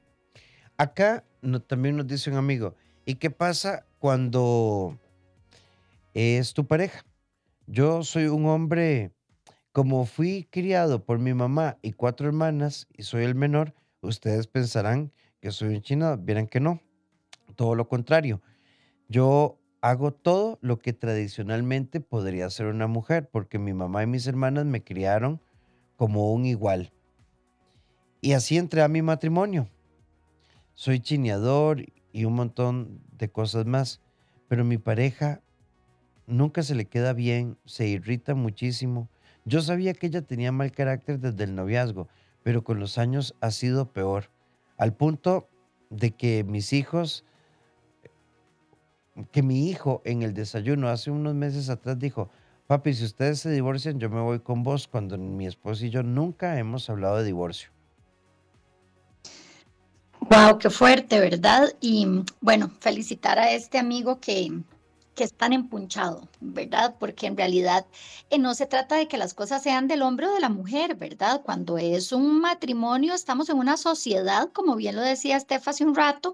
Acá 0.77 1.23
también 1.67 1.97
nos 1.97 2.07
dice 2.07 2.29
un 2.29 2.37
amigo, 2.37 2.75
¿y 3.05 3.15
qué 3.15 3.29
pasa 3.29 3.85
cuando 3.99 4.97
es 6.13 6.53
tu 6.53 6.65
pareja? 6.65 7.03
Yo 7.67 8.03
soy 8.03 8.25
un 8.25 8.47
hombre, 8.47 9.11
como 9.71 10.05
fui 10.05 10.47
criado 10.49 11.03
por 11.05 11.19
mi 11.19 11.33
mamá 11.33 11.77
y 11.81 11.93
cuatro 11.93 12.27
hermanas 12.27 12.87
y 12.97 13.03
soy 13.03 13.23
el 13.23 13.35
menor, 13.35 13.73
ustedes 14.01 14.47
pensarán 14.47 15.11
que 15.39 15.51
soy 15.51 15.75
un 15.75 15.81
chino, 15.81 16.17
vieran 16.17 16.47
que 16.47 16.59
no, 16.59 16.81
todo 17.55 17.75
lo 17.75 17.87
contrario. 17.87 18.41
Yo 19.07 19.59
hago 19.81 20.11
todo 20.11 20.59
lo 20.61 20.79
que 20.79 20.93
tradicionalmente 20.93 21.99
podría 21.99 22.49
ser 22.49 22.67
una 22.67 22.87
mujer, 22.87 23.29
porque 23.29 23.59
mi 23.59 23.73
mamá 23.73 24.03
y 24.03 24.07
mis 24.07 24.27
hermanas 24.27 24.65
me 24.65 24.83
criaron 24.83 25.41
como 25.95 26.31
un 26.33 26.45
igual. 26.45 26.91
Y 28.21 28.33
así 28.33 28.57
entré 28.57 28.83
a 28.83 28.87
mi 28.87 29.01
matrimonio. 29.01 29.67
Soy 30.73 30.99
chineador 30.99 31.85
y 32.11 32.25
un 32.25 32.33
montón 32.33 33.01
de 33.11 33.29
cosas 33.29 33.65
más, 33.65 34.01
pero 34.47 34.63
mi 34.63 34.77
pareja 34.77 35.41
nunca 36.27 36.63
se 36.63 36.75
le 36.75 36.85
queda 36.85 37.13
bien, 37.13 37.57
se 37.65 37.87
irrita 37.87 38.35
muchísimo. 38.35 39.09
Yo 39.45 39.61
sabía 39.61 39.93
que 39.93 40.07
ella 40.07 40.21
tenía 40.21 40.51
mal 40.51 40.71
carácter 40.71 41.19
desde 41.19 41.43
el 41.43 41.55
noviazgo, 41.55 42.07
pero 42.43 42.63
con 42.63 42.79
los 42.79 42.97
años 42.97 43.35
ha 43.41 43.51
sido 43.51 43.91
peor, 43.91 44.31
al 44.77 44.95
punto 44.95 45.49
de 45.89 46.11
que 46.11 46.43
mis 46.43 46.73
hijos, 46.73 47.25
que 49.31 49.43
mi 49.43 49.69
hijo 49.69 50.01
en 50.05 50.21
el 50.21 50.33
desayuno 50.33 50.89
hace 50.89 51.11
unos 51.11 51.35
meses 51.35 51.69
atrás 51.69 51.99
dijo, 51.99 52.29
Papi, 52.67 52.93
si 52.93 53.03
ustedes 53.03 53.39
se 53.39 53.51
divorcian, 53.51 53.99
yo 53.99 54.09
me 54.09 54.21
voy 54.21 54.39
con 54.39 54.63
vos 54.63 54.87
cuando 54.87 55.17
mi 55.17 55.45
esposo 55.45 55.85
y 55.85 55.89
yo 55.89 56.03
nunca 56.03 56.57
hemos 56.57 56.89
hablado 56.89 57.17
de 57.17 57.25
divorcio. 57.25 57.69
Wow, 60.31 60.59
qué 60.59 60.69
fuerte, 60.69 61.19
¿verdad? 61.19 61.73
Y 61.81 62.07
bueno, 62.39 62.71
felicitar 62.79 63.37
a 63.37 63.51
este 63.51 63.77
amigo 63.77 64.21
que, 64.21 64.61
que 65.15 65.23
es 65.23 65.33
tan 65.33 65.53
empunchado, 65.53 66.27
¿verdad? 66.39 66.95
Porque 66.99 67.27
en 67.27 67.37
realidad 67.37 67.85
eh, 68.29 68.37
no 68.37 68.53
se 68.53 68.65
trata 68.65 68.95
de 68.95 69.07
que 69.07 69.17
las 69.17 69.33
cosas 69.33 69.61
sean 69.61 69.87
del 69.87 70.01
hombre 70.01 70.27
o 70.27 70.33
de 70.33 70.39
la 70.39 70.49
mujer, 70.49 70.95
¿verdad? 70.95 71.41
Cuando 71.43 71.77
es 71.77 72.11
un 72.11 72.39
matrimonio, 72.39 73.13
estamos 73.13 73.49
en 73.49 73.57
una 73.57 73.77
sociedad, 73.77 74.49
como 74.53 74.75
bien 74.75 74.95
lo 74.95 75.01
decía 75.01 75.39
Steph 75.39 75.67
hace 75.67 75.83
un 75.83 75.95
rato, 75.95 76.33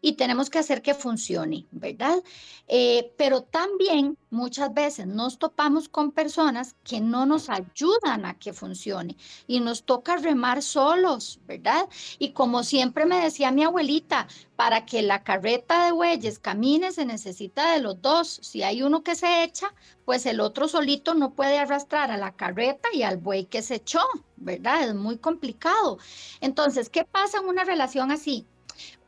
y 0.00 0.14
tenemos 0.14 0.50
que 0.50 0.58
hacer 0.58 0.82
que 0.82 0.94
funcione, 0.94 1.66
¿verdad? 1.70 2.22
Eh, 2.68 3.12
pero 3.16 3.42
también 3.42 4.18
muchas 4.30 4.72
veces 4.72 5.06
nos 5.06 5.38
topamos 5.38 5.88
con 5.88 6.10
personas 6.10 6.74
que 6.84 7.00
no 7.00 7.26
nos 7.26 7.48
ayudan 7.48 8.24
a 8.24 8.38
que 8.38 8.52
funcione 8.52 9.16
y 9.46 9.60
nos 9.60 9.84
toca 9.84 10.16
remar 10.16 10.62
solos, 10.62 11.40
¿verdad? 11.46 11.88
Y 12.18 12.30
como 12.32 12.64
siempre 12.64 13.06
me 13.06 13.20
decía 13.22 13.50
mi 13.52 13.62
abuelita, 13.62 14.26
para 14.56 14.86
que 14.86 15.02
la 15.02 15.24
carreta 15.24 15.86
de 15.86 15.92
bueyes 15.92 16.38
camine 16.38 16.92
se 16.92 17.04
necesita 17.04 17.72
de 17.72 17.80
los 17.80 18.00
dos. 18.00 18.11
Si 18.24 18.62
hay 18.62 18.82
uno 18.82 19.02
que 19.02 19.14
se 19.16 19.42
echa, 19.44 19.74
pues 20.04 20.26
el 20.26 20.40
otro 20.40 20.68
solito 20.68 21.14
no 21.14 21.34
puede 21.34 21.58
arrastrar 21.58 22.10
a 22.10 22.16
la 22.16 22.36
carreta 22.36 22.88
y 22.92 23.02
al 23.02 23.16
buey 23.18 23.46
que 23.46 23.62
se 23.62 23.76
echó, 23.76 24.00
¿verdad? 24.36 24.84
Es 24.88 24.94
muy 24.94 25.18
complicado. 25.18 25.98
Entonces, 26.40 26.90
¿qué 26.90 27.04
pasa 27.04 27.38
en 27.38 27.46
una 27.48 27.64
relación 27.64 28.10
así? 28.12 28.48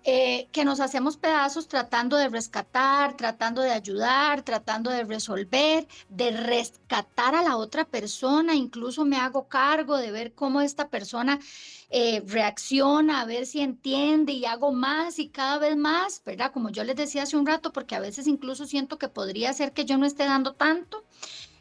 Eh, 0.07 0.49
que 0.53 0.67
nos 0.67 0.81
hacemos 0.81 1.17
pedazos 1.17 1.67
tratando 1.67 2.19
de 2.19 2.29
rescatar, 2.29 3.17
tratando 3.17 3.62
de 3.62 3.71
ayudar, 3.71 4.43
tratando 4.43 4.90
de 4.90 5.03
resolver, 5.05 5.88
de 6.11 6.31
rescatar 6.31 7.35
a 7.35 7.43
la 7.43 7.57
otra 7.57 7.87
persona, 7.87 8.55
incluso 8.55 9.07
me 9.07 9.17
hago 9.17 9.49
cargo 9.49 9.97
de 9.97 10.11
ver 10.11 10.35
cómo 10.35 10.61
esta 10.61 10.88
persona 10.90 11.40
eh, 11.88 12.23
reacciona, 12.27 13.23
a 13.23 13.25
ver 13.25 13.47
si 13.47 13.62
entiende 13.62 14.33
y 14.33 14.45
hago 14.45 14.73
más 14.73 15.19
y 15.19 15.31
cada 15.31 15.59
vez 15.59 15.75
más, 15.75 16.23
¿verdad? 16.23 16.53
Como 16.53 16.69
yo 16.69 16.85
les 16.85 16.97
decía 16.97 17.23
hace 17.23 17.38
un 17.38 17.47
rato, 17.47 17.73
porque 17.73 17.95
a 17.95 18.01
veces 18.01 18.27
incluso 18.27 18.67
siento 18.67 18.99
que 18.99 19.09
podría 19.09 19.55
ser 19.55 19.73
que 19.73 19.87
yo 19.87 19.97
no 19.97 20.05
esté 20.05 20.25
dando 20.25 20.53
tanto. 20.53 21.03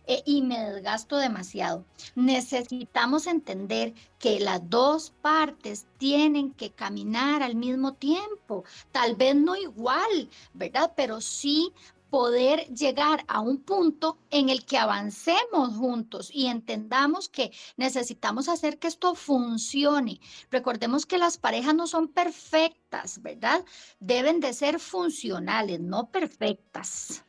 Eh, 0.05 0.21
y 0.25 0.41
me 0.41 0.59
desgasto 0.59 1.17
demasiado. 1.17 1.85
Necesitamos 2.15 3.25
entender 3.25 3.93
que 4.19 4.39
las 4.39 4.69
dos 4.69 5.11
partes 5.21 5.85
tienen 5.97 6.51
que 6.51 6.71
caminar 6.71 7.41
al 7.41 7.55
mismo 7.55 7.93
tiempo, 7.93 8.65
tal 8.91 9.15
vez 9.15 9.35
no 9.35 9.55
igual, 9.55 10.29
¿verdad? 10.53 10.91
Pero 10.95 11.21
sí 11.21 11.73
poder 12.13 12.67
llegar 12.67 13.25
a 13.27 13.39
un 13.39 13.57
punto 13.57 14.19
en 14.29 14.49
el 14.49 14.65
que 14.65 14.77
avancemos 14.77 15.75
juntos 15.75 16.29
y 16.31 16.45
entendamos 16.45 17.27
que 17.27 17.51
necesitamos 17.75 18.49
hacer 18.49 18.77
que 18.77 18.87
esto 18.87 19.15
funcione. 19.15 20.19
Recordemos 20.51 21.07
que 21.07 21.17
las 21.17 21.39
parejas 21.39 21.73
no 21.73 21.87
son 21.87 22.09
perfectas, 22.09 23.19
¿verdad? 23.23 23.65
Deben 23.99 24.41
de 24.41 24.53
ser 24.53 24.79
funcionales, 24.79 25.79
no 25.79 26.11
perfectas. 26.11 27.25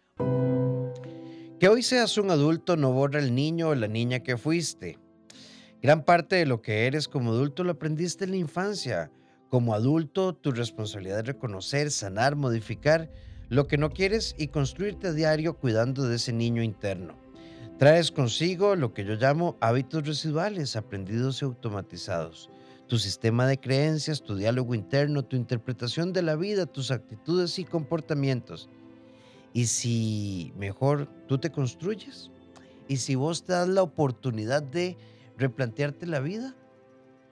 Que 1.65 1.69
hoy 1.69 1.83
seas 1.83 2.19
un 2.19 2.31
adulto 2.31 2.77
no 2.77 2.93
borra 2.93 3.21
el 3.21 3.35
niño 3.35 3.71
o 3.71 3.75
la 3.75 3.89
niña 3.89 4.21
que 4.21 4.37
fuiste. 4.37 4.99
Gran 5.81 6.05
parte 6.05 6.37
de 6.37 6.45
lo 6.45 6.61
que 6.61 6.87
eres 6.87 7.09
como 7.09 7.31
adulto 7.31 7.65
lo 7.65 7.73
aprendiste 7.73 8.27
en 8.27 8.33
la 8.33 8.37
infancia. 8.37 9.11
Como 9.49 9.73
adulto, 9.73 10.35
tu 10.35 10.51
responsabilidad 10.51 11.21
es 11.21 11.27
reconocer, 11.27 11.91
sanar, 11.91 12.37
modificar 12.37 13.11
lo 13.49 13.67
que 13.67 13.79
no 13.79 13.89
quieres 13.89 14.35
y 14.37 14.49
construirte 14.49 15.07
a 15.07 15.13
diario 15.13 15.57
cuidando 15.57 16.07
de 16.07 16.17
ese 16.17 16.35
niño 16.35 16.63
interno. 16.63 17.15
Traes 17.79 18.13
consigo 18.13 18.77
lo 18.77 18.93
que 18.93 19.07
yo 19.07 19.15
llamo 19.15 19.57
hábitos 19.63 20.07
residuales, 20.07 20.77
aprendidos 20.77 21.41
y 21.41 21.47
automatizados. 21.47 22.51
Tu 22.89 22.99
sistema 22.99 23.47
de 23.47 23.59
creencias, 23.59 24.23
tu 24.23 24.37
diálogo 24.37 24.75
interno, 24.75 25.25
tu 25.25 25.37
interpretación 25.37 26.13
de 26.13 26.21
la 26.21 26.37
vida, 26.37 26.67
tus 26.67 26.91
actitudes 26.91 27.59
y 27.59 27.65
comportamientos. 27.65 28.69
Y 29.57 29.67
si 29.67 30.53
mejor 30.57 31.07
tú 31.29 31.39
te 31.39 31.53
construyes, 31.53 32.29
y 32.89 32.97
si 32.97 33.15
vos 33.15 33.45
te 33.45 33.53
das 33.53 33.69
la 33.69 33.85
oportunidad 33.85 34.65
de 34.65 34.99
replantearte 35.39 36.07
la 36.07 36.19
vida, 36.19 36.57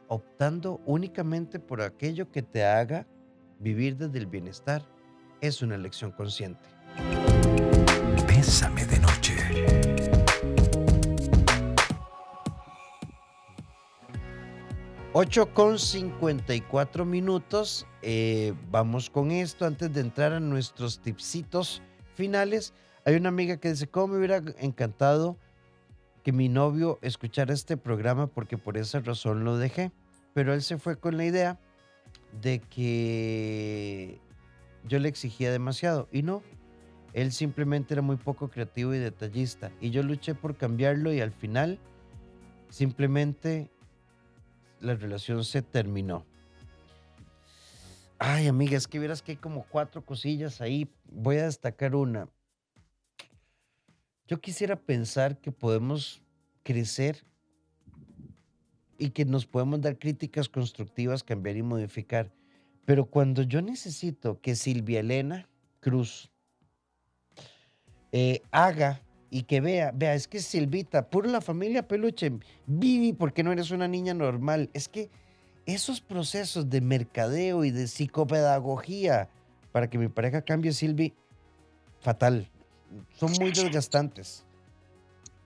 optando 0.06 0.80
únicamente 0.86 1.58
por 1.58 1.82
aquello 1.82 2.30
que 2.30 2.42
te 2.42 2.64
haga 2.64 3.08
vivir 3.58 3.96
desde 3.96 4.20
el 4.20 4.26
bienestar, 4.26 4.86
es 5.40 5.62
una 5.62 5.74
elección 5.74 6.12
consciente. 6.12 6.62
Bésame 8.28 8.86
de 8.86 9.00
noche. 9.00 9.34
8 15.12 15.52
con 15.52 15.76
54 15.76 17.04
minutos. 17.04 17.84
Eh, 18.00 18.54
vamos 18.70 19.10
con 19.10 19.32
esto 19.32 19.66
antes 19.66 19.92
de 19.92 20.02
entrar 20.02 20.32
a 20.32 20.38
nuestros 20.38 21.00
tipsitos 21.00 21.82
finales. 22.14 22.72
Hay 23.04 23.16
una 23.16 23.28
amiga 23.28 23.56
que 23.56 23.70
dice, 23.70 23.88
¿cómo 23.88 24.08
me 24.08 24.18
hubiera 24.18 24.42
encantado 24.58 25.36
que 26.22 26.32
mi 26.32 26.48
novio 26.48 26.98
escuchara 27.02 27.52
este 27.52 27.76
programa 27.76 28.28
porque 28.28 28.58
por 28.58 28.76
esa 28.76 29.00
razón 29.00 29.44
lo 29.44 29.56
dejé? 29.56 29.92
Pero 30.34 30.54
él 30.54 30.62
se 30.62 30.78
fue 30.78 30.96
con 30.96 31.16
la 31.16 31.24
idea 31.24 31.58
de 32.40 32.60
que 32.60 34.20
yo 34.88 34.98
le 34.98 35.08
exigía 35.08 35.50
demasiado 35.50 36.08
y 36.12 36.22
no. 36.22 36.42
Él 37.12 37.32
simplemente 37.32 37.94
era 37.94 38.02
muy 38.02 38.16
poco 38.16 38.48
creativo 38.48 38.94
y 38.94 38.98
detallista 38.98 39.70
y 39.80 39.90
yo 39.90 40.02
luché 40.02 40.34
por 40.34 40.56
cambiarlo 40.56 41.12
y 41.12 41.20
al 41.20 41.32
final 41.32 41.78
simplemente 42.70 43.70
la 44.80 44.94
relación 44.94 45.44
se 45.44 45.60
terminó. 45.60 46.24
Ay, 48.24 48.46
amiga, 48.46 48.76
es 48.76 48.86
que 48.86 49.00
verás 49.00 49.20
que 49.20 49.32
hay 49.32 49.36
como 49.36 49.64
cuatro 49.64 50.06
cosillas 50.06 50.60
ahí. 50.60 50.88
Voy 51.10 51.38
a 51.38 51.46
destacar 51.46 51.96
una. 51.96 52.28
Yo 54.28 54.40
quisiera 54.40 54.76
pensar 54.76 55.40
que 55.40 55.50
podemos 55.50 56.22
crecer 56.62 57.24
y 58.96 59.10
que 59.10 59.24
nos 59.24 59.44
podemos 59.44 59.80
dar 59.80 59.98
críticas 59.98 60.48
constructivas, 60.48 61.24
cambiar 61.24 61.56
y 61.56 61.64
modificar. 61.64 62.30
Pero 62.84 63.06
cuando 63.06 63.42
yo 63.42 63.60
necesito 63.60 64.40
que 64.40 64.54
Silvia 64.54 65.00
Elena 65.00 65.48
Cruz 65.80 66.30
eh, 68.12 68.40
haga 68.52 69.02
y 69.30 69.42
que 69.42 69.60
vea, 69.60 69.90
vea, 69.90 70.14
es 70.14 70.28
que 70.28 70.38
Silvita, 70.38 71.10
puro 71.10 71.28
la 71.28 71.40
familia 71.40 71.88
peluche, 71.88 72.30
Vivi, 72.66 73.14
porque 73.14 73.42
no 73.42 73.50
eres 73.50 73.72
una 73.72 73.88
niña 73.88 74.14
normal. 74.14 74.70
Es 74.74 74.88
que 74.88 75.10
esos 75.66 76.00
procesos 76.00 76.68
de 76.68 76.80
mercadeo 76.80 77.64
y 77.64 77.70
de 77.70 77.86
psicopedagogía 77.86 79.28
para 79.70 79.88
que 79.88 79.98
mi 79.98 80.08
pareja 80.08 80.42
cambie, 80.42 80.72
Silvi, 80.72 81.14
fatal. 82.00 82.48
Son 83.18 83.32
muy 83.32 83.52
desgastantes. 83.52 84.44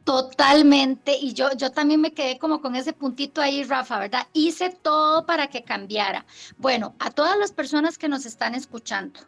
Totalmente, 0.05 1.17
y 1.21 1.33
yo, 1.33 1.49
yo 1.57 1.73
también 1.73 2.01
me 2.01 2.13
quedé 2.13 2.39
como 2.39 2.61
con 2.61 2.77
ese 2.77 2.93
puntito 2.93 3.41
ahí, 3.41 3.65
Rafa, 3.65 3.99
¿verdad? 3.99 4.29
Hice 4.33 4.71
todo 4.71 5.27
para 5.27 5.49
que 5.49 5.65
cambiara. 5.65 6.25
Bueno, 6.59 6.95
a 7.01 7.11
todas 7.11 7.37
las 7.37 7.51
personas 7.51 7.99
que 7.99 8.09
nos 8.09 8.25
están 8.25 8.55
escuchando, 8.55 9.19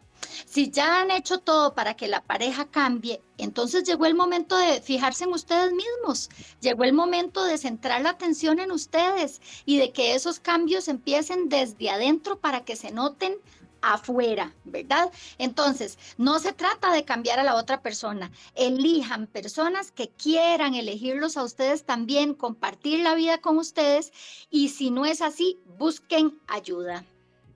si 0.45 0.71
ya 0.71 1.01
han 1.01 1.11
hecho 1.11 1.39
todo 1.39 1.73
para 1.73 1.95
que 1.95 2.07
la 2.07 2.23
pareja 2.23 2.65
cambie, 2.65 3.21
entonces 3.37 3.83
llegó 3.83 4.05
el 4.05 4.15
momento 4.15 4.57
de 4.57 4.81
fijarse 4.81 5.25
en 5.25 5.33
ustedes 5.33 5.71
mismos, 5.71 6.29
llegó 6.61 6.83
el 6.83 6.93
momento 6.93 7.43
de 7.43 7.57
centrar 7.57 8.01
la 8.01 8.11
atención 8.11 8.59
en 8.59 8.71
ustedes 8.71 9.41
y 9.65 9.77
de 9.77 9.91
que 9.91 10.15
esos 10.15 10.39
cambios 10.39 10.87
empiecen 10.87 11.49
desde 11.49 11.89
adentro 11.89 12.39
para 12.39 12.65
que 12.65 12.75
se 12.75 12.91
noten 12.91 13.37
afuera, 13.81 14.53
¿verdad? 14.65 15.11
Entonces, 15.37 15.97
no 16.17 16.39
se 16.39 16.53
trata 16.53 16.91
de 16.91 17.05
cambiar 17.05 17.39
a 17.39 17.43
la 17.43 17.55
otra 17.55 17.81
persona. 17.81 18.31
Elijan 18.55 19.27
personas 19.27 19.91
que 19.91 20.09
quieran 20.09 20.73
elegirlos 20.75 21.37
a 21.37 21.43
ustedes 21.43 21.83
también, 21.83 22.33
compartir 22.33 22.99
la 22.99 23.15
vida 23.15 23.39
con 23.39 23.57
ustedes 23.57 24.11
y 24.49 24.69
si 24.69 24.91
no 24.91 25.05
es 25.05 25.21
así, 25.21 25.59
busquen 25.77 26.39
ayuda. 26.47 27.05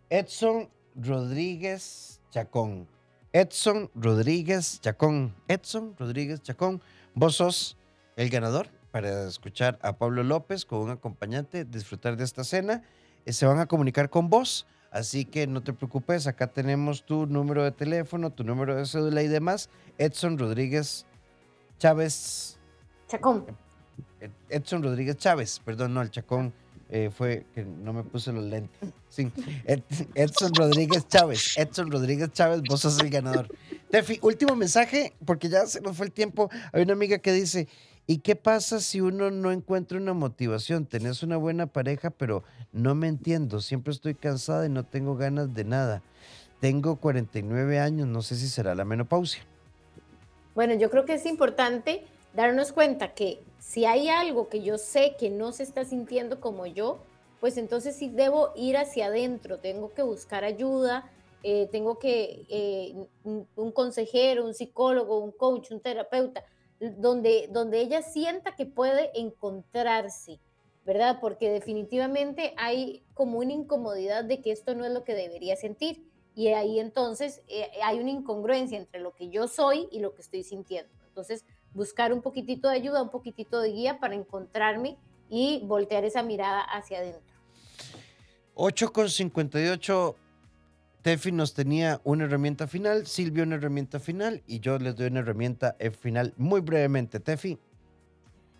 Edson 0.09 0.69
Rodríguez 0.95 2.12
Chacón. 2.33 2.87
Edson 3.31 3.91
Rodríguez 3.93 4.81
Chacón. 4.81 5.35
Edson 5.47 5.93
Rodríguez 5.99 6.41
Chacón. 6.41 6.81
Vos 7.13 7.35
sos 7.35 7.77
el 8.15 8.31
ganador 8.31 8.69
para 8.89 9.27
escuchar 9.27 9.77
a 9.83 9.99
Pablo 9.99 10.23
López 10.23 10.65
con 10.65 10.79
un 10.79 10.89
acompañante, 10.89 11.63
disfrutar 11.63 12.17
de 12.17 12.23
esta 12.23 12.43
cena. 12.43 12.81
Eh, 13.27 13.33
se 13.33 13.45
van 13.45 13.59
a 13.59 13.67
comunicar 13.67 14.09
con 14.09 14.31
vos, 14.31 14.65
así 14.89 15.25
que 15.25 15.45
no 15.45 15.61
te 15.61 15.73
preocupes. 15.73 16.25
Acá 16.25 16.47
tenemos 16.47 17.05
tu 17.05 17.27
número 17.27 17.63
de 17.63 17.71
teléfono, 17.71 18.31
tu 18.31 18.43
número 18.43 18.75
de 18.75 18.87
cédula 18.87 19.21
y 19.21 19.27
demás. 19.27 19.69
Edson 19.99 20.39
Rodríguez 20.39 21.05
Chávez. 21.77 22.57
Chacón. 23.09 23.45
Edson 24.49 24.81
Rodríguez 24.81 25.17
Chávez, 25.17 25.59
perdón, 25.63 25.93
no, 25.93 26.01
el 26.01 26.09
Chacón 26.09 26.51
eh, 26.95 27.09
fue 27.09 27.47
que 27.55 27.65
no 27.65 27.91
me 27.91 28.03
puse 28.03 28.31
los 28.31 28.43
lentes. 28.43 28.91
Sí, 29.09 29.31
Edson 30.13 30.53
Rodríguez 30.53 31.07
Chávez. 31.07 31.57
Edson 31.57 31.91
Rodríguez 31.91 32.31
Chávez, 32.31 32.61
vos 32.69 32.81
sos 32.81 32.99
el 32.99 33.09
ganador. 33.09 33.47
Tefi, 33.89 34.19
último 34.21 34.55
mensaje, 34.55 35.11
porque 35.25 35.49
ya 35.49 35.65
se 35.65 35.81
nos 35.81 35.97
fue 35.97 36.05
el 36.05 36.11
tiempo. 36.11 36.51
Hay 36.71 36.83
una 36.83 36.93
amiga 36.93 37.17
que 37.17 37.33
dice, 37.33 37.67
¿y 38.05 38.19
qué 38.19 38.35
pasa 38.35 38.79
si 38.79 39.01
uno 39.01 39.31
no 39.31 39.51
encuentra 39.51 39.97
una 39.97 40.13
motivación? 40.13 40.85
Tenés 40.85 41.23
una 41.23 41.35
buena 41.35 41.65
pareja, 41.65 42.11
pero 42.11 42.43
no 42.71 42.93
me 42.93 43.07
entiendo. 43.07 43.59
Siempre 43.59 43.91
estoy 43.91 44.13
cansada 44.13 44.67
y 44.67 44.69
no 44.69 44.85
tengo 44.85 45.15
ganas 45.15 45.51
de 45.51 45.63
nada. 45.63 46.03
Tengo 46.59 46.97
49 46.97 47.79
años, 47.79 48.07
no 48.07 48.21
sé 48.21 48.35
si 48.35 48.47
será 48.47 48.75
la 48.75 48.85
menopausia. 48.85 49.41
Bueno, 50.53 50.75
yo 50.75 50.91
creo 50.91 51.05
que 51.05 51.15
es 51.15 51.25
importante 51.25 52.05
darnos 52.35 52.71
cuenta 52.71 53.15
que 53.15 53.41
si 53.63 53.85
hay 53.85 54.09
algo 54.09 54.49
que 54.49 54.61
yo 54.61 54.77
sé 54.77 55.15
que 55.17 55.29
no 55.29 55.53
se 55.53 55.63
está 55.63 55.85
sintiendo 55.85 56.41
como 56.41 56.65
yo, 56.65 56.99
pues 57.39 57.57
entonces 57.57 57.95
sí 57.95 58.09
debo 58.09 58.51
ir 58.55 58.75
hacia 58.77 59.07
adentro, 59.07 59.59
tengo 59.59 59.93
que 59.93 60.03
buscar 60.03 60.43
ayuda, 60.43 61.09
eh, 61.43 61.69
tengo 61.71 61.97
que, 61.97 62.45
eh, 62.49 62.93
un, 63.23 63.71
consejero, 63.71 64.45
un 64.45 64.53
psicólogo, 64.53 65.17
un 65.17 65.31
coach, 65.31 65.71
un 65.71 65.79
terapeuta, 65.79 66.43
donde, 66.79 67.47
donde 67.51 67.79
ella 67.79 68.01
sienta 68.01 68.55
que 68.55 68.65
puede 68.65 69.17
encontrarse, 69.17 70.39
¿verdad? 70.85 71.19
Porque 71.21 71.49
definitivamente 71.49 72.53
hay 72.57 73.01
como 73.13 73.39
una 73.39 73.53
incomodidad 73.53 74.25
de 74.25 74.41
que 74.41 74.51
esto 74.51 74.75
no 74.75 74.83
es 74.85 74.91
lo 74.91 75.05
que 75.05 75.15
debería 75.15 75.55
sentir. 75.55 76.05
Y 76.35 76.49
ahí 76.49 76.79
entonces 76.79 77.41
eh, 77.47 77.69
hay 77.81 77.99
una 77.99 78.11
incongruencia 78.11 78.77
entre 78.77 78.99
lo 78.99 79.15
que 79.15 79.29
yo 79.29 79.47
soy 79.47 79.87
y 79.89 79.99
lo 79.99 80.13
que 80.13 80.21
estoy 80.21 80.43
sintiendo. 80.43 80.91
Entonces, 81.07 81.45
buscar 81.73 82.13
un 82.13 82.21
poquitito 82.21 82.69
de 82.69 82.75
ayuda, 82.75 83.01
un 83.01 83.09
poquitito 83.09 83.61
de 83.61 83.71
guía 83.71 83.99
para 83.99 84.15
encontrarme 84.15 84.97
y 85.29 85.61
voltear 85.65 86.05
esa 86.05 86.23
mirada 86.23 86.61
hacia 86.61 86.99
adentro. 86.99 87.33
8 88.55 88.93
con 88.93 89.09
58. 89.09 90.15
Tefi 91.01 91.31
nos 91.33 91.53
tenía 91.53 91.99
una 92.05 92.25
herramienta 92.25 92.65
final, 92.65 93.07
Silvia 93.07 93.43
una 93.43 93.55
herramienta 93.55 93.99
final 93.99 94.41
y 94.47 94.61
yo 94.61 94.77
les 94.79 94.95
doy 94.95 95.07
una 95.07 95.19
herramienta 95.19 95.75
final 95.99 96.33
muy 96.37 96.61
brevemente. 96.61 97.19
Tefi. 97.19 97.59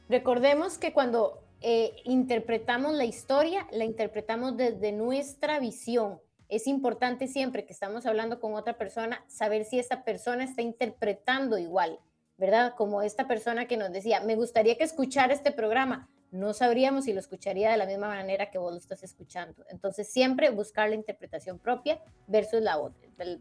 Recordemos 0.09 0.78
que 0.78 0.91
cuando 0.91 1.41
eh, 1.61 1.95
interpretamos 2.03 2.93
la 2.93 3.05
historia, 3.05 3.66
la 3.72 3.86
interpretamos 3.86 4.57
desde 4.57 4.91
nuestra 4.91 5.59
visión. 5.59 6.20
Es 6.49 6.68
importante 6.68 7.28
siempre 7.28 7.66
que 7.66 7.72
estamos 7.72 8.05
hablando 8.05 8.41
con 8.41 8.55
otra 8.55 8.78
persona 8.78 9.24
saber 9.28 9.64
si 9.64 9.80
esa 9.80 10.03
persona 10.03 10.43
está 10.43 10.61
interpretando 10.61 11.57
igual. 11.57 11.99
¿Verdad? 12.44 12.74
Como 12.76 13.02
esta 13.02 13.26
persona 13.26 13.68
que 13.68 13.78
nos 13.78 13.94
decía, 13.94 14.20
me 14.20 14.36
gustaría 14.36 14.78
que 14.78 14.84
escuchara 14.84 15.34
este 15.34 15.54
programa. 15.54 16.10
No 16.30 16.54
sabríamos 16.54 17.06
si 17.06 17.14
lo 17.14 17.22
escucharía 17.22 17.72
de 17.72 17.78
la 17.78 17.86
misma 17.86 18.10
manera 18.10 18.52
que 18.52 18.58
vos 18.58 18.74
lo 18.74 18.78
estás 18.78 19.02
escuchando. 19.02 19.64
Entonces, 19.70 20.12
siempre 20.12 20.50
buscar 20.50 20.89
la 20.89 20.96
interpretación 20.96 21.58
propia 21.58 22.02
versus 22.28 22.62
la, 22.62 22.78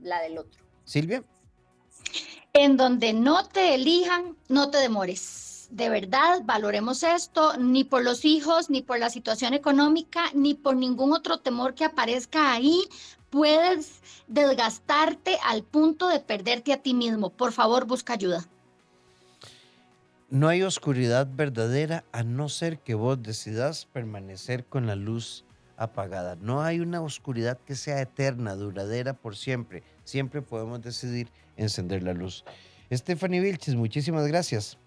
la 0.03 0.20
del 0.20 0.38
otro. 0.38 0.62
Silvia. 0.84 1.24
En 2.53 2.76
donde 2.76 3.12
no 3.12 3.48
te 3.48 3.74
elijan, 3.74 4.36
no 4.48 4.70
te 4.70 4.78
demores. 4.78 5.66
De 5.72 5.88
verdad, 5.88 6.42
valoremos 6.44 7.03
esto, 7.03 7.57
ni 7.57 7.82
por 7.82 8.05
los 8.05 8.24
hijos, 8.24 8.70
ni 8.70 8.82
por 8.82 9.00
la 9.00 9.11
situación 9.11 9.53
económica, 9.53 10.26
ni 10.32 10.55
por 10.55 10.76
ningún 10.76 11.12
otro 11.12 11.40
temor 11.40 11.74
que 11.74 11.84
aparezca 11.84 12.53
ahí. 12.53 12.78
Puedes 13.30 14.00
desgastarte 14.28 15.40
al 15.44 15.64
punto 15.64 16.07
de 16.07 16.20
perderte 16.20 16.72
a 16.72 16.80
ti 16.80 16.94
mismo. 16.94 17.30
Por 17.30 17.50
favor, 17.50 17.84
busca 17.84 18.12
ayuda. 18.12 18.46
No 20.33 20.49
hay 20.49 20.62
oscuridad 20.62 21.28
verdadera 21.30 22.05
a 22.11 22.22
no 22.22 22.49
ser 22.49 22.78
que 22.78 22.95
vos 22.95 23.22
decidas 23.22 23.85
permanecer 23.85 24.64
con 24.64 24.87
la 24.87 24.97
luz 24.97 25.45
apagada. 25.76 26.37
No 26.37 26.62
hay 26.62 26.80
una 26.80 27.03
oscuridad 27.03 27.59
que 27.66 27.74
sea 27.74 28.01
eterna, 28.01 28.55
duradera 28.55 29.12
por 29.12 29.37
siempre. 29.37 29.83
Siempre 30.05 30.41
podemos 30.41 30.80
decidir 30.80 31.28
encender 31.59 32.03
la 32.03 32.14
luz. 32.14 32.47
Stephanie 32.91 33.41
Vilches, 33.41 33.74
muchísimas 33.74 34.26
gracias. 34.26 34.78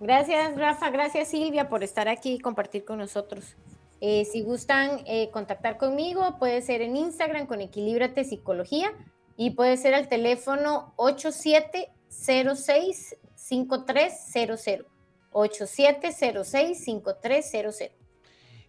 Gracias, 0.00 0.54
Rafa. 0.54 0.90
Gracias, 0.90 1.28
Silvia, 1.28 1.70
por 1.70 1.82
estar 1.82 2.06
aquí 2.06 2.34
y 2.34 2.38
compartir 2.38 2.84
con 2.84 2.98
nosotros. 2.98 3.56
Eh, 4.02 4.26
si 4.30 4.42
gustan 4.42 5.00
eh, 5.06 5.30
contactar 5.30 5.78
conmigo, 5.78 6.38
puede 6.38 6.60
ser 6.60 6.82
en 6.82 6.98
Instagram 6.98 7.46
con 7.46 7.62
Equilíbrate 7.62 8.24
Psicología 8.24 8.92
y 9.38 9.52
puede 9.52 9.78
ser 9.78 9.94
al 9.94 10.08
teléfono 10.08 10.92
8706 10.96 13.16
5300 13.48 14.86
8706-5300. 15.34 17.90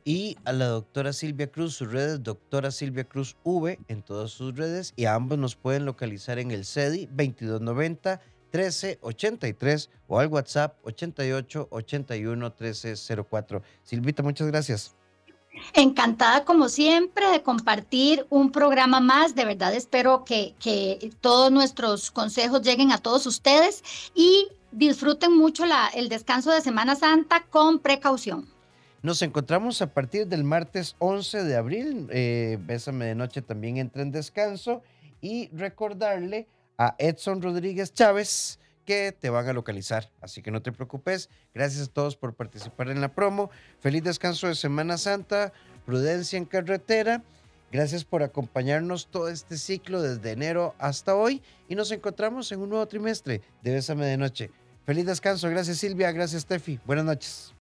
Y 0.04 0.38
a 0.46 0.52
la 0.52 0.68
doctora 0.68 1.14
Silvia 1.14 1.52
Cruz, 1.52 1.74
sus 1.76 1.92
redes, 1.92 2.22
doctora 2.22 2.70
Silvia 2.72 3.06
Cruz 3.06 3.36
V 3.44 3.80
en 3.88 4.04
todas 4.04 4.30
sus 4.32 4.56
redes. 4.56 4.94
Y 4.96 5.06
a 5.06 5.16
ambos 5.16 5.40
nos 5.40 5.56
pueden 5.56 5.86
localizar 5.86 6.40
en 6.40 6.52
el 6.52 6.66
CEDI 6.66 7.06
2290 7.08 8.22
1383 8.54 9.90
o 10.08 10.20
al 10.20 10.28
WhatsApp 10.28 10.78
88 10.84 11.70
81 11.72 12.46
1304. 12.46 13.64
Silvita, 13.84 14.22
muchas 14.22 14.46
gracias. 14.48 14.96
Encantada 15.74 16.46
como 16.46 16.70
siempre 16.70 17.32
de 17.32 17.42
compartir 17.42 18.28
un 18.30 18.52
programa 18.52 19.00
más. 19.00 19.34
De 19.36 19.46
verdad 19.46 19.74
espero 19.74 20.26
que, 20.26 20.54
que 20.60 21.12
todos 21.22 21.52
nuestros 21.52 22.12
consejos 22.12 22.62
lleguen 22.62 22.92
a 22.92 22.98
todos 22.98 23.26
ustedes 23.26 23.82
y 24.14 24.50
disfruten 24.76 25.36
mucho 25.36 25.64
el 25.94 26.10
descanso 26.10 26.52
de 26.52 26.62
Semana 26.62 26.96
Santa 26.96 27.46
con 27.50 27.80
precaución. 27.80 28.48
Nos 29.02 29.22
encontramos 29.22 29.82
a 29.82 29.94
partir 29.94 30.28
del 30.28 30.44
martes 30.44 30.96
11 31.00 31.44
de 31.44 31.56
abril. 31.56 32.08
Eh, 32.12 32.58
Bésame 32.62 33.06
de 33.06 33.16
Noche 33.16 33.42
también 33.42 33.78
entra 33.78 34.02
en 34.02 34.12
descanso. 34.12 34.82
Y 35.22 35.50
recordarle 35.50 36.48
a 36.78 36.96
Edson 36.98 37.42
Rodríguez 37.42 37.94
Chávez 37.94 38.60
que 38.84 39.12
te 39.12 39.30
van 39.30 39.48
a 39.48 39.54
localizar. 39.54 40.12
Así 40.22 40.42
que 40.42 40.52
no 40.52 40.62
te 40.62 40.72
preocupes. 40.72 41.30
Gracias 41.54 41.88
a 41.88 41.92
todos 41.92 42.18
por 42.18 42.34
participar 42.34 42.90
en 42.90 43.00
la 43.00 43.14
promo. 43.14 43.50
Feliz 43.80 44.04
descanso 44.04 44.48
de 44.48 44.56
Semana 44.56 44.98
Santa. 44.98 45.54
Prudencia 45.86 46.38
en 46.38 46.46
carretera. 46.46 47.24
Gracias 47.72 48.04
por 48.06 48.24
acompañarnos 48.24 49.08
todo 49.08 49.30
este 49.30 49.58
ciclo 49.58 50.02
desde 50.02 50.32
enero 50.32 50.76
hasta 50.80 51.16
hoy. 51.16 51.42
Y 51.70 51.76
nos 51.76 51.92
encontramos 51.92 52.52
en 52.52 52.60
un 52.60 52.70
nuevo 52.70 52.88
trimestre 52.88 53.42
de 53.62 53.72
Bésame 53.72 54.06
de 54.06 54.18
Noche. 54.18 54.52
Feliz 54.86 55.06
descanso. 55.06 55.50
Gracias 55.50 55.78
Silvia. 55.78 56.12
Gracias 56.12 56.44
Steffi. 56.44 56.80
Buenas 56.86 57.06
noches. 57.06 57.54